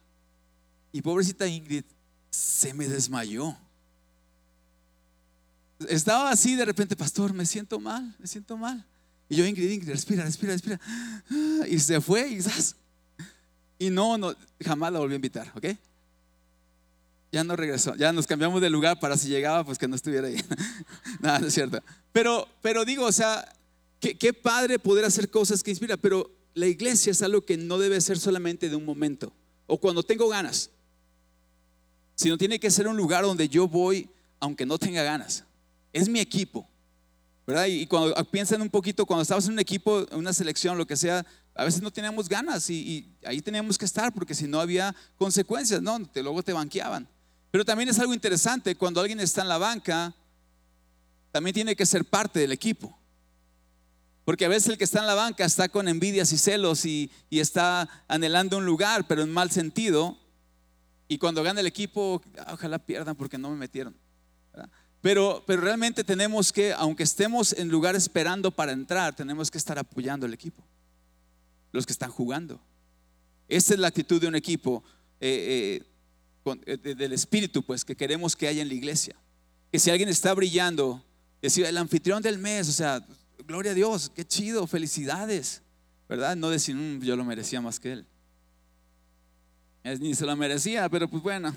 Y 0.91 1.01
pobrecita 1.01 1.47
Ingrid 1.47 1.84
se 2.32 2.73
me 2.73 2.88
desmayó. 2.88 3.56
Estaba 5.88 6.32
así 6.32 6.56
de 6.56 6.65
repente, 6.65 6.95
pastor, 6.95 7.34
me 7.34 7.45
siento 7.45 7.80
mal, 7.80 8.15
me 8.19 8.27
siento 8.27 8.58
mal. 8.58 8.84
Y 9.30 9.36
yo, 9.36 9.45
Ingrid, 9.45 9.69
Ingrid, 9.69 9.89
respira, 9.89 10.23
respira, 10.23 10.54
respira. 10.54 10.80
Y 11.67 11.80
se 11.80 12.01
fue 12.01 12.27
y 12.27 12.39
Y 13.77 13.89
no, 13.91 14.17
no, 14.17 14.36
jamás 14.63 14.91
la 14.91 14.99
volví 14.99 15.13
a 15.13 15.15
invitar, 15.17 15.51
¿ok? 15.56 15.67
Ya 17.32 17.43
no 17.43 17.56
regresó, 17.56 17.95
ya 17.95 18.12
nos 18.12 18.27
cambiamos 18.27 18.60
de 18.60 18.69
lugar 18.71 18.99
para 18.99 19.17
si 19.17 19.30
llegaba, 19.30 19.63
pues 19.63 19.77
que 19.77 19.88
no 19.88 19.95
estuviera 19.95 20.27
ahí. 20.27 20.43
Nada, 21.19 21.39
no 21.39 21.47
es 21.47 21.54
cierto. 21.54 21.82
Pero, 22.12 22.47
pero 22.62 22.86
digo, 22.86 23.06
o 23.06 23.12
sea, 23.12 23.47
Qué, 24.01 24.33
padre 24.33 24.79
poder 24.79 25.05
hacer 25.05 25.29
cosas 25.29 25.61
que 25.61 25.69
inspiran, 25.69 25.99
pero 26.01 26.29
la 26.55 26.65
iglesia 26.65 27.11
es 27.11 27.21
algo 27.21 27.45
que 27.45 27.55
no 27.55 27.77
debe 27.77 28.01
ser 28.01 28.17
solamente 28.17 28.67
de 28.67 28.75
un 28.75 28.83
momento. 28.83 29.31
o 29.67 29.77
cuando 29.79 30.03
tengo 30.03 30.27
ganas, 30.27 30.69
sino 32.15 32.37
tiene 32.37 32.59
que 32.59 32.69
ser 32.69 32.87
un 32.87 32.97
lugar 32.97 33.23
donde 33.23 33.47
yo 33.47 33.67
voy 33.67 34.09
aunque 34.39 34.65
no 34.65 34.77
tenga 34.77 35.03
ganas. 35.03 35.45
Es 35.93 36.09
mi 36.09 36.19
equipo. 36.19 36.67
¿verdad? 37.45 37.65
Y, 37.67 37.85
cuando 37.85 38.17
ah, 38.17 38.23
piensan 38.23 38.61
un 38.61 38.69
poquito, 38.69 39.05
cuando 39.05 39.21
estabas 39.21 39.45
en 39.45 39.53
un 39.53 39.59
equipo, 39.59 40.05
en 40.11 40.17
una 40.17 40.33
selección, 40.33 40.77
lo 40.77 40.85
que 40.85 40.95
sea, 40.97 41.25
a 41.53 41.63
veces 41.63 41.81
no 41.81 41.91
teníamos 41.91 42.27
ganas 42.27 42.69
y, 42.69 43.07
ahí 43.23 43.41
teníamos 43.41 43.77
que 43.77 43.85
estar 43.85 44.13
porque 44.13 44.33
si 44.33 44.47
no 44.47 44.59
había 44.59 44.95
consecuencias, 45.17 45.81
¿no? 45.81 46.05
Te, 46.07 46.23
luego 46.23 46.43
te 46.43 46.53
banqueaban. 46.53 47.07
Pero 47.51 47.65
también 47.65 47.89
es 47.89 47.99
algo 47.99 48.13
interesante, 48.13 48.75
cuando 48.75 49.01
alguien 49.01 49.19
está 49.19 49.41
en 49.41 49.49
la 49.49 49.57
banca, 49.57 50.15
también 51.31 51.53
tiene 51.53 51.75
que 51.75 51.85
ser 51.85 52.05
parte 52.05 52.39
del 52.39 52.51
equipo. 52.51 52.97
Porque 54.23 54.45
a 54.45 54.49
veces 54.49 54.69
el 54.69 54.77
que 54.77 54.84
está 54.84 54.99
en 54.99 55.07
la 55.07 55.15
banca 55.15 55.45
está 55.45 55.67
con 55.69 55.88
envidias 55.88 56.31
y 56.31 56.38
celos 56.38 56.86
y, 56.86 57.12
está 57.29 57.89
anhelando 58.07 58.57
un 58.57 58.65
lugar, 58.65 59.07
pero 59.07 59.23
en 59.23 59.31
mal 59.31 59.51
sentido. 59.51 60.17
Y 61.07 61.17
cuando 61.17 61.43
gana 61.43 61.60
el 61.60 61.67
equipo, 61.67 62.21
ojalá 62.47 62.79
pierdan 62.79 63.15
porque 63.15 63.38
no 63.38 63.49
me 63.49 63.57
metieron. 63.57 63.95
Pero, 65.01 65.43
pero 65.47 65.62
realmente 65.62 66.03
tenemos 66.03 66.53
que, 66.53 66.73
aunque 66.73 67.03
estemos 67.03 67.53
en 67.53 67.69
lugar 67.69 67.95
esperando 67.95 68.51
para 68.51 68.71
entrar, 68.71 69.15
tenemos 69.15 69.49
que 69.49 69.57
estar 69.57 69.79
apoyando 69.79 70.27
al 70.27 70.34
equipo, 70.34 70.63
los 71.71 71.88
que 71.88 71.93
están 71.93 72.12
jugando. 72.12 72.62
Esta 73.47 73.73
es 73.73 73.79
la 73.79 73.88
actitud 73.88 74.21
de 74.21 74.27
un 74.27 74.36
equipo 74.36 74.84
eh, 75.19 75.81
eh, 76.45 76.55
eh, 76.67 76.95
del 76.95 77.13
espíritu, 77.13 77.63
pues, 77.63 77.84
que 77.84 77.95
queremos 77.95 78.36
que 78.36 78.47
haya 78.47 78.62
en 78.62 78.67
la 78.67 78.75
iglesia. 78.75 79.15
Que 79.71 79.79
si 79.79 79.89
alguien 79.89 80.07
está 80.10 80.34
brillando, 80.34 81.03
decir, 81.41 81.65
el 81.65 81.77
anfitrión 81.77 82.21
del 82.21 82.38
mes, 82.38 82.69
o 82.69 82.71
sea, 82.71 83.05
gloria 83.47 83.71
a 83.71 83.75
Dios, 83.75 84.12
qué 84.13 84.25
chido, 84.25 84.67
felicidades, 84.67 85.62
¿verdad? 86.08 86.36
No 86.36 86.49
decir, 86.49 86.75
yo 87.01 87.15
lo 87.15 87.23
merecía 87.23 87.62
más 87.62 87.80
que 87.80 87.93
él. 87.93 88.08
Ni 89.99 90.13
se 90.13 90.25
lo 90.25 90.36
merecía, 90.36 90.88
pero 90.89 91.10
pues 91.10 91.23
bueno, 91.23 91.56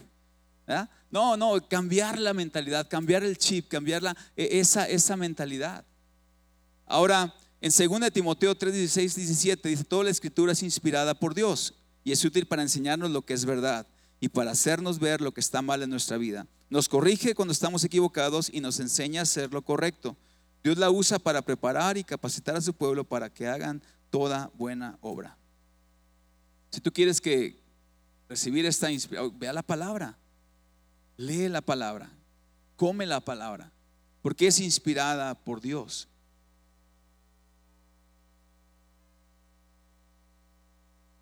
no, 1.11 1.37
no, 1.37 1.69
cambiar 1.69 2.19
la 2.19 2.33
mentalidad, 2.33 2.89
cambiar 2.89 3.23
el 3.23 3.37
chip, 3.37 3.69
cambiar 3.69 4.03
e, 4.37 4.59
esa, 4.61 4.89
esa 4.89 5.17
mentalidad. 5.17 5.85
Ahora, 6.87 7.35
en 7.61 7.71
2 7.71 8.13
Timoteo 8.13 8.55
3, 8.55 8.75
16, 8.75 9.15
17 9.15 9.69
dice, 9.69 9.85
toda 9.85 10.05
la 10.05 10.11
escritura 10.11 10.53
es 10.53 10.63
inspirada 10.63 11.15
por 11.15 11.35
Dios 11.35 11.75
y 12.03 12.13
es 12.13 12.25
útil 12.25 12.47
para 12.47 12.63
enseñarnos 12.63 13.11
lo 13.11 13.23
que 13.23 13.35
es 13.35 13.45
verdad 13.45 13.87
y 14.21 14.29
para 14.29 14.53
hacernos 14.53 14.99
ver 14.99 15.21
lo 15.21 15.33
que 15.33 15.41
está 15.41 15.63
mal 15.63 15.83
en 15.83 15.91
nuestra 15.91 16.17
vida. 16.17 16.47
Nos 16.71 16.89
corrige 16.89 17.35
cuando 17.35 17.53
estamos 17.53 17.85
equivocados 17.85 18.51
y 18.53 18.61
nos 18.61 18.81
enseña 18.81 19.21
a 19.21 19.23
hacer 19.25 19.53
lo 19.53 19.63
correcto. 19.63 20.17
Dios 20.65 20.79
la 20.79 20.91
usa 20.91 21.19
para 21.19 21.43
preparar 21.43 21.99
y 21.99 22.05
capacitar 22.05 22.57
a 22.57 22.61
su 22.63 22.73
pueblo 22.73 23.05
para 23.05 23.29
que 23.29 23.47
hagan 23.47 23.83
toda 24.09 24.51
buena 24.55 24.97
obra. 25.03 25.37
Si 26.71 26.81
tú 26.81 26.91
quieres 26.91 27.21
que 27.21 27.63
recibir 28.31 28.65
esta 28.65 28.91
inspiración, 28.91 29.39
vea 29.39 29.53
la 29.53 29.63
palabra. 29.63 30.17
Lee 31.19 31.49
la 31.49 31.61
palabra, 31.61 32.11
come 32.77 33.05
la 33.05 33.21
palabra, 33.21 33.71
porque 34.23 34.47
es 34.47 34.59
inspirada 34.59 35.35
por 35.35 35.61
Dios. 35.61 36.09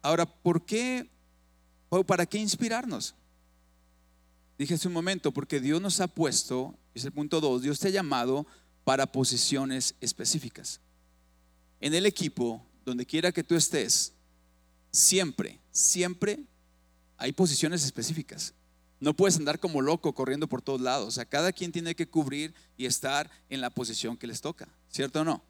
Ahora, 0.02 0.24
¿por 0.24 0.64
qué 0.64 1.10
o 1.88 2.04
para 2.04 2.26
qué 2.26 2.38
inspirarnos? 2.38 3.14
Dije 4.56 4.74
hace 4.74 4.86
un 4.86 4.94
momento, 4.94 5.32
porque 5.32 5.60
Dios 5.60 5.82
nos 5.82 6.00
ha 6.00 6.06
puesto, 6.06 6.74
es 6.94 7.04
el 7.04 7.12
punto 7.12 7.40
2, 7.40 7.62
Dios 7.62 7.80
te 7.80 7.88
ha 7.88 7.90
llamado 7.90 8.46
para 8.84 9.06
posiciones 9.06 9.94
específicas. 10.00 10.80
En 11.80 11.94
el 11.94 12.06
equipo, 12.06 12.64
donde 12.84 13.06
quiera 13.06 13.32
que 13.32 13.44
tú 13.44 13.54
estés, 13.54 14.12
siempre, 14.90 15.60
siempre 15.70 16.44
hay 17.16 17.32
posiciones 17.32 17.84
específicas. 17.84 18.54
No 19.00 19.14
puedes 19.14 19.36
andar 19.36 19.58
como 19.58 19.80
loco 19.80 20.14
corriendo 20.14 20.46
por 20.46 20.62
todos 20.62 20.80
lados. 20.80 21.08
O 21.08 21.10
sea, 21.10 21.24
cada 21.24 21.52
quien 21.52 21.72
tiene 21.72 21.94
que 21.94 22.08
cubrir 22.08 22.54
y 22.76 22.86
estar 22.86 23.30
en 23.48 23.60
la 23.60 23.70
posición 23.70 24.16
que 24.16 24.28
les 24.28 24.40
toca. 24.40 24.68
¿Cierto 24.90 25.22
o 25.22 25.24
no? 25.24 25.42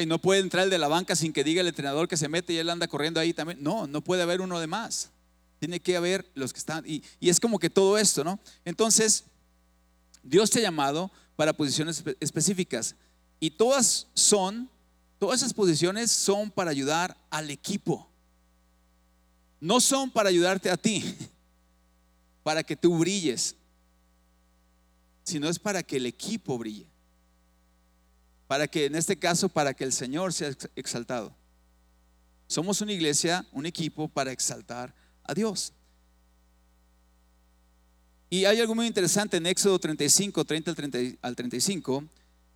Y 0.00 0.06
no 0.06 0.20
puede 0.20 0.40
entrar 0.40 0.64
el 0.64 0.70
de 0.70 0.78
la 0.78 0.88
banca 0.88 1.16
sin 1.16 1.32
que 1.32 1.44
diga 1.44 1.60
el 1.60 1.68
entrenador 1.68 2.08
que 2.08 2.16
se 2.16 2.28
mete 2.28 2.52
y 2.52 2.58
él 2.58 2.70
anda 2.70 2.88
corriendo 2.88 3.20
ahí 3.20 3.32
también. 3.32 3.62
No, 3.62 3.86
no 3.86 4.02
puede 4.02 4.22
haber 4.22 4.40
uno 4.40 4.60
de 4.60 4.66
más. 4.66 5.10
Tiene 5.58 5.80
que 5.80 5.96
haber 5.96 6.30
los 6.34 6.52
que 6.52 6.58
están. 6.58 6.84
Y, 6.86 7.02
y 7.20 7.30
es 7.30 7.40
como 7.40 7.58
que 7.58 7.70
todo 7.70 7.98
esto, 7.98 8.22
¿no? 8.22 8.38
Entonces, 8.64 9.24
Dios 10.22 10.50
te 10.50 10.60
ha 10.60 10.62
llamado 10.62 11.10
para 11.36 11.52
posiciones 11.52 12.02
específicas. 12.20 12.96
Y 13.40 13.50
todas 13.50 14.06
son, 14.14 14.70
todas 15.18 15.40
esas 15.40 15.54
posiciones 15.54 16.10
son 16.10 16.50
para 16.50 16.70
ayudar 16.70 17.16
al 17.30 17.50
equipo. 17.50 18.08
No 19.60 19.80
son 19.80 20.10
para 20.10 20.28
ayudarte 20.28 20.70
a 20.70 20.76
ti. 20.76 21.16
para 22.42 22.62
que 22.62 22.76
tú 22.76 22.98
brilles, 22.98 23.56
sino 25.24 25.48
es 25.48 25.58
para 25.58 25.82
que 25.82 25.96
el 25.96 26.06
equipo 26.06 26.58
brille. 26.58 26.86
Para 28.48 28.66
que, 28.66 28.86
en 28.86 28.96
este 28.96 29.18
caso, 29.18 29.48
para 29.48 29.72
que 29.72 29.84
el 29.84 29.92
Señor 29.92 30.32
sea 30.32 30.50
exaltado. 30.76 31.34
Somos 32.46 32.80
una 32.80 32.92
iglesia, 32.92 33.46
un 33.52 33.64
equipo 33.64 34.08
para 34.08 34.32
exaltar 34.32 34.94
a 35.24 35.32
Dios. 35.32 35.72
Y 38.32 38.46
hay 38.46 38.60
algo 38.60 38.74
muy 38.74 38.86
interesante 38.86 39.36
en 39.36 39.44
Éxodo 39.44 39.78
35, 39.78 40.46
30 40.46 40.74
al 41.20 41.36
35. 41.36 42.02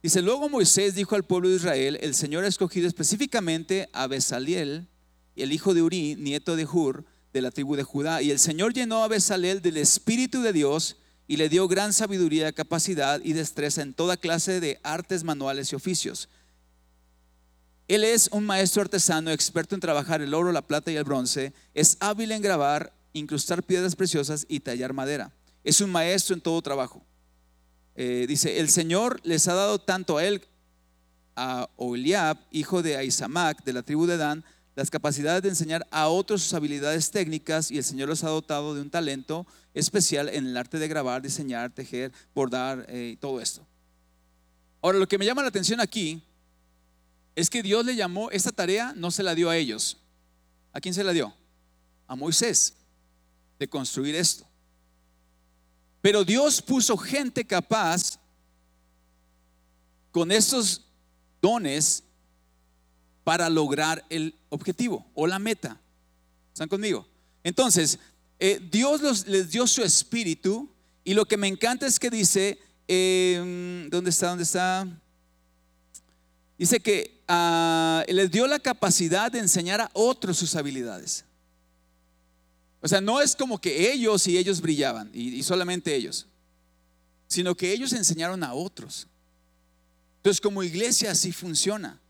Dice, 0.02 0.22
luego 0.22 0.48
Moisés 0.48 0.94
dijo 0.94 1.14
al 1.14 1.24
pueblo 1.24 1.50
de 1.50 1.56
Israel, 1.56 1.98
el 2.00 2.14
Señor 2.14 2.44
ha 2.44 2.48
escogido 2.48 2.88
específicamente 2.88 3.86
a 3.92 4.06
Besaliel, 4.06 4.88
el 5.36 5.52
hijo 5.52 5.74
de 5.74 5.82
Uri, 5.82 6.16
nieto 6.16 6.56
de 6.56 6.64
Hur, 6.64 7.04
de 7.34 7.42
la 7.42 7.50
tribu 7.50 7.76
de 7.76 7.82
Judá. 7.82 8.22
Y 8.22 8.30
el 8.30 8.38
Señor 8.38 8.72
llenó 8.72 9.04
a 9.04 9.08
Besalel 9.08 9.60
del 9.60 9.76
Espíritu 9.76 10.40
de 10.40 10.54
Dios 10.54 10.96
y 11.28 11.36
le 11.36 11.50
dio 11.50 11.68
gran 11.68 11.92
sabiduría, 11.92 12.52
capacidad 12.52 13.20
y 13.22 13.34
destreza 13.34 13.82
en 13.82 13.92
toda 13.92 14.16
clase 14.16 14.60
de 14.60 14.80
artes 14.82 15.24
manuales 15.24 15.70
y 15.72 15.76
oficios. 15.76 16.30
Él 17.86 18.02
es 18.02 18.30
un 18.32 18.46
maestro 18.46 18.80
artesano, 18.80 19.30
experto 19.30 19.74
en 19.74 19.82
trabajar 19.82 20.22
el 20.22 20.32
oro, 20.32 20.52
la 20.52 20.66
plata 20.66 20.90
y 20.90 20.96
el 20.96 21.04
bronce. 21.04 21.52
Es 21.74 21.98
hábil 22.00 22.32
en 22.32 22.40
grabar, 22.40 22.94
incrustar 23.12 23.62
piedras 23.62 23.94
preciosas 23.94 24.46
y 24.48 24.60
tallar 24.60 24.94
madera. 24.94 25.35
Es 25.66 25.80
un 25.80 25.90
maestro 25.90 26.32
en 26.32 26.40
todo 26.40 26.62
trabajo. 26.62 27.04
Eh, 27.96 28.26
dice, 28.28 28.60
el 28.60 28.68
Señor 28.68 29.20
les 29.24 29.48
ha 29.48 29.54
dado 29.54 29.80
tanto 29.80 30.16
a 30.16 30.24
él, 30.24 30.40
a 31.34 31.68
Oliab, 31.74 32.38
hijo 32.52 32.84
de 32.84 32.96
Aizamac, 32.96 33.64
de 33.64 33.72
la 33.72 33.82
tribu 33.82 34.06
de 34.06 34.16
Dan, 34.16 34.44
las 34.76 34.90
capacidades 34.90 35.42
de 35.42 35.48
enseñar 35.48 35.84
a 35.90 36.06
otros 36.06 36.44
sus 36.44 36.54
habilidades 36.54 37.10
técnicas 37.10 37.72
y 37.72 37.78
el 37.78 37.82
Señor 37.82 38.08
los 38.08 38.22
ha 38.22 38.28
dotado 38.28 38.76
de 38.76 38.80
un 38.80 38.90
talento 38.90 39.44
especial 39.74 40.28
en 40.28 40.46
el 40.46 40.56
arte 40.56 40.78
de 40.78 40.86
grabar, 40.86 41.20
diseñar, 41.20 41.74
tejer, 41.74 42.12
bordar 42.32 42.86
eh, 42.88 43.14
y 43.14 43.16
todo 43.16 43.40
esto. 43.40 43.66
Ahora, 44.80 44.98
lo 44.98 45.08
que 45.08 45.18
me 45.18 45.26
llama 45.26 45.42
la 45.42 45.48
atención 45.48 45.80
aquí 45.80 46.22
es 47.34 47.50
que 47.50 47.64
Dios 47.64 47.84
le 47.84 47.96
llamó, 47.96 48.30
esta 48.30 48.52
tarea 48.52 48.92
no 48.94 49.10
se 49.10 49.24
la 49.24 49.34
dio 49.34 49.50
a 49.50 49.56
ellos. 49.56 49.96
¿A 50.72 50.80
quién 50.80 50.94
se 50.94 51.02
la 51.02 51.12
dio? 51.12 51.34
A 52.06 52.14
Moisés, 52.14 52.72
de 53.58 53.66
construir 53.66 54.14
esto. 54.14 54.46
Pero 56.06 56.24
Dios 56.24 56.62
puso 56.62 56.96
gente 56.96 57.44
capaz 57.44 58.20
con 60.12 60.30
estos 60.30 60.82
dones 61.42 62.04
para 63.24 63.50
lograr 63.50 64.06
el 64.08 64.32
objetivo 64.48 65.04
o 65.16 65.26
la 65.26 65.40
meta. 65.40 65.80
¿Están 66.52 66.68
conmigo? 66.68 67.04
Entonces, 67.42 67.98
eh, 68.38 68.60
Dios 68.70 69.26
les 69.26 69.50
dio 69.50 69.66
su 69.66 69.82
espíritu 69.82 70.70
y 71.02 71.12
lo 71.12 71.24
que 71.24 71.36
me 71.36 71.48
encanta 71.48 71.88
es 71.88 71.98
que 71.98 72.08
dice, 72.08 72.56
em, 72.86 73.90
¿dónde 73.90 74.10
está? 74.10 74.28
¿Dónde 74.28 74.44
está? 74.44 74.86
Dice 76.56 76.78
que 76.78 77.20
ah, 77.26 78.04
les 78.06 78.30
dio 78.30 78.46
la 78.46 78.60
capacidad 78.60 79.32
de 79.32 79.40
enseñar 79.40 79.80
a 79.80 79.90
otros 79.92 80.38
sus 80.38 80.54
habilidades. 80.54 81.25
O 82.80 82.88
sea, 82.88 83.00
no 83.00 83.20
es 83.20 83.34
como 83.34 83.60
que 83.60 83.92
ellos 83.92 84.26
y 84.26 84.36
ellos 84.38 84.60
brillaban 84.60 85.10
y 85.12 85.42
solamente 85.42 85.94
ellos, 85.94 86.26
sino 87.26 87.54
que 87.56 87.72
ellos 87.72 87.92
enseñaron 87.92 88.44
a 88.44 88.54
otros. 88.54 89.08
Entonces, 90.18 90.40
como 90.40 90.64
iglesia 90.64 91.12
así 91.12 91.30
funciona. 91.30 92.00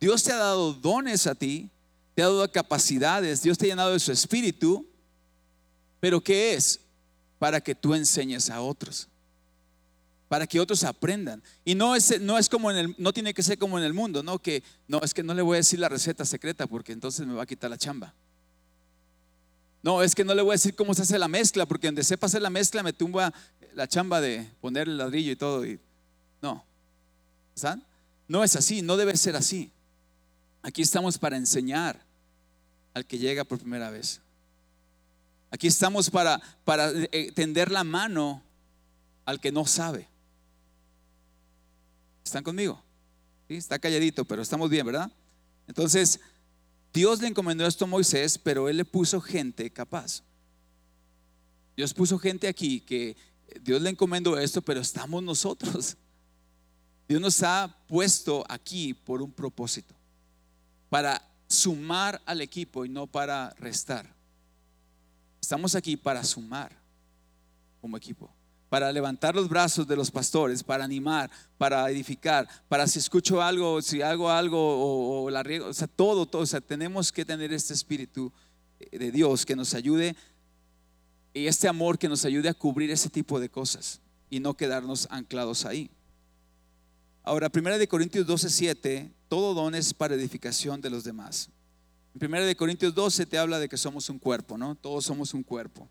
Dios 0.00 0.22
te 0.22 0.32
ha 0.32 0.36
dado 0.36 0.72
dones 0.72 1.26
a 1.26 1.34
ti, 1.34 1.68
te 2.14 2.22
ha 2.22 2.26
dado 2.26 2.50
capacidades, 2.50 3.42
Dios 3.42 3.58
te 3.58 3.66
ha 3.66 3.68
llenado 3.68 3.92
de 3.92 3.98
su 3.98 4.10
espíritu, 4.10 4.86
pero 6.00 6.20
¿qué 6.22 6.54
es? 6.54 6.80
Para 7.38 7.60
que 7.60 7.74
tú 7.74 7.94
enseñes 7.94 8.48
a 8.50 8.60
otros, 8.60 9.08
para 10.28 10.46
que 10.46 10.60
otros 10.60 10.82
aprendan. 10.84 11.42
Y 11.64 11.74
no 11.74 11.94
es, 11.94 12.20
no 12.20 12.38
es 12.38 12.48
como 12.48 12.70
en 12.70 12.76
el, 12.76 12.94
no 12.96 13.12
tiene 13.12 13.34
que 13.34 13.42
ser 13.42 13.58
como 13.58 13.78
en 13.78 13.84
el 13.84 13.92
mundo, 13.92 14.22
no 14.22 14.38
que 14.38 14.62
no 14.86 15.00
es 15.02 15.12
que 15.12 15.22
no 15.22 15.34
le 15.34 15.42
voy 15.42 15.56
a 15.56 15.58
decir 15.58 15.78
la 15.78 15.88
receta 15.88 16.24
secreta 16.24 16.66
porque 16.66 16.92
entonces 16.92 17.26
me 17.26 17.34
va 17.34 17.42
a 17.42 17.46
quitar 17.46 17.68
la 17.68 17.78
chamba. 17.78 18.14
No, 19.82 20.02
es 20.02 20.14
que 20.14 20.24
no 20.24 20.34
le 20.34 20.42
voy 20.42 20.52
a 20.52 20.54
decir 20.54 20.74
cómo 20.74 20.94
se 20.94 21.02
hace 21.02 21.18
la 21.18 21.28
mezcla, 21.28 21.66
porque 21.66 21.86
donde 21.86 22.04
sepa 22.04 22.26
hacer 22.26 22.42
la 22.42 22.50
mezcla 22.50 22.82
me 22.82 22.92
tumba 22.92 23.32
la 23.74 23.86
chamba 23.86 24.20
de 24.20 24.48
poner 24.60 24.88
el 24.88 24.98
ladrillo 24.98 25.32
y 25.32 25.36
todo. 25.36 25.64
No, 26.42 26.64
¿saben? 27.54 27.82
No 28.26 28.44
es 28.44 28.56
así, 28.56 28.82
no 28.82 28.96
debe 28.96 29.16
ser 29.16 29.36
así. 29.36 29.70
Aquí 30.62 30.82
estamos 30.82 31.18
para 31.18 31.36
enseñar 31.36 31.98
al 32.94 33.06
que 33.06 33.18
llega 33.18 33.44
por 33.44 33.58
primera 33.58 33.90
vez. 33.90 34.20
Aquí 35.50 35.66
estamos 35.66 36.10
para, 36.10 36.40
para 36.64 36.90
eh, 37.12 37.32
tender 37.32 37.70
la 37.70 37.84
mano 37.84 38.42
al 39.24 39.40
que 39.40 39.52
no 39.52 39.64
sabe. 39.64 40.08
¿Están 42.24 42.44
conmigo? 42.44 42.82
¿Sí? 43.48 43.54
Está 43.54 43.78
calladito, 43.78 44.24
pero 44.24 44.42
estamos 44.42 44.68
bien, 44.68 44.84
¿verdad? 44.84 45.10
Entonces, 45.66 46.20
Dios 46.98 47.20
le 47.20 47.28
encomendó 47.28 47.64
esto 47.64 47.84
a 47.84 47.88
Moisés, 47.88 48.38
pero 48.38 48.68
él 48.68 48.76
le 48.76 48.84
puso 48.84 49.20
gente 49.20 49.70
capaz. 49.70 50.24
Dios 51.76 51.94
puso 51.94 52.18
gente 52.18 52.48
aquí 52.48 52.80
que 52.80 53.16
Dios 53.62 53.80
le 53.80 53.90
encomendó 53.90 54.36
esto, 54.36 54.60
pero 54.62 54.80
estamos 54.80 55.22
nosotros. 55.22 55.96
Dios 57.08 57.20
nos 57.20 57.40
ha 57.44 57.72
puesto 57.86 58.44
aquí 58.48 58.94
por 58.94 59.22
un 59.22 59.30
propósito, 59.30 59.94
para 60.90 61.22
sumar 61.46 62.20
al 62.26 62.40
equipo 62.40 62.84
y 62.84 62.88
no 62.88 63.06
para 63.06 63.50
restar. 63.60 64.12
Estamos 65.40 65.76
aquí 65.76 65.96
para 65.96 66.24
sumar 66.24 66.76
como 67.80 67.96
equipo, 67.96 68.28
para 68.68 68.92
levantar 68.92 69.34
los 69.34 69.48
brazos 69.48 69.86
de 69.86 69.96
los 69.96 70.10
pastores, 70.10 70.62
para 70.62 70.84
animar, 70.84 71.30
para 71.56 71.90
edificar, 71.90 72.48
para 72.68 72.86
si 72.86 72.98
escucho 72.98 73.40
algo, 73.40 73.80
si 73.82 74.02
hago 74.02 74.30
algo 74.30 75.22
o, 75.22 75.30
la 75.30 75.42
riego, 75.42 75.66
o 75.66 75.74
sea, 75.74 75.88
todo, 75.88 76.26
todo, 76.26 76.42
o 76.42 76.46
sea, 76.46 76.60
tenemos 76.60 77.10
que 77.10 77.24
tener 77.24 77.52
este 77.52 77.72
espíritu 77.72 78.32
de 78.92 79.10
Dios 79.10 79.46
que 79.46 79.56
nos 79.56 79.74
ayude 79.74 80.14
y 81.34 81.46
este 81.46 81.68
amor 81.68 81.98
que 81.98 82.08
nos 82.08 82.24
ayude 82.24 82.48
a 82.48 82.54
cubrir 82.54 82.90
ese 82.90 83.08
tipo 83.08 83.40
de 83.40 83.48
cosas 83.48 84.00
y 84.30 84.40
no 84.40 84.54
quedarnos 84.54 85.08
anclados 85.10 85.64
ahí. 85.64 85.90
Ahora, 87.22 87.48
primera 87.50 87.78
de 87.78 87.88
Corintios 87.88 88.26
12, 88.26 88.48
7, 88.50 89.12
todo 89.28 89.54
don 89.54 89.74
es 89.74 89.92
para 89.92 90.14
edificación 90.14 90.80
de 90.80 90.90
los 90.90 91.04
demás. 91.04 91.50
En 92.14 92.18
primera 92.18 92.44
de 92.44 92.56
Corintios 92.56 92.94
12 92.94 93.26
te 93.26 93.38
habla 93.38 93.58
de 93.58 93.68
que 93.68 93.76
somos 93.76 94.08
un 94.08 94.18
cuerpo, 94.18 94.56
¿no? 94.56 94.74
Todos 94.74 95.04
somos 95.04 95.34
un 95.34 95.42
cuerpo. 95.42 95.88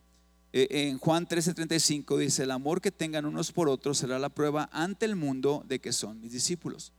Eh, 0.57 0.87
en 0.87 0.97
Juan 0.97 1.27
13, 1.27 1.53
35 1.53 2.17
dice, 2.17 2.43
el 2.43 2.51
amor 2.51 2.81
que 2.81 2.91
tengan 2.91 3.25
unos 3.25 3.51
por 3.51 3.69
otros 3.69 3.99
será 3.99 4.17
la 4.17 4.29
prueba 4.29 4.69
ante 4.71 5.05
el 5.05 5.15
mundo 5.15 5.63
de 5.67 5.79
que 5.79 5.93
son 5.93 6.19
mis 6.19 6.31
discípulos. 6.31 6.91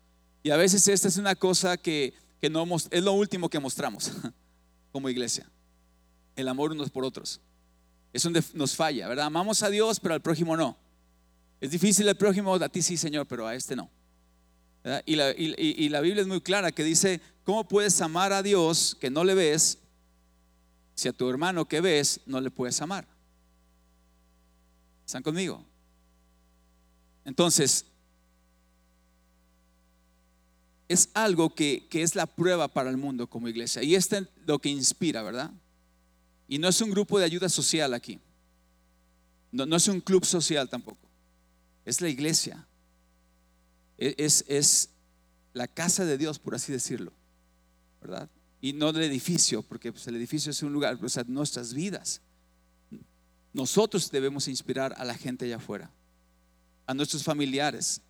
Y 0.44 0.50
a 0.50 0.56
veces 0.56 0.86
esta 0.86 1.08
es 1.08 1.16
una 1.16 1.34
cosa 1.34 1.76
que, 1.76 2.14
que 2.40 2.48
no 2.48 2.64
es 2.90 3.02
lo 3.02 3.12
último 3.12 3.48
que 3.48 3.58
mostramos 3.58 4.12
como 4.92 5.08
iglesia, 5.08 5.50
el 6.36 6.46
amor 6.46 6.70
unos 6.70 6.90
por 6.90 7.04
otros. 7.04 7.40
Es 8.12 8.22
donde 8.22 8.42
nos 8.54 8.76
falla, 8.76 9.08
¿verdad? 9.08 9.26
Amamos 9.26 9.62
a 9.64 9.70
Dios, 9.70 9.98
pero 9.98 10.14
al 10.14 10.22
prójimo 10.22 10.56
no. 10.56 10.76
Es 11.60 11.72
difícil 11.72 12.06
el 12.06 12.16
prójimo, 12.16 12.54
a 12.54 12.68
ti 12.68 12.80
sí, 12.80 12.96
Señor, 12.96 13.26
pero 13.26 13.46
a 13.46 13.56
este 13.56 13.74
no. 13.74 13.90
Y 15.04 15.16
la, 15.16 15.32
y 15.36 15.88
la, 15.88 16.00
Biblia 16.00 16.22
es 16.22 16.28
muy 16.28 16.40
clara 16.40 16.70
que 16.70 16.84
dice, 16.84 17.20
¿cómo 17.42 17.66
puedes 17.66 18.00
amar 18.00 18.32
a 18.32 18.42
Dios 18.42 18.96
que 19.00 19.10
no 19.10 19.24
le 19.24 19.34
ves 19.34 19.78
si 20.94 21.08
a 21.08 21.12
tu 21.12 21.28
hermano 21.28 21.66
que 21.66 21.80
ves 21.80 22.20
no 22.24 22.40
le 22.40 22.50
puedes 22.50 22.80
amar? 22.80 23.17
¿Están 25.08 25.22
conmigo? 25.22 25.64
Entonces, 27.24 27.86
es 30.86 31.08
algo 31.14 31.54
que, 31.54 31.86
que, 31.88 32.02
es 32.02 32.14
la 32.14 32.26
prueba 32.26 32.68
para 32.68 32.90
el 32.90 32.98
mundo 32.98 33.26
como 33.26 33.48
iglesia. 33.48 33.82
Y 33.82 33.94
este 33.94 34.18
es 34.18 34.24
lo 34.44 34.58
que 34.58 34.68
inspira, 34.68 35.22
¿verdad? 35.22 35.50
Y 36.46 36.58
no 36.58 36.68
es 36.68 36.78
un 36.82 36.90
grupo 36.90 37.18
de 37.18 37.24
ayuda 37.24 37.48
social 37.48 37.94
aquí. 37.94 38.20
No, 39.50 39.64
no 39.64 39.76
es 39.76 39.88
un 39.88 40.02
club 40.02 40.26
social 40.26 40.68
tampoco. 40.68 41.08
Es 41.86 42.02
la 42.02 42.10
iglesia. 42.10 42.68
E, 43.96 44.14
es, 44.18 44.44
es, 44.46 44.90
la 45.54 45.68
casa 45.68 46.04
de 46.04 46.18
Dios, 46.18 46.38
por 46.38 46.54
así 46.54 46.70
decirlo. 46.70 47.14
¿Verdad? 48.02 48.28
Y 48.60 48.74
no 48.74 48.92
del 48.92 49.04
edificio, 49.04 49.62
porque 49.62 49.90
pues, 49.90 50.06
el 50.06 50.16
edificio 50.16 50.50
es 50.50 50.62
un 50.62 50.74
lugar, 50.74 51.02
o 51.02 51.08
sea, 51.08 51.24
nuestras 51.26 51.72
vidas. 51.72 52.20
Nosotros 53.58 54.08
debemos 54.12 54.46
inspirar 54.46 54.94
a 54.98 55.04
la 55.04 55.14
gente 55.14 55.44
allá 55.44 55.56
afuera, 55.56 55.90
a 56.86 56.94
nuestros 56.94 57.24
familiares, 57.24 58.00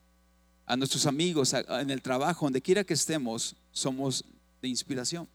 a 0.67 0.77
nuestros 0.77 1.07
amigos, 1.07 1.55
en 1.55 1.89
el 1.89 2.03
trabajo, 2.03 2.45
donde 2.45 2.61
quiera 2.61 2.85
que 2.85 2.93
estemos, 2.93 3.57
somos 3.73 4.27
de 4.61 4.69
inspiración. 4.69 5.27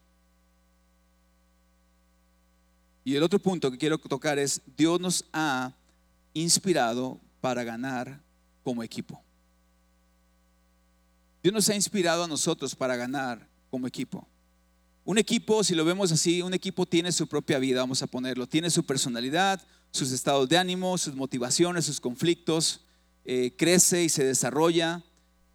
Y 3.02 3.16
el 3.16 3.24
otro 3.24 3.40
punto 3.40 3.72
que 3.72 3.76
quiero 3.76 3.98
tocar 3.98 4.38
es, 4.38 4.62
Dios 4.76 5.00
nos 5.00 5.24
ha 5.32 5.72
inspirado 6.32 7.18
para 7.40 7.64
ganar 7.64 8.20
como 8.62 8.84
equipo. 8.84 9.20
Dios 11.42 11.52
nos 11.52 11.68
ha 11.70 11.74
inspirado 11.74 12.22
a 12.22 12.28
nosotros 12.28 12.72
para 12.76 12.94
ganar 12.94 13.48
como 13.68 13.88
equipo. 13.88 14.24
Un 15.04 15.18
equipo, 15.18 15.64
si 15.64 15.74
lo 15.74 15.84
vemos 15.84 16.12
así, 16.12 16.40
un 16.40 16.54
equipo 16.54 16.86
tiene 16.86 17.10
su 17.10 17.26
propia 17.26 17.58
vida, 17.58 17.80
vamos 17.80 18.00
a 18.00 18.06
ponerlo, 18.06 18.46
tiene 18.46 18.70
su 18.70 18.84
personalidad, 18.86 19.60
sus 19.94 20.10
estados 20.10 20.48
de 20.48 20.58
ánimo, 20.58 20.98
sus 20.98 21.14
motivaciones, 21.14 21.84
sus 21.84 22.00
conflictos, 22.00 22.80
eh, 23.24 23.54
crece 23.56 24.02
y 24.02 24.08
se 24.08 24.24
desarrolla, 24.24 25.04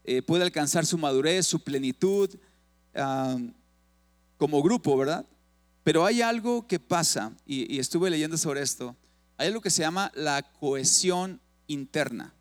eh, 0.06 0.22
puede 0.22 0.44
alcanzar 0.44 0.86
su 0.86 0.98
madurez, 0.98 1.46
su 1.46 1.60
plenitud 1.62 2.30
como 4.38 4.64
grupo, 4.64 4.98
¿verdad? 4.98 5.26
Pero 5.84 6.06
hay 6.06 6.22
algo 6.22 6.68
que 6.68 6.80
pasa, 6.80 7.34
y, 7.46 7.80
estuve 7.80 8.10
leyendo 8.10 8.38
sobre 8.38 8.62
esto, 8.62 8.96
hay 9.38 9.48
algo 9.48 9.62
que 9.62 9.70
se 9.70 9.82
llama 9.82 10.12
la 10.16 10.42
cohesión 10.54 11.42
interna. 11.68 12.34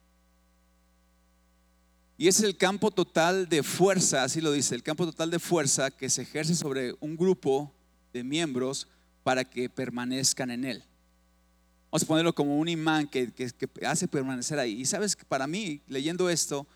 Y 2.17 2.29
es 2.29 2.41
el 2.41 2.57
campo 2.57 2.91
total 2.93 3.49
de 3.49 3.63
fuerza, 3.63 4.23
así 4.23 4.41
lo 4.41 4.53
dice, 4.53 4.75
el 4.75 4.83
campo 4.85 5.05
total 5.05 5.31
de 5.31 5.39
fuerza 5.41 5.91
que 5.91 6.09
se 6.09 6.23
ejerce 6.23 6.55
sobre 6.55 6.95
un 7.01 7.17
grupo 7.17 7.73
de 8.13 8.25
miembros 8.25 8.89
para 9.25 9.45
que 9.45 9.69
permanezcan 9.69 10.51
en 10.51 10.65
él. 10.65 10.88
Vamos 11.91 12.03
a 12.03 12.07
ponerlo 12.07 12.35
como 12.35 12.59
un 12.59 12.69
imán 12.69 13.09
que, 13.09 13.33
que, 13.33 13.87
hace 13.87 14.07
permanecer 14.09 14.59
ahí. 14.59 14.81
Y 14.81 14.85
sabes 14.85 15.17
que 15.17 15.25
para 15.25 15.47
mí, 15.47 15.81
leyendo 15.87 16.29
esto, 16.29 16.67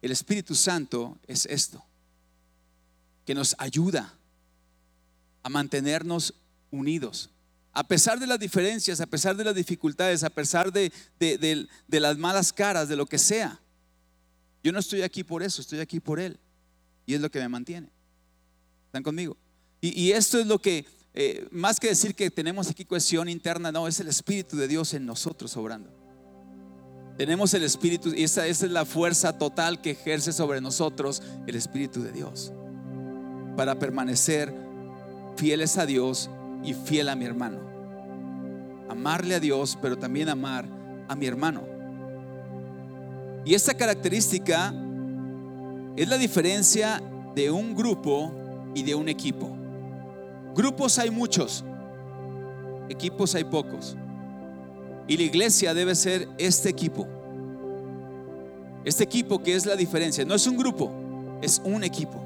el 0.00 0.10
Espíritu 0.12 0.54
Santo 0.54 1.18
es 1.26 1.46
esto, 1.46 1.84
que 3.24 3.34
nos 3.34 3.54
ayuda 3.58 4.14
a 5.42 5.48
mantenernos 5.48 6.34
unidos. 6.70 7.30
A 7.72 7.86
pesar 7.86 8.18
de 8.18 8.26
las 8.26 8.38
diferencias, 8.38 9.00
a 9.00 9.06
pesar 9.06 9.36
de 9.36 9.44
las 9.44 9.54
dificultades, 9.54 10.24
a 10.24 10.30
pesar 10.30 10.72
de, 10.72 10.92
las 11.88 12.18
malas 12.18 12.52
caras, 12.52 12.88
de 12.88 12.96
lo 12.96 13.06
que 13.06 13.18
sea. 13.18 13.60
Yo 14.62 14.72
no 14.72 14.78
estoy 14.78 15.02
aquí 15.02 15.24
por 15.24 15.42
eso, 15.42 15.62
estoy 15.62 15.80
aquí 15.80 15.98
por 15.98 16.20
Él. 16.20 16.38
Y 17.06 17.14
es 17.14 17.20
lo 17.20 17.30
que 17.30 17.40
me 17.40 17.48
mantiene. 17.48 17.88
¿Están 18.86 19.02
conmigo? 19.02 19.36
Y, 19.80 20.12
esto 20.12 20.38
es 20.38 20.46
lo 20.46 20.60
que, 20.60 20.86
eh, 21.14 21.46
más 21.50 21.78
que 21.78 21.88
decir 21.88 22.14
que 22.14 22.30
tenemos 22.30 22.70
aquí 22.70 22.84
cohesión 22.84 23.28
interna, 23.28 23.70
no, 23.70 23.86
es 23.86 24.00
el 24.00 24.08
Espíritu 24.08 24.56
de 24.56 24.68
Dios 24.68 24.94
en 24.94 25.04
nosotros 25.04 25.56
obrando. 25.56 25.90
Tenemos 27.18 27.52
el 27.52 27.62
Espíritu, 27.62 28.14
y 28.14 28.24
esa, 28.24 28.46
esa 28.46 28.66
es 28.66 28.72
la 28.72 28.86
fuerza 28.86 29.36
total 29.36 29.82
que 29.82 29.90
ejerce 29.90 30.32
sobre 30.32 30.60
nosotros 30.60 31.22
el 31.46 31.54
Espíritu 31.54 32.02
de 32.02 32.12
Dios. 32.12 32.52
Para 33.56 33.78
permanecer 33.78 34.54
fieles 35.36 35.76
a 35.76 35.84
Dios 35.84 36.30
y 36.64 36.72
fiel 36.72 37.10
a 37.10 37.16
mi 37.16 37.26
hermano. 37.26 37.58
Amarle 38.88 39.34
a 39.34 39.40
Dios, 39.40 39.78
pero 39.82 39.98
también 39.98 40.30
amar 40.30 40.66
a 41.08 41.14
mi 41.14 41.26
hermano. 41.26 41.62
Y 43.44 43.54
esta 43.54 43.74
característica 43.74 44.72
es 45.96 46.08
la 46.08 46.16
diferencia 46.16 47.02
de 47.34 47.50
un 47.50 47.74
grupo 47.74 48.32
y 48.74 48.82
de 48.82 48.94
un 48.94 49.08
equipo. 49.08 49.61
Grupos 50.54 50.98
hay 50.98 51.10
muchos, 51.10 51.64
equipos 52.88 53.34
hay 53.34 53.44
pocos. 53.44 53.96
Y 55.08 55.16
la 55.16 55.22
iglesia 55.24 55.74
debe 55.74 55.94
ser 55.94 56.28
este 56.38 56.68
equipo. 56.68 57.06
Este 58.84 59.04
equipo 59.04 59.42
que 59.42 59.54
es 59.54 59.66
la 59.66 59.76
diferencia. 59.76 60.24
No 60.24 60.34
es 60.34 60.46
un 60.46 60.56
grupo, 60.56 60.90
es 61.40 61.60
un 61.64 61.84
equipo. 61.84 62.22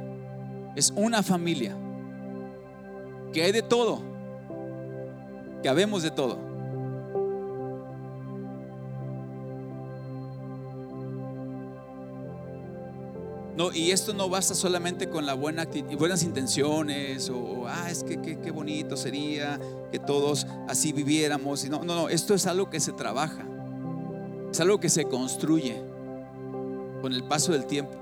Es 0.75 0.93
una 0.95 1.23
familia 1.23 1.75
que 3.33 3.43
hay 3.43 3.53
de 3.53 3.63
todo, 3.63 4.01
que 5.63 5.69
habemos 5.69 6.03
de 6.03 6.11
todo. 6.11 6.46
No, 13.57 13.73
y 13.73 13.91
esto 13.91 14.13
no 14.13 14.29
basta 14.29 14.55
solamente 14.55 15.09
con 15.09 15.25
la 15.25 15.33
buena 15.33 15.67
buenas 15.99 16.23
intenciones 16.23 17.31
o, 17.31 17.67
ah, 17.67 17.91
es 17.91 18.05
que 18.05 18.21
qué 18.21 18.51
bonito 18.51 18.99
sería 18.99 19.59
que 19.91 19.99
todos 19.99 20.47
así 20.69 20.93
viviéramos. 20.93 21.65
No, 21.71 21.83
no, 21.83 21.95
no, 21.95 22.09
esto 22.11 22.35
es 22.35 22.47
algo 22.47 22.69
que 22.69 22.81
se 22.81 22.93
trabaja, 22.93 23.47
es 24.53 24.61
algo 24.61 24.79
que 24.79 24.91
se 24.91 25.07
construye 25.07 25.83
con 27.01 27.15
el 27.15 27.25
paso 27.25 27.53
del 27.53 27.65
tiempo, 27.65 27.95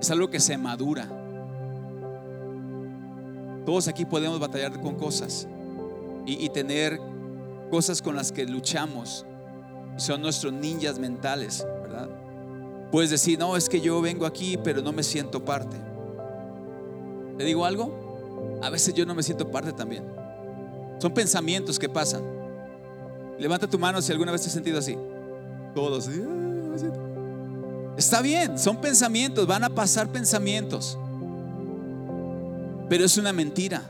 es 0.00 0.10
algo 0.10 0.30
que 0.30 0.40
se 0.40 0.56
madura. 0.56 1.06
Todos 3.66 3.88
aquí 3.88 4.06
podemos 4.06 4.40
batallar 4.40 4.80
con 4.80 4.94
cosas 4.94 5.46
y, 6.24 6.48
tener 6.48 6.98
cosas 7.70 8.00
con 8.00 8.16
las 8.16 8.32
que 8.32 8.46
luchamos. 8.46 9.26
Son 9.96 10.22
nuestros 10.22 10.52
ninjas 10.52 10.98
mentales. 10.98 11.66
Puedes 12.90 13.10
decir, 13.10 13.38
no, 13.38 13.56
es 13.56 13.68
que 13.68 13.80
yo 13.80 14.00
vengo 14.00 14.26
aquí, 14.26 14.58
pero 14.62 14.82
no 14.82 14.92
me 14.92 15.02
siento 15.02 15.44
parte. 15.44 15.76
¿Te 17.38 17.44
digo 17.44 17.64
algo? 17.64 18.58
A 18.62 18.70
veces 18.70 18.92
yo 18.94 19.06
no 19.06 19.14
me 19.14 19.22
siento 19.22 19.50
parte 19.50 19.72
también. 19.72 20.04
Son 20.98 21.14
pensamientos 21.14 21.78
que 21.78 21.88
pasan. 21.88 22.22
Levanta 23.38 23.66
tu 23.66 23.78
mano 23.78 24.02
si 24.02 24.12
alguna 24.12 24.32
vez 24.32 24.42
te 24.42 24.48
has 24.48 24.52
sentido 24.52 24.78
así. 24.78 24.98
Todos. 25.74 26.08
Está 27.96 28.20
bien, 28.20 28.58
son 28.58 28.80
pensamientos, 28.80 29.46
van 29.46 29.64
a 29.64 29.70
pasar 29.70 30.08
pensamientos. 30.08 30.98
Pero 32.88 33.04
es 33.04 33.16
una 33.16 33.32
mentira. 33.32 33.82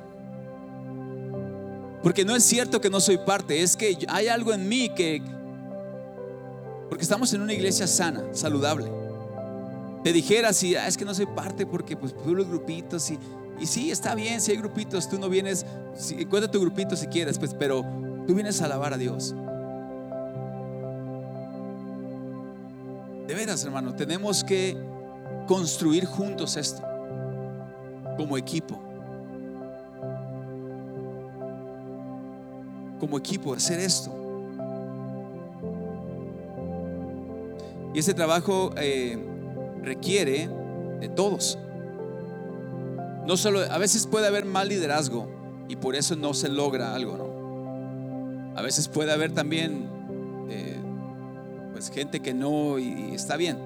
Porque 2.03 2.25
no 2.25 2.37
es 2.37 2.45
cierto 2.45 2.81
que 2.81 2.91
no 2.91 3.01
soy 3.01 3.19
parte, 3.19 3.63
es 3.63 3.77
que 3.77 3.99
hay 4.09 4.29
algo 4.29 4.53
en 4.53 4.69
mí 4.69 4.91
que... 4.91 5.23
Porque 6.91 7.05
estamos 7.05 7.33
en 7.33 7.41
una 7.41 7.55
iglesia 7.55 7.87
sana, 7.87 8.25
saludable. 8.33 8.91
Te 10.03 10.13
dijera 10.13 10.53
si 10.53 10.75
ah, 10.75 10.89
es 10.89 10.97
que 10.97 11.05
no 11.05 11.15
soy 11.15 11.27
parte 11.27 11.65
porque 11.65 11.97
pues 11.97 12.15
los 12.27 12.49
grupitos 12.49 13.11
y, 13.13 13.19
y 13.61 13.67
sí, 13.67 13.93
está 13.93 14.17
bien, 14.17 14.41
si 14.41 14.51
hay 14.51 14.57
grupitos, 14.57 15.09
tú 15.09 15.17
no 15.17 15.29
vienes, 15.29 15.65
si, 15.95 16.23
encuentra 16.23 16.51
tu 16.51 16.61
grupito 16.61 16.97
si 16.97 17.07
quieres, 17.07 17.39
pues, 17.39 17.55
pero 17.55 17.85
tú 18.27 18.35
vienes 18.35 18.61
a 18.61 18.65
alabar 18.65 18.93
a 18.93 18.99
Dios. 18.99 19.35
De 23.29 23.35
veras, 23.35 23.63
hermano, 23.65 23.95
tenemos 23.95 24.43
que 24.43 24.77
construir 25.47 26.07
juntos 26.07 26.57
esto, 26.57 26.83
como 28.17 28.37
equipo. 28.37 28.81
Como 32.99 33.17
equipo, 33.17 33.55
hacer 33.55 33.79
esto. 33.79 34.30
Y 37.95 37.99
ese 37.99 38.15
trabajo 38.15 38.73
eh, 38.77 39.19
requiere 39.83 40.49
de 41.01 41.09
todos. 41.09 41.59
No 43.27 43.37
solo, 43.37 43.61
a 43.61 43.79
veces 43.79 44.07
puede 44.07 44.27
haber 44.27 44.45
mal 44.45 44.69
liderazgo 44.69 45.29
y 45.69 45.77
por 45.77 45.95
eso 45.97 46.17
no 46.17 46.35
se 46.35 46.49
logra 46.49 46.95
algo, 46.95 47.17
¿no? 47.17 48.59
A 48.59 48.63
veces 48.63 48.89
puede 48.89 49.13
haber 49.13 49.33
también 49.33 49.89
eh, 50.51 50.77
pues 51.73 51.91
gente 51.91 52.21
que 52.21 52.35
no 52.35 52.79
y, 52.79 53.15
está 53.15 53.37
bien, 53.37 53.59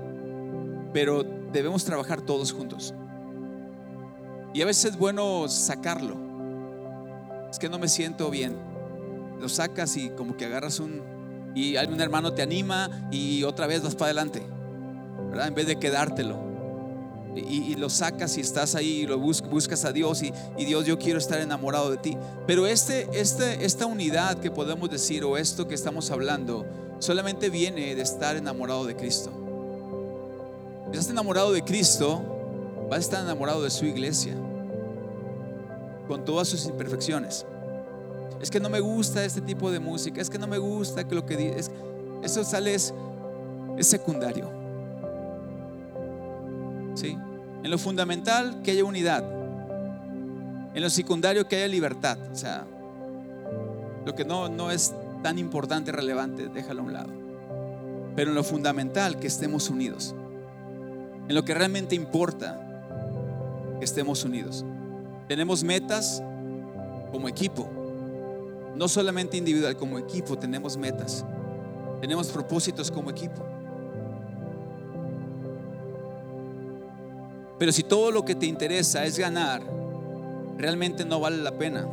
pero 0.93 1.25
debemos 1.53 1.85
trabajar 1.85 2.21
todos 2.21 2.53
juntos. 2.53 2.95
Y 4.53 4.63
a 4.63 4.67
veces 4.67 4.93
es 4.93 4.99
bueno 4.99 5.49
sacarlo. 5.49 6.17
Es 7.51 7.59
que 7.59 7.69
no 7.69 7.79
me 7.79 7.89
siento 7.89 8.31
bien. 8.31 8.57
Lo 9.41 9.49
sacas 9.49 9.97
y 9.97 10.11
como 10.11 10.37
que 10.37 10.45
agarras 10.45 10.79
un 10.79 11.03
y 11.55 11.77
algún 11.77 12.01
hermano 12.01 12.33
te 12.33 12.43
anima 12.43 12.91
y 13.11 13.43
otra 13.45 13.67
vez 13.67 13.83
vas 13.83 13.95
para 13.95 14.07
adelante. 14.07 14.43
¿verdad? 15.31 15.49
En 15.49 15.55
vez 15.55 15.67
de 15.67 15.77
quedártelo 15.77 16.55
y, 17.37 17.75
lo 17.75 17.91
sacas 17.91 18.37
y 18.39 18.41
estás 18.41 18.75
ahí 18.75 19.01
y 19.01 19.07
lo 19.07 19.19
buscas 19.19 19.85
a 19.85 19.93
Dios 19.93 20.23
y, 20.23 20.33
Dios 20.65 20.87
yo 20.87 20.99
quiero 20.99 21.19
estar 21.19 21.41
enamorado 21.41 21.91
de 21.91 21.97
ti. 21.97 22.17
Pero 22.47 22.67
este, 22.67 23.09
este, 23.13 23.65
esta 23.65 23.87
unidad 23.87 24.39
que 24.39 24.51
podemos 24.51 24.91
decir 24.91 25.25
o 25.25 25.37
esto 25.37 25.67
que 25.67 25.75
estamos 25.75 26.11
hablando 26.11 26.67
solamente 26.99 27.51
viene 27.51 27.95
de 27.95 28.03
estar 28.03 28.37
enamorado 28.37 28.87
de 28.87 28.97
Cristo. 28.97 29.33
Si 30.93 30.99
estás 30.99 31.11
enamorado 31.11 31.53
de 31.53 31.65
Cristo, 31.65 32.87
vas 32.89 32.99
a 32.99 33.01
estar 33.01 33.25
enamorado 33.25 33.63
de 33.63 33.71
su 33.71 33.85
iglesia 33.85 34.35
con 36.07 36.25
todas 36.25 36.49
sus 36.49 36.67
imperfecciones. 36.67 37.47
Es 38.45 38.51
que 38.51 38.61
no 38.61 38.69
me 38.69 38.81
gusta 38.81 39.25
este 39.25 39.41
tipo 39.41 39.71
de 39.71 39.81
música, 39.81 40.21
es 40.21 40.29
que 40.29 40.39
no 40.39 40.47
me 40.47 40.59
gusta 40.59 41.09
que 41.09 41.15
lo 41.15 41.25
que 41.25 41.35
dices, 41.35 41.71
eso 42.23 42.45
sale 42.45 42.75
es 42.75 42.93
secundario. 43.81 44.51
¿sí? 46.95 47.17
En 47.63 47.71
lo 47.71 47.79
fundamental, 47.79 48.61
que 48.63 48.73
haya 48.73 48.85
unidad. 48.85 49.25
En 50.75 50.83
lo 50.83 50.91
secundario, 50.91 51.49
que 51.49 51.57
haya 51.57 51.69
libertad. 51.69 52.19
O 52.31 52.37
sea, 52.37 52.67
lo 54.05 54.15
que 54.15 54.27
no, 54.27 54.51
no 54.51 54.71
es 54.71 54.93
tan 55.23 55.39
importante, 55.39 55.91
relevante, 55.91 56.49
déjalo 56.49 56.83
a 56.83 56.85
un 56.85 56.93
lado. 56.93 57.09
Pero 58.15 58.29
en 58.29 58.35
lo 58.35 58.45
fundamental, 58.45 59.19
que 59.19 59.27
estemos 59.27 59.71
unidos. 59.71 60.15
En 61.31 61.35
lo 61.35 61.47
que 61.47 61.55
realmente 61.55 61.95
importa, 61.95 62.61
que 63.79 63.87
estemos 63.87 64.23
unidos. 64.23 64.67
Tenemos 65.29 65.65
metas 65.65 66.23
como 67.11 67.27
equipo. 67.27 67.84
No 68.75 68.89
solamente 68.89 69.37
individual, 69.37 69.77
como 69.77 69.99
equipo 69.99 70.37
tenemos 70.37 70.77
metas. 70.77 71.25
Tenemos 72.01 72.29
propósitos 72.29 72.91
como 72.91 73.11
equipo. 73.11 73.43
Pero 77.59 77.73
si 77.73 77.83
todo 77.85 78.11
lo 78.11 78.25
que 78.25 78.35
te 78.35 78.47
interesa 78.47 79.05
es 79.05 79.19
ganar, 79.19 79.63
realmente 80.59 81.05
no 81.05 81.21
vale 81.21 81.39
la 81.39 81.53
pena. 81.53 81.87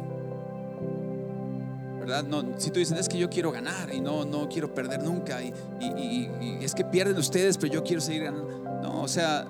¿Verdad? 2.00 2.24
No, 2.24 2.44
si 2.58 2.72
tú 2.72 2.80
dices, 2.80 3.00
es 3.00 3.08
que 3.08 3.18
yo 3.18 3.30
quiero 3.30 3.52
ganar 3.52 3.94
y 3.94 4.02
no, 4.02 4.26
no 4.26 4.50
quiero 4.50 4.74
perder 4.74 5.04
nunca, 5.04 5.40
y, 5.44 5.54
es 6.62 6.74
que 6.74 6.84
pierden 6.84 7.16
ustedes, 7.18 7.58
pero 7.58 7.74
yo 7.74 7.84
quiero 7.84 8.02
seguir 8.02 8.24
ganando. 8.24 8.58
No, 8.82 9.04
o 9.04 9.08
sea, 9.08 9.46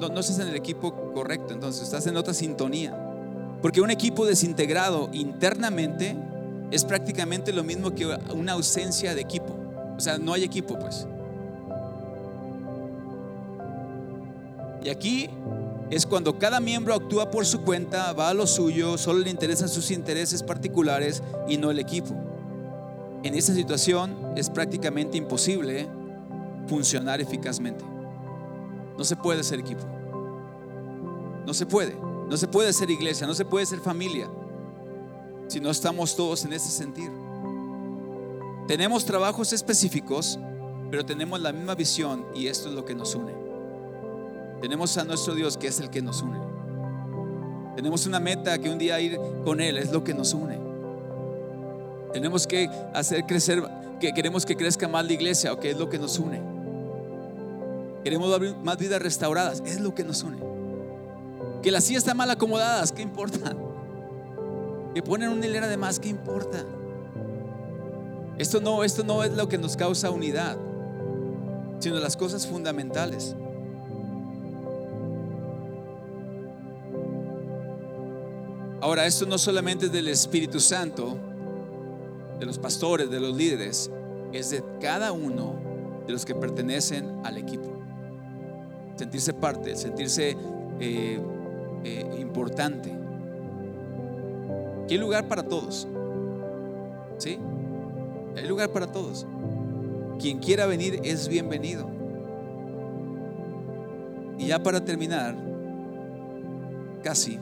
no, 0.00 0.08
no 0.08 0.20
estás 0.20 0.38
en 0.38 0.48
el 0.48 0.56
equipo 0.56 1.12
correcto, 1.12 1.52
entonces 1.52 1.82
estás 1.82 2.06
en 2.06 2.16
otra 2.16 2.32
sintonía. 2.32 3.01
Porque 3.62 3.80
un 3.80 3.90
equipo 3.90 4.26
desintegrado 4.26 5.08
internamente 5.12 6.16
es 6.72 6.84
prácticamente 6.84 7.52
lo 7.52 7.62
mismo 7.62 7.94
que 7.94 8.06
una 8.34 8.52
ausencia 8.52 9.14
de 9.14 9.20
equipo. 9.20 9.56
O 9.96 10.00
sea, 10.00 10.18
no 10.18 10.32
hay 10.32 10.42
equipo, 10.42 10.78
pues. 10.78 11.06
Y 14.84 14.88
aquí 14.88 15.30
es 15.90 16.06
cuando 16.06 16.38
cada 16.38 16.58
miembro 16.58 16.94
actúa 16.94 17.30
por 17.30 17.46
su 17.46 17.60
cuenta, 17.60 18.12
va 18.14 18.30
a 18.30 18.34
lo 18.34 18.46
suyo, 18.46 18.98
solo 18.98 19.20
le 19.20 19.30
interesan 19.30 19.68
sus 19.68 19.92
intereses 19.92 20.42
particulares 20.42 21.22
y 21.46 21.56
no 21.56 21.70
el 21.70 21.78
equipo. 21.78 22.14
En 23.22 23.34
esta 23.36 23.54
situación 23.54 24.32
es 24.34 24.50
prácticamente 24.50 25.16
imposible 25.16 25.86
funcionar 26.66 27.20
eficazmente. 27.20 27.84
No 28.98 29.04
se 29.04 29.14
puede 29.14 29.44
ser 29.44 29.60
equipo. 29.60 29.84
No 31.46 31.54
se 31.54 31.66
puede. 31.66 32.11
No 32.32 32.38
se 32.38 32.48
puede 32.48 32.72
ser 32.72 32.88
iglesia, 32.88 33.26
no 33.26 33.34
se 33.34 33.44
puede 33.44 33.66
ser 33.66 33.80
familia 33.80 34.26
si 35.48 35.60
no 35.60 35.70
estamos 35.70 36.16
todos 36.16 36.46
en 36.46 36.54
ese 36.54 36.70
sentir. 36.70 37.10
Tenemos 38.66 39.04
trabajos 39.04 39.52
específicos, 39.52 40.38
pero 40.90 41.04
tenemos 41.04 41.42
la 41.42 41.52
misma 41.52 41.74
visión 41.74 42.24
y 42.34 42.46
esto 42.46 42.70
es 42.70 42.74
lo 42.74 42.86
que 42.86 42.94
nos 42.94 43.14
une. 43.14 43.34
Tenemos 44.62 44.96
a 44.96 45.04
nuestro 45.04 45.34
Dios 45.34 45.58
que 45.58 45.66
es 45.66 45.78
el 45.80 45.90
que 45.90 46.00
nos 46.00 46.22
une. 46.22 46.38
Tenemos 47.76 48.06
una 48.06 48.18
meta 48.18 48.58
que 48.58 48.70
un 48.70 48.78
día 48.78 48.98
ir 48.98 49.20
con 49.44 49.60
Él 49.60 49.76
es 49.76 49.92
lo 49.92 50.02
que 50.02 50.14
nos 50.14 50.32
une. 50.32 50.58
Tenemos 52.14 52.46
que 52.46 52.70
hacer 52.94 53.26
crecer, 53.26 53.62
que 54.00 54.14
queremos 54.14 54.46
que 54.46 54.56
crezca 54.56 54.88
más 54.88 55.04
la 55.04 55.12
iglesia, 55.12 55.52
o 55.52 55.60
es 55.60 55.76
lo 55.76 55.90
que 55.90 55.98
nos 55.98 56.18
une. 56.18 56.40
Queremos 58.02 58.40
más 58.64 58.78
vidas 58.78 59.02
restauradas, 59.02 59.62
es 59.66 59.80
lo 59.80 59.94
que 59.94 60.02
nos 60.02 60.22
une. 60.22 60.51
Que 61.62 61.70
las 61.70 61.84
sillas 61.84 62.02
están 62.02 62.16
mal 62.16 62.30
acomodadas, 62.30 62.90
¿qué 62.92 63.02
importa? 63.02 63.56
Que 64.94 65.02
ponen 65.02 65.28
una 65.28 65.46
hilera 65.46 65.68
de 65.68 65.76
más, 65.76 66.00
¿qué 66.00 66.08
importa? 66.08 66.64
Esto 68.38 68.60
no, 68.60 68.82
esto 68.82 69.04
no 69.04 69.22
es 69.22 69.32
lo 69.32 69.48
que 69.48 69.58
nos 69.58 69.76
causa 69.76 70.10
unidad, 70.10 70.56
sino 71.78 72.00
las 72.00 72.16
cosas 72.16 72.46
fundamentales. 72.46 73.36
Ahora, 78.80 79.06
esto 79.06 79.26
no 79.26 79.38
solamente 79.38 79.86
es 79.86 79.92
del 79.92 80.08
Espíritu 80.08 80.58
Santo, 80.58 81.16
de 82.40 82.46
los 82.46 82.58
pastores, 82.58 83.08
de 83.08 83.20
los 83.20 83.36
líderes, 83.36 83.88
es 84.32 84.50
de 84.50 84.64
cada 84.80 85.12
uno 85.12 85.54
de 86.04 86.12
los 86.12 86.24
que 86.24 86.34
pertenecen 86.34 87.20
al 87.24 87.38
equipo. 87.38 87.70
Sentirse 88.96 89.32
parte, 89.34 89.76
sentirse 89.76 90.36
eh, 90.80 91.20
eh, 91.84 92.06
importante. 92.18 92.92
hay 94.88 94.98
lugar 94.98 95.28
para 95.28 95.42
todos. 95.42 95.88
¿Sí? 97.18 97.38
Hay 98.36 98.46
lugar 98.46 98.70
para 98.70 98.86
todos. 98.86 99.26
Quien 100.18 100.38
quiera 100.38 100.66
venir 100.66 101.00
es 101.04 101.28
bienvenido. 101.28 101.88
Y 104.38 104.46
ya 104.48 104.62
para 104.62 104.84
terminar, 104.84 105.36
casi 107.02 107.38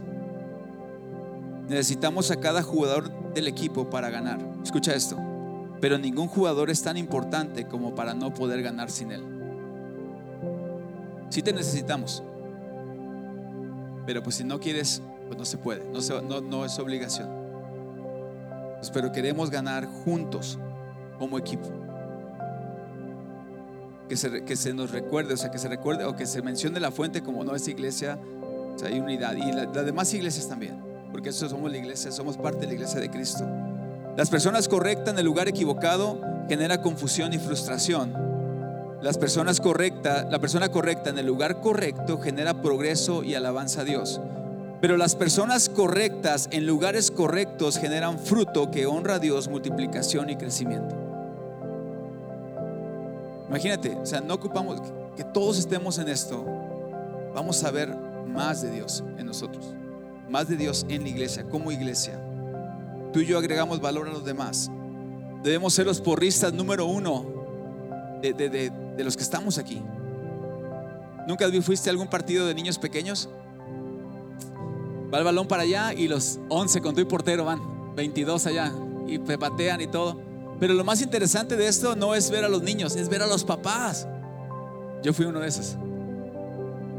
Necesitamos 1.70 2.32
a 2.32 2.36
cada 2.40 2.64
jugador 2.64 3.32
del 3.32 3.46
equipo 3.46 3.88
para 3.88 4.10
ganar. 4.10 4.40
Escucha 4.60 4.92
esto. 4.92 5.16
Pero 5.80 5.98
ningún 5.98 6.26
jugador 6.26 6.68
es 6.68 6.82
tan 6.82 6.96
importante 6.96 7.68
como 7.68 7.94
para 7.94 8.12
no 8.12 8.34
poder 8.34 8.60
ganar 8.60 8.90
sin 8.90 9.12
él. 9.12 9.22
Si 11.28 11.42
te 11.42 11.52
necesitamos. 11.52 12.24
Pero 14.06 14.22
pues 14.22 14.36
si 14.36 14.44
no 14.44 14.58
quieres, 14.60 15.02
pues 15.26 15.38
no 15.38 15.44
se 15.44 15.58
puede. 15.58 15.84
No, 15.84 16.40
no, 16.40 16.64
es 16.64 16.78
obligación. 16.78 17.28
Pues, 18.78 18.90
pero 18.90 19.12
queremos 19.12 19.50
ganar 19.50 19.86
juntos 19.86 20.58
como 21.18 21.38
equipo. 21.38 21.68
Que 24.08 24.16
se, 24.16 24.44
que 24.44 24.56
se, 24.56 24.74
nos 24.74 24.90
recuerde, 24.90 25.34
o 25.34 25.36
sea, 25.36 25.50
que 25.50 25.58
se 25.58 25.68
recuerde 25.68 26.04
o 26.04 26.16
que 26.16 26.26
se 26.26 26.42
mencione 26.42 26.80
la 26.80 26.90
fuente 26.90 27.22
como 27.22 27.44
no 27.44 27.54
es 27.54 27.68
iglesia, 27.68 28.18
o 28.18 28.84
hay 28.84 28.98
unidad. 28.98 29.36
Y 29.36 29.52
las 29.52 29.84
demás 29.84 30.12
iglesias 30.14 30.48
también 30.48 30.90
porque 31.10 31.30
eso 31.30 31.48
somos 31.48 31.70
la 31.70 31.78
iglesia, 31.78 32.12
somos 32.12 32.36
parte 32.36 32.60
de 32.60 32.66
la 32.68 32.74
iglesia 32.74 33.00
de 33.00 33.10
Cristo. 33.10 33.44
Las 34.16 34.30
personas 34.30 34.68
correctas 34.68 35.12
en 35.12 35.18
el 35.18 35.24
lugar 35.24 35.48
equivocado 35.48 36.20
genera 36.48 36.82
confusión 36.82 37.32
y 37.32 37.38
frustración. 37.38 38.29
Las 39.02 39.16
personas 39.16 39.60
correctas, 39.60 40.26
la 40.30 40.38
persona 40.38 40.68
correcta 40.68 41.08
en 41.08 41.18
el 41.18 41.26
lugar 41.26 41.60
correcto 41.60 42.18
genera 42.18 42.60
progreso 42.60 43.24
y 43.24 43.34
alabanza 43.34 43.80
a 43.80 43.84
Dios. 43.84 44.20
Pero 44.82 44.98
las 44.98 45.14
personas 45.14 45.70
correctas 45.70 46.48
en 46.52 46.66
lugares 46.66 47.10
correctos 47.10 47.78
generan 47.78 48.18
fruto 48.18 48.70
que 48.70 48.86
honra 48.86 49.14
a 49.14 49.18
Dios, 49.18 49.48
multiplicación 49.48 50.28
y 50.28 50.36
crecimiento. 50.36 50.94
Imagínate, 53.48 53.94
o 53.96 54.06
sea, 54.06 54.20
no 54.20 54.34
ocupamos 54.34 54.80
que 55.16 55.24
todos 55.24 55.58
estemos 55.58 55.98
en 55.98 56.08
esto. 56.08 56.44
Vamos 57.34 57.64
a 57.64 57.70
ver 57.70 57.94
más 58.26 58.62
de 58.62 58.70
Dios 58.70 59.02
en 59.18 59.26
nosotros, 59.26 59.74
más 60.28 60.48
de 60.48 60.56
Dios 60.56 60.84
en 60.88 61.02
la 61.02 61.08
iglesia, 61.08 61.44
como 61.44 61.72
iglesia. 61.72 62.20
Tú 63.12 63.20
y 63.20 63.26
yo 63.26 63.38
agregamos 63.38 63.80
valor 63.80 64.08
a 64.08 64.12
los 64.12 64.24
demás. 64.24 64.70
Debemos 65.42 65.74
ser 65.74 65.86
los 65.86 66.00
porristas 66.00 66.52
número 66.52 66.86
uno 66.86 67.40
de, 68.22 68.72
los 69.04 69.16
que 69.16 69.22
estamos 69.22 69.58
aquí. 69.58 69.82
¿Nunca 71.26 71.46
fuiste 71.62 71.88
a 71.88 71.92
algún 71.92 72.08
partido 72.08 72.46
de 72.46 72.54
niños 72.54 72.78
pequeños? 72.78 73.28
Va 75.12 75.18
el 75.18 75.24
balón 75.24 75.46
para 75.46 75.62
allá 75.62 75.92
y 75.92 76.08
los 76.08 76.38
11 76.48 76.80
con 76.80 76.94
tu 76.94 77.06
portero 77.06 77.44
van, 77.44 77.94
22 77.94 78.46
allá 78.46 78.72
y 79.06 79.18
patean 79.18 79.80
y 79.80 79.86
todo. 79.86 80.20
Pero 80.58 80.74
lo 80.74 80.84
más 80.84 81.00
interesante 81.00 81.56
de 81.56 81.66
esto 81.66 81.96
no 81.96 82.14
es 82.14 82.30
ver 82.30 82.44
a 82.44 82.48
los 82.48 82.62
niños, 82.62 82.94
es 82.96 83.08
ver 83.08 83.22
a 83.22 83.26
los 83.26 83.44
papás. 83.44 84.06
Yo 85.02 85.12
fui 85.12 85.26
uno 85.26 85.40
de 85.40 85.48
esos. 85.48 85.76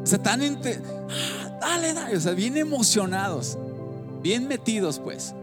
O 0.04 0.06
sea, 0.06 0.18
tan 0.18 0.42
ah, 0.42 1.58
dale, 1.62 1.94
dale, 1.94 2.18
o 2.18 2.20
sea, 2.20 2.34
bien 2.34 2.58
emocionados, 2.58 3.58
bien 4.22 4.48
metidos 4.48 5.00
pues. 5.00 5.36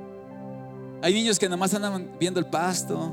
Hay 1.00 1.14
niños 1.14 1.38
que 1.38 1.46
nada 1.46 1.56
más 1.56 1.72
andan 1.74 2.10
viendo 2.18 2.40
el 2.40 2.46
pasto. 2.46 3.12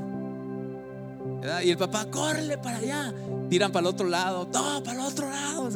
Y 1.64 1.70
el 1.70 1.78
papá, 1.78 2.06
córrele 2.10 2.58
para 2.58 2.78
allá. 2.78 3.14
Tiran 3.48 3.70
para 3.70 3.88
el 3.88 3.94
otro 3.94 4.08
lado, 4.08 4.46
todo 4.46 4.82
para 4.82 5.00
el 5.00 5.06
otro 5.06 5.30
lado. 5.30 5.70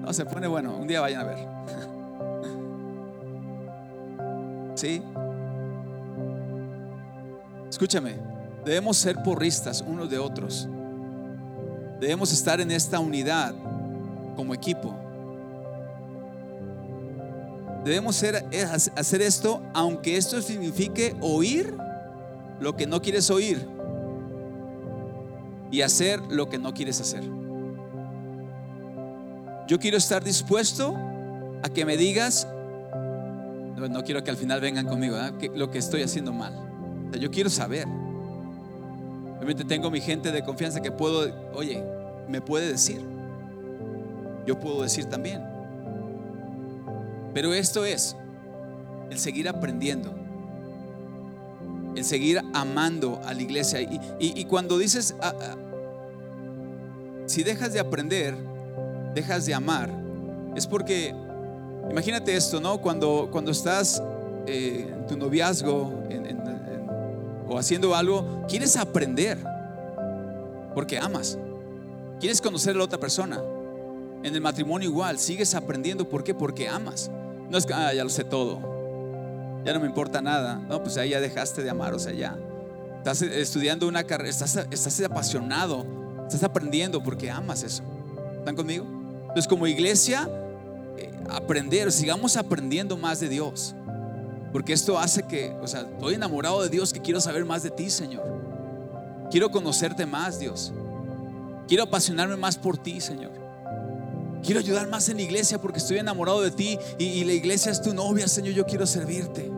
no, 0.00 0.12
se 0.12 0.26
pone 0.26 0.46
bueno. 0.46 0.76
Un 0.76 0.88
día 0.88 1.00
vayan 1.00 1.20
a 1.20 1.24
ver. 1.24 1.38
¿Sí? 4.74 5.02
Escúchame, 7.68 8.16
debemos 8.64 8.96
ser 8.96 9.22
porristas 9.22 9.84
unos 9.86 10.10
de 10.10 10.18
otros. 10.18 10.68
Debemos 12.00 12.32
estar 12.32 12.60
en 12.60 12.70
esta 12.70 12.98
unidad 12.98 13.54
como 14.36 14.54
equipo. 14.54 14.94
Debemos 17.84 18.22
hacer 18.96 19.22
esto 19.22 19.62
aunque 19.74 20.16
esto 20.16 20.40
signifique 20.40 21.14
oír 21.20 21.76
lo 22.60 22.76
que 22.76 22.86
no 22.86 23.02
quieres 23.02 23.30
oír 23.30 23.73
y 25.70 25.82
hacer 25.82 26.20
lo 26.30 26.48
que 26.48 26.58
no 26.58 26.72
quieres 26.74 27.00
hacer. 27.00 27.24
Yo 29.66 29.78
quiero 29.78 29.96
estar 29.96 30.22
dispuesto 30.22 30.94
a 31.62 31.68
que 31.68 31.84
me 31.84 31.96
digas, 31.96 32.46
no, 33.76 34.04
quiero 34.04 34.22
que 34.22 34.30
al 34.30 34.36
final 34.36 34.60
vengan 34.60 34.86
conmigo, 34.86 35.16
lo 35.54 35.70
que 35.70 35.78
estoy 35.78 36.02
haciendo 36.02 36.32
mal. 36.32 36.52
yo 37.18 37.30
quiero 37.30 37.50
saber. 37.50 37.86
Obviamente 39.36 39.64
tengo 39.64 39.90
mi 39.90 40.00
gente 40.00 40.32
de 40.32 40.42
confianza 40.42 40.80
que 40.80 40.92
puedo, 40.92 41.30
oye, 41.54 41.82
me 42.28 42.40
puede 42.40 42.68
decir. 42.68 43.00
Yo 44.46 44.60
puedo 44.60 44.82
decir 44.82 45.06
también. 45.06 45.42
Pero 47.32 47.52
esto 47.52 47.84
es 47.84 48.16
el 49.10 49.18
seguir 49.18 49.48
aprendiendo, 49.48 50.14
el 51.96 52.04
seguir 52.04 52.40
amando 52.52 53.20
a 53.24 53.32
la 53.34 53.42
iglesia. 53.42 53.80
Y, 54.18 54.44
cuando 54.44 54.78
dices, 54.78 55.14
ah, 55.20 55.34
ah, 55.40 55.56
si 57.26 57.42
dejas 57.42 57.72
de 57.72 57.80
aprender, 57.80 58.34
dejas 59.14 59.46
de 59.46 59.54
amar, 59.54 59.90
es 60.56 60.66
porque, 60.66 61.14
imagínate 61.90 62.34
esto, 62.34 62.60
¿no? 62.60 62.78
Cuando, 62.78 63.28
cuando 63.30 63.50
estás 63.50 64.02
eh, 64.46 64.92
en 64.92 65.06
tu 65.06 65.16
noviazgo 65.16 65.92
o 67.48 67.58
haciendo 67.58 67.94
algo, 67.94 68.44
quieres 68.48 68.76
aprender, 68.76 69.38
porque 70.74 70.98
amas, 70.98 71.38
quieres 72.18 72.40
conocer 72.40 72.74
a 72.74 72.78
la 72.78 72.84
otra 72.84 72.98
persona. 72.98 73.40
En 74.22 74.34
el 74.34 74.40
matrimonio 74.40 74.88
igual, 74.88 75.18
sigues 75.18 75.54
aprendiendo, 75.54 76.08
¿por 76.08 76.24
qué? 76.24 76.34
Porque 76.34 76.66
amas. 76.66 77.10
No 77.50 77.58
es 77.58 77.66
que, 77.66 77.74
ah, 77.74 77.92
ya 77.92 78.02
lo 78.02 78.10
sé 78.10 78.24
todo. 78.24 78.73
Ya 79.64 79.72
no 79.72 79.80
me 79.80 79.86
importa 79.86 80.20
nada. 80.20 80.56
No, 80.56 80.82
pues 80.82 80.96
ahí 80.96 81.10
ya 81.10 81.20
dejaste 81.20 81.62
de 81.62 81.70
amar, 81.70 81.94
o 81.94 81.98
sea, 81.98 82.12
ya. 82.12 82.36
Estás 82.98 83.22
estudiando 83.22 83.86
una 83.86 84.04
carrera, 84.04 84.30
estás, 84.30 84.56
estás 84.70 85.00
apasionado, 85.02 85.86
estás 86.22 86.42
aprendiendo 86.42 87.02
porque 87.02 87.30
amas 87.30 87.62
eso. 87.62 87.82
¿Están 88.38 88.56
conmigo? 88.56 88.86
Entonces, 89.22 89.48
como 89.48 89.66
iglesia, 89.66 90.28
eh, 90.96 91.10
aprender, 91.30 91.90
sigamos 91.92 92.36
aprendiendo 92.36 92.96
más 92.96 93.20
de 93.20 93.28
Dios. 93.28 93.74
Porque 94.52 94.72
esto 94.72 94.98
hace 94.98 95.24
que, 95.24 95.50
o 95.60 95.66
sea, 95.66 95.80
estoy 95.80 96.14
enamorado 96.14 96.62
de 96.62 96.68
Dios, 96.68 96.92
que 96.92 97.00
quiero 97.00 97.20
saber 97.20 97.44
más 97.44 97.62
de 97.62 97.70
ti, 97.70 97.90
Señor. 97.90 98.22
Quiero 99.30 99.50
conocerte 99.50 100.06
más, 100.06 100.38
Dios. 100.38 100.72
Quiero 101.66 101.84
apasionarme 101.84 102.36
más 102.36 102.56
por 102.56 102.78
ti, 102.78 103.00
Señor. 103.00 103.32
Quiero 104.44 104.60
ayudar 104.60 104.88
más 104.88 105.08
en 105.08 105.16
la 105.16 105.22
iglesia 105.22 105.58
porque 105.60 105.78
estoy 105.78 105.98
enamorado 105.98 106.42
de 106.42 106.50
ti 106.50 106.78
y, 106.98 107.24
la 107.24 107.32
iglesia 107.32 107.72
es 107.72 107.80
tu 107.80 107.94
novia, 107.94 108.28
Señor. 108.28 108.54
Yo 108.54 108.66
quiero 108.66 108.86
servirte. 108.86 109.50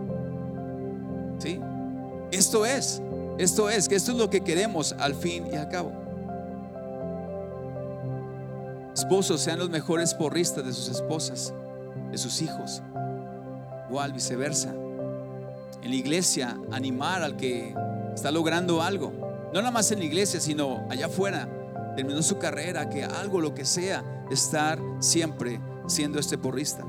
¿Sí? 1.39 1.61
Esto 2.30 2.66
es, 2.66 3.01
esto 3.39 3.68
es, 3.70 3.89
que 3.89 3.95
esto 3.95 4.12
es 4.12 4.18
lo 4.18 4.30
que 4.30 4.41
queremos 4.41 4.95
al 4.99 5.14
fin 5.14 5.47
y 5.53 5.57
al 5.57 5.68
cabo. 5.68 5.93
Esposos 8.95 9.43
sean 9.43 9.59
los 9.59 9.68
mejores 9.68 10.14
porristas 10.14 10.64
de 10.64 10.72
sus 10.72 10.89
esposas, 10.89 11.53
de 12.11 12.16
sus 12.16 12.41
hijos, 12.41 12.82
igual 13.91 14.12
viceversa. 14.12 14.72
En 15.82 15.91
la 15.91 15.97
iglesia, 15.97 16.59
animar 16.72 17.22
al 17.22 17.37
que 17.37 17.74
está 18.14 18.30
logrando 18.30 18.82
algo, 18.82 19.12
no 19.53 19.61
nada 19.61 19.70
más 19.70 19.93
en 19.93 19.99
la 19.99 20.07
iglesia, 20.07 20.41
sino 20.41 20.87
allá 20.89 21.07
afuera, 21.07 21.47
terminó 21.95 22.22
su 22.22 22.39
carrera, 22.39 22.89
que 22.89 23.05
algo, 23.05 23.41
lo 23.41 23.55
que 23.55 23.64
sea, 23.64 24.03
estar 24.30 24.78
siempre 24.99 25.61
siendo 25.87 26.18
este 26.18 26.39
porrista. 26.39 26.84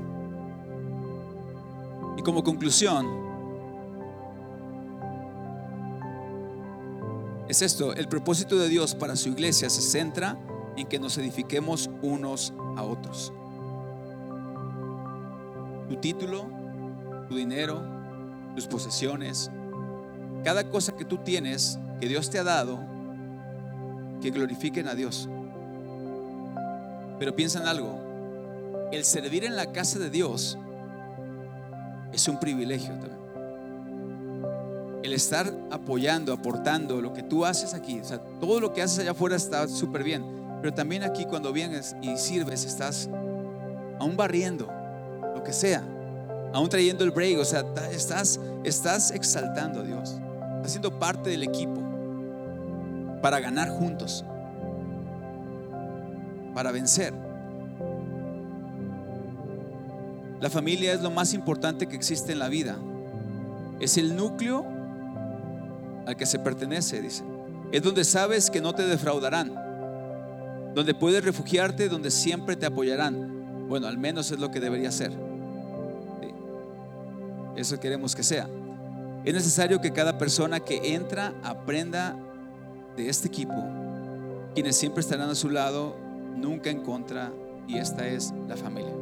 Y 2.16 2.22
como 2.22 2.42
conclusión, 2.42 3.27
es 7.48 7.62
esto, 7.62 7.94
el 7.94 8.08
propósito 8.08 8.58
de 8.58 8.68
Dios 8.68 8.94
para 8.94 9.16
su 9.16 9.30
iglesia 9.30 9.70
se 9.70 9.80
centra 9.80 10.38
en 10.76 10.86
que 10.86 10.98
nos 10.98 11.16
edifiquemos 11.16 11.88
unos 12.02 12.52
a 12.76 12.82
otros. 12.82 13.32
Tu 15.88 15.96
título, 15.96 16.46
tu 17.28 17.36
dinero, 17.36 17.82
tus 18.54 18.66
posesiones, 18.66 19.50
cada 20.44 20.68
cosa 20.68 20.94
que 20.94 21.06
tú 21.06 21.18
tienes, 21.18 21.78
que 22.00 22.08
Dios 22.08 22.28
te 22.28 22.38
ha 22.38 22.44
dado, 22.44 22.78
que 24.20 24.30
glorifiquen 24.30 24.86
a 24.86 24.94
Dios. 24.94 25.28
Pero 27.18 27.34
piensa 27.34 27.60
en 27.60 27.66
algo, 27.66 27.98
el 28.92 29.04
servir 29.04 29.44
en 29.44 29.56
la 29.56 29.72
casa 29.72 29.98
de 29.98 30.10
Dios 30.10 30.58
es 32.12 32.28
un 32.28 32.38
privilegio 32.38 32.90
también. 32.90 33.17
El 35.02 35.12
estar 35.12 35.52
apoyando, 35.70 36.32
aportando 36.32 37.00
lo 37.00 37.12
que 37.12 37.22
tú 37.22 37.44
haces 37.44 37.74
aquí, 37.74 38.00
o 38.00 38.04
sea, 38.04 38.18
todo 38.40 38.60
lo 38.60 38.72
que 38.72 38.82
haces 38.82 38.98
allá 39.00 39.12
afuera 39.12 39.36
está 39.36 39.68
súper 39.68 40.02
bien, 40.02 40.24
pero 40.60 40.74
también 40.74 41.04
aquí 41.04 41.24
cuando 41.24 41.52
vienes 41.52 41.94
y 42.02 42.16
sirves, 42.16 42.64
estás 42.64 43.08
aún 44.00 44.16
barriendo, 44.16 44.68
lo 45.34 45.42
que 45.44 45.52
sea, 45.52 45.84
aún 46.52 46.68
trayendo 46.68 47.04
el 47.04 47.10
break, 47.10 47.38
o 47.38 47.44
sea, 47.44 47.64
estás, 47.92 48.40
estás 48.64 49.12
exaltando 49.12 49.80
a 49.80 49.82
Dios, 49.84 50.16
siendo 50.64 50.98
parte 50.98 51.30
del 51.30 51.44
equipo 51.44 51.80
para 53.22 53.40
ganar 53.40 53.70
juntos, 53.70 54.24
para 56.54 56.72
vencer. 56.72 57.14
La 60.40 60.50
familia 60.50 60.92
es 60.92 61.00
lo 61.00 61.10
más 61.10 61.34
importante 61.34 61.86
que 61.88 61.96
existe 61.96 62.32
en 62.32 62.38
la 62.38 62.48
vida. 62.48 62.78
Es 63.80 63.98
el 63.98 64.14
núcleo 64.14 64.64
al 66.08 66.16
que 66.16 66.24
se 66.24 66.38
pertenece, 66.38 67.02
dice. 67.02 67.22
Es 67.70 67.82
donde 67.82 68.02
sabes 68.02 68.48
que 68.48 68.62
no 68.62 68.74
te 68.74 68.86
defraudarán, 68.86 69.52
donde 70.74 70.94
puedes 70.94 71.22
refugiarte, 71.22 71.90
donde 71.90 72.10
siempre 72.10 72.56
te 72.56 72.64
apoyarán. 72.64 73.68
Bueno, 73.68 73.86
al 73.86 73.98
menos 73.98 74.30
es 74.30 74.38
lo 74.38 74.50
que 74.50 74.58
debería 74.58 74.90
ser. 74.90 75.12
Eso 77.56 77.78
queremos 77.78 78.16
que 78.16 78.22
sea. 78.22 78.48
Es 79.22 79.34
necesario 79.34 79.82
que 79.82 79.92
cada 79.92 80.16
persona 80.16 80.60
que 80.60 80.94
entra 80.94 81.34
aprenda 81.42 82.16
de 82.96 83.10
este 83.10 83.28
equipo, 83.28 83.62
quienes 84.54 84.76
siempre 84.76 85.02
estarán 85.02 85.28
a 85.28 85.34
su 85.34 85.50
lado, 85.50 85.94
nunca 86.36 86.70
en 86.70 86.80
contra, 86.80 87.30
y 87.66 87.76
esta 87.76 88.06
es 88.06 88.32
la 88.48 88.56
familia. 88.56 88.94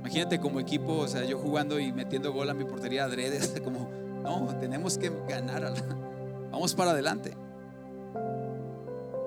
Imagínate 0.00 0.40
como 0.40 0.58
equipo, 0.58 0.94
o 0.94 1.06
sea, 1.06 1.24
yo 1.24 1.38
jugando 1.38 1.78
y 1.78 1.92
metiendo 1.92 2.32
gol 2.32 2.50
a 2.50 2.54
mi 2.54 2.64
portería 2.64 3.04
adrede, 3.04 3.38
como 3.62 4.07
No, 4.22 4.46
tenemos 4.60 4.98
que 4.98 5.10
ganar. 5.28 5.74
Vamos 6.50 6.74
para 6.74 6.92
adelante. 6.92 7.34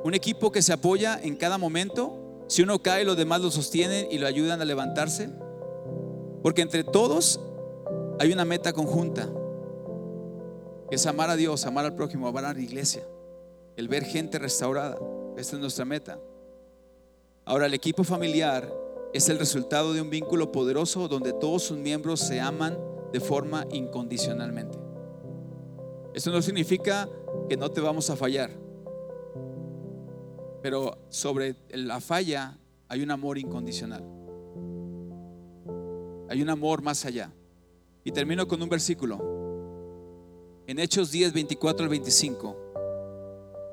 Un 0.04 0.14
equipo 0.14 0.52
que 0.52 0.62
se 0.62 0.74
apoya 0.74 1.20
en 1.22 1.36
cada 1.36 1.58
momento. 1.58 2.18
Si 2.48 2.62
uno 2.62 2.80
cae, 2.80 3.06
los 3.06 3.18
demás 3.18 3.42
lo 3.42 3.52
sostienen 3.52 4.08
y 4.12 4.18
lo 4.18 4.28
ayudan 4.28 4.62
a 4.62 4.66
levantarse. 4.66 5.30
Porque 6.42 6.62
entre 6.62 6.84
todos 6.84 7.40
hay 8.20 8.34
una 8.34 8.46
meta 8.46 8.74
conjunta, 8.74 9.30
es 10.90 11.06
amar 11.06 11.30
a 11.30 11.36
Dios, 11.36 11.66
amar 11.66 11.86
al 11.86 11.96
prójimo, 11.96 12.28
amar 12.28 12.46
a 12.46 12.54
la 12.54 12.60
iglesia, 12.60 13.04
el 13.78 13.88
ver 13.88 14.04
gente 14.04 14.40
restaurada. 14.40 14.98
Esta 15.38 15.56
es 15.56 15.62
nuestra 15.62 15.86
meta. 15.86 16.20
Ahora, 17.46 17.68
el 17.68 17.74
equipo 17.74 18.04
familiar 18.04 18.72
es 19.14 19.30
el 19.30 19.40
resultado 19.40 19.94
de 19.94 20.02
un 20.02 20.10
vínculo 20.10 20.52
poderoso 20.52 21.08
donde 21.08 21.34
todos 21.34 21.64
sus 21.64 21.78
miembros 21.78 22.20
se 22.20 22.40
aman 22.40 22.78
de 23.12 23.20
forma 23.20 23.66
incondicionalmente. 23.72 24.78
Eso 26.14 26.32
no 26.32 26.42
significa 26.42 27.10
que 27.50 27.58
no 27.58 27.70
te 27.70 27.82
vamos 27.82 28.10
a 28.10 28.16
fallar, 28.16 28.52
pero 30.62 30.98
sobre 31.10 31.56
la 31.70 32.00
falla 32.00 32.58
hay 32.88 33.02
un 33.02 33.12
amor 33.12 33.38
incondicional. 33.38 34.04
Hay 36.30 36.42
un 36.42 36.50
amor 36.50 36.82
más 36.82 37.06
allá. 37.06 37.32
Y 38.04 38.12
termino 38.12 38.48
con 38.48 38.62
un 38.62 38.70
versículo. 38.70 39.20
En 40.68 40.80
Hechos 40.80 41.12
10, 41.12 41.34
24 41.34 41.84
al 41.84 41.90
25. 41.90 42.72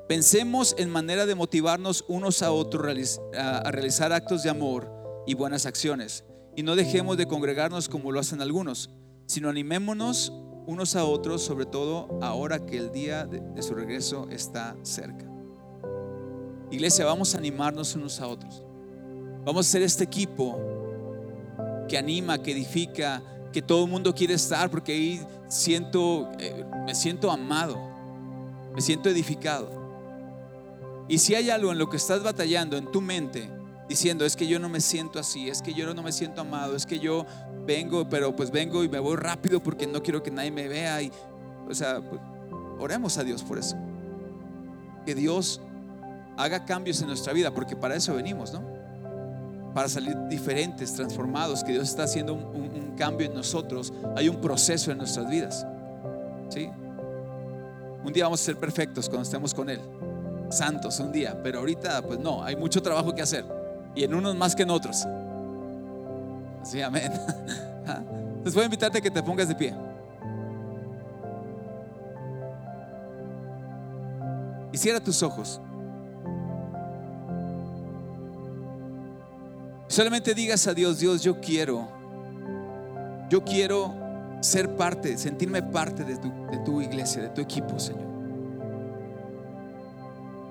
Pensemos 0.07 0.75
en 0.77 0.89
manera 0.89 1.25
de 1.25 1.35
motivarnos 1.35 2.03
unos 2.07 2.41
a 2.41 2.51
otros 2.51 3.21
a 3.37 3.71
realizar 3.71 4.11
actos 4.11 4.43
de 4.43 4.49
amor 4.49 4.91
y 5.25 5.35
buenas 5.35 5.65
acciones. 5.65 6.25
Y 6.55 6.63
no 6.63 6.75
dejemos 6.75 7.15
de 7.15 7.27
congregarnos 7.27 7.87
como 7.87 8.11
lo 8.11 8.19
hacen 8.19 8.41
algunos, 8.41 8.89
sino 9.29 9.47
animémonos 9.47 10.33
unos 10.65 10.95
a 10.95 11.05
otros, 11.05 11.43
sobre 11.43 11.67
todo 11.67 12.07
ahora 12.19 12.65
que 12.65 12.79
el 12.79 12.91
día 12.91 13.27
de, 13.27 13.61
su 13.61 13.75
regreso 13.75 14.27
está 14.31 14.75
cerca. 14.81 15.23
Iglesia, 16.71 17.05
vamos 17.05 17.35
a 17.35 17.37
animarnos 17.37 17.93
unos 17.93 18.19
a 18.21 18.27
otros. 18.27 18.63
Vamos 19.45 19.67
a 19.67 19.69
ser 19.69 19.83
este 19.83 20.03
equipo 20.03 20.59
que 21.87 21.95
anima, 21.95 22.41
que 22.41 22.53
edifica, 22.53 23.21
que 23.53 23.61
todo 23.61 23.85
el 23.85 23.91
mundo 23.91 24.15
quiere 24.15 24.33
estar, 24.33 24.71
porque 24.71 24.93
ahí 24.93 25.21
siento, 25.47 26.31
eh, 26.39 26.65
me 26.87 26.95
siento 26.95 27.29
amado, 27.29 27.77
me 28.73 28.81
siento 28.81 29.09
edificado. 29.09 29.69
Y 31.07 31.19
si 31.19 31.35
hay 31.35 31.51
algo 31.51 31.71
en 31.71 31.77
lo 31.77 31.87
que 31.87 31.97
estás 31.97 32.23
batallando 32.23 32.77
en 32.77 32.91
tu 32.91 32.99
mente, 32.99 33.47
diciendo, 33.89 34.23
es 34.23 34.35
que 34.35 34.47
yo 34.47 34.59
no 34.59 34.69
me 34.69 34.79
siento 34.79 35.19
así, 35.19 35.49
es 35.49 35.63
que 35.63 35.73
yo 35.73 35.91
no 35.93 36.03
me 36.03 36.11
siento 36.11 36.41
amado, 36.41 36.75
es 36.75 36.85
que 36.85 36.99
yo 36.99 37.25
vengo, 37.65 38.07
pero 38.07 38.35
pues 38.35 38.51
vengo 38.51 38.83
y 38.83 38.87
me 38.87 38.99
voy 38.99 39.17
rápido 39.17 39.61
porque 39.61 39.87
no 39.87 40.01
quiero 40.01 40.21
que 40.21 40.29
nadie 40.29 40.51
me 40.51 40.67
vea. 40.67 41.01
Y, 41.01 41.11
o 41.67 41.73
sea, 41.73 41.99
pues, 41.99 42.21
oremos 42.77 43.17
a 43.17 43.23
Dios 43.23 43.43
por 43.43 43.57
eso. 43.57 43.75
Que 45.05 45.15
Dios 45.15 45.59
haga 46.37 46.63
cambios 46.65 47.01
en 47.01 47.07
nuestra 47.07 47.33
vida, 47.33 47.51
porque 47.51 47.75
para 47.75 47.95
eso 47.95 48.13
venimos, 48.13 48.53
¿no? 48.53 48.61
Para 49.73 49.89
salir 49.89 50.15
diferentes, 50.29 50.93
transformados, 50.93 51.63
que 51.63 51.71
Dios 51.71 51.89
está 51.89 52.03
haciendo 52.03 52.35
un, 52.35 52.43
un 52.43 52.95
cambio 52.95 53.25
en 53.25 53.33
nosotros. 53.33 53.91
Hay 54.15 54.29
un 54.29 54.39
proceso 54.39 54.91
en 54.91 54.99
nuestras 54.99 55.27
vidas. 55.27 55.65
¿Sí? 56.49 56.69
Un 58.03 58.13
día 58.13 58.25
vamos 58.25 58.41
a 58.41 58.45
ser 58.45 58.57
perfectos 58.57 59.09
cuando 59.09 59.23
estemos 59.23 59.51
con 59.51 59.67
Él. 59.67 59.81
Santos 60.51 60.99
un 60.99 61.11
día, 61.11 61.39
pero 61.43 61.59
ahorita 61.59 62.03
pues 62.03 62.19
no, 62.19 62.43
hay 62.43 62.55
mucho 62.55 62.81
trabajo 62.81 63.13
que 63.13 63.21
hacer 63.21 63.58
y 63.99 64.05
en 64.05 64.13
unos 64.13 64.33
más 64.33 64.55
que 64.55 64.63
en 64.63 64.69
otros. 64.69 65.05
Sí, 66.63 66.81
amén. 66.81 67.11
Entonces 67.83 68.53
voy 68.53 68.61
a 68.61 68.65
invitarte 68.65 68.99
a 68.99 69.01
que 69.01 69.11
te 69.11 69.21
pongas 69.21 69.49
de 69.49 69.55
pie. 69.55 69.75
Y 74.71 74.77
cierra 74.77 75.01
tus 75.01 75.21
ojos. 75.21 75.59
Solamente 79.87 80.33
digas 80.33 80.65
a 80.67 80.73
Dios, 80.73 80.99
Dios, 80.99 81.21
yo 81.21 81.41
quiero, 81.41 81.89
yo 83.29 83.43
quiero 83.43 83.93
ser 84.39 84.77
parte, 84.77 85.17
sentirme 85.17 85.61
parte 85.61 86.05
de 86.05 86.15
tu, 86.15 86.31
de 86.51 86.57
tu 86.59 86.79
iglesia, 86.79 87.23
de 87.23 87.29
tu 87.29 87.41
equipo, 87.41 87.77
Señor. 87.77 88.08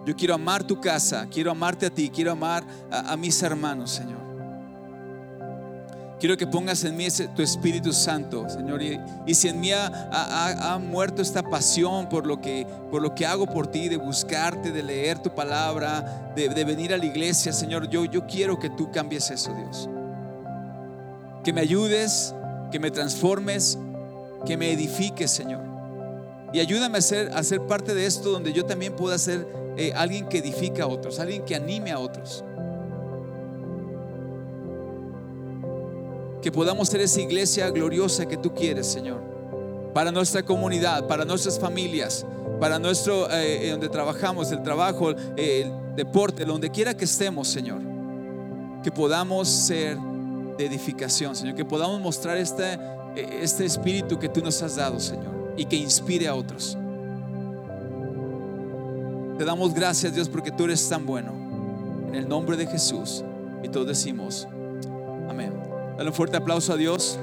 Yo 0.08 0.16
quiero 0.16 0.32
amar 0.32 0.64
tu 0.64 0.80
casa, 0.80 1.28
quiero 1.30 1.50
amarte 1.50 1.84
a 1.84 1.90
ti, 1.90 2.08
quiero 2.08 2.32
amar 2.32 2.64
a, 2.90 3.14
mis 3.14 3.42
hermanos, 3.42 3.90
Señor. 3.90 4.16
Quiero 6.18 6.34
que 6.38 6.46
pongas 6.46 6.82
en 6.84 6.96
mí 6.96 7.06
tu 7.36 7.42
Espíritu 7.42 7.92
Santo, 7.92 8.48
Señor. 8.48 8.80
Y, 8.82 9.34
si 9.34 9.48
en 9.48 9.60
mí 9.60 9.70
ha, 9.70 10.80
muerto 10.80 11.20
esta 11.20 11.42
pasión 11.42 12.08
por 12.08 12.26
lo, 12.26 12.40
que, 12.40 12.66
por 12.90 13.02
lo 13.02 13.14
que 13.14 13.26
hago 13.26 13.44
por 13.44 13.66
ti, 13.66 13.90
de 13.90 13.98
buscarte, 13.98 14.72
de 14.72 14.82
leer 14.82 15.18
tu 15.18 15.34
palabra, 15.34 16.32
de, 16.34 16.64
venir 16.64 16.94
a 16.94 16.96
la 16.96 17.04
iglesia, 17.04 17.52
Señor, 17.52 17.90
yo, 17.90 18.06
yo 18.06 18.26
quiero 18.26 18.58
que 18.58 18.70
tú 18.70 18.90
cambies 18.90 19.30
eso, 19.30 19.52
Dios. 19.52 19.90
Que 21.44 21.52
me 21.52 21.60
ayudes, 21.60 22.34
que 22.72 22.80
me 22.80 22.90
transformes, 22.90 23.76
que 24.46 24.56
me 24.56 24.72
edifiques, 24.72 25.30
Señor. 25.30 25.60
Y 26.54 26.60
ayúdame 26.60 26.96
a 26.96 27.02
ser, 27.02 27.30
a 27.34 27.42
ser 27.42 27.60
parte 27.66 27.92
de 27.92 28.06
esto 28.06 28.30
donde 28.30 28.54
yo 28.54 28.64
también 28.64 28.96
pueda 28.96 29.18
ser 29.18 29.67
eh, 29.78 29.92
alguien 29.94 30.28
que 30.28 30.38
edifica 30.38 30.82
a 30.82 30.86
otros, 30.88 31.20
alguien 31.20 31.44
que 31.44 31.54
anime 31.54 31.92
a 31.92 32.00
otros. 32.00 32.42
Que 36.42 36.50
podamos 36.50 36.88
ser 36.88 37.00
esa 37.00 37.20
iglesia 37.20 37.70
gloriosa 37.70 38.26
que 38.26 38.36
tú 38.36 38.52
quieres, 38.52 38.88
Señor. 38.88 39.20
Para 39.94 40.10
nuestra 40.10 40.42
comunidad, 40.42 41.06
para 41.06 41.24
nuestras 41.24 41.60
familias, 41.60 42.26
para 42.58 42.80
nuestro, 42.80 43.30
eh, 43.30 43.70
donde 43.70 43.88
trabajamos, 43.88 44.50
el 44.50 44.64
trabajo, 44.64 45.10
el 45.36 45.72
deporte, 45.94 46.44
donde 46.44 46.70
quiera 46.70 46.96
que 46.96 47.04
estemos, 47.04 47.46
Señor. 47.46 47.80
Que 48.82 48.90
podamos 48.90 49.48
ser 49.48 49.96
de 49.96 50.66
edificación, 50.66 51.36
Señor. 51.36 51.54
Que 51.54 51.64
podamos 51.64 52.00
mostrar 52.00 52.36
este, 52.36 52.74
eh, 53.14 53.40
este 53.42 53.64
espíritu 53.64 54.18
que 54.18 54.28
tú 54.28 54.42
nos 54.42 54.60
has 54.60 54.74
dado, 54.74 54.98
Señor. 54.98 55.54
Y 55.56 55.66
que 55.66 55.76
inspire 55.76 56.26
a 56.26 56.34
otros. 56.34 56.76
Te 59.38 59.44
damos 59.44 59.72
gracias, 59.72 60.12
Dios, 60.12 60.28
porque 60.28 60.50
tú 60.50 60.64
eres 60.64 60.88
tan 60.88 61.06
bueno. 61.06 61.32
En 62.08 62.16
el 62.16 62.28
nombre 62.28 62.56
de 62.56 62.66
Jesús. 62.66 63.24
Y 63.62 63.68
todos 63.68 63.86
decimos, 63.86 64.48
amén. 65.28 65.52
Dale 65.96 66.10
un 66.10 66.14
fuerte 66.14 66.36
aplauso 66.36 66.72
a 66.72 66.76
Dios. 66.76 67.18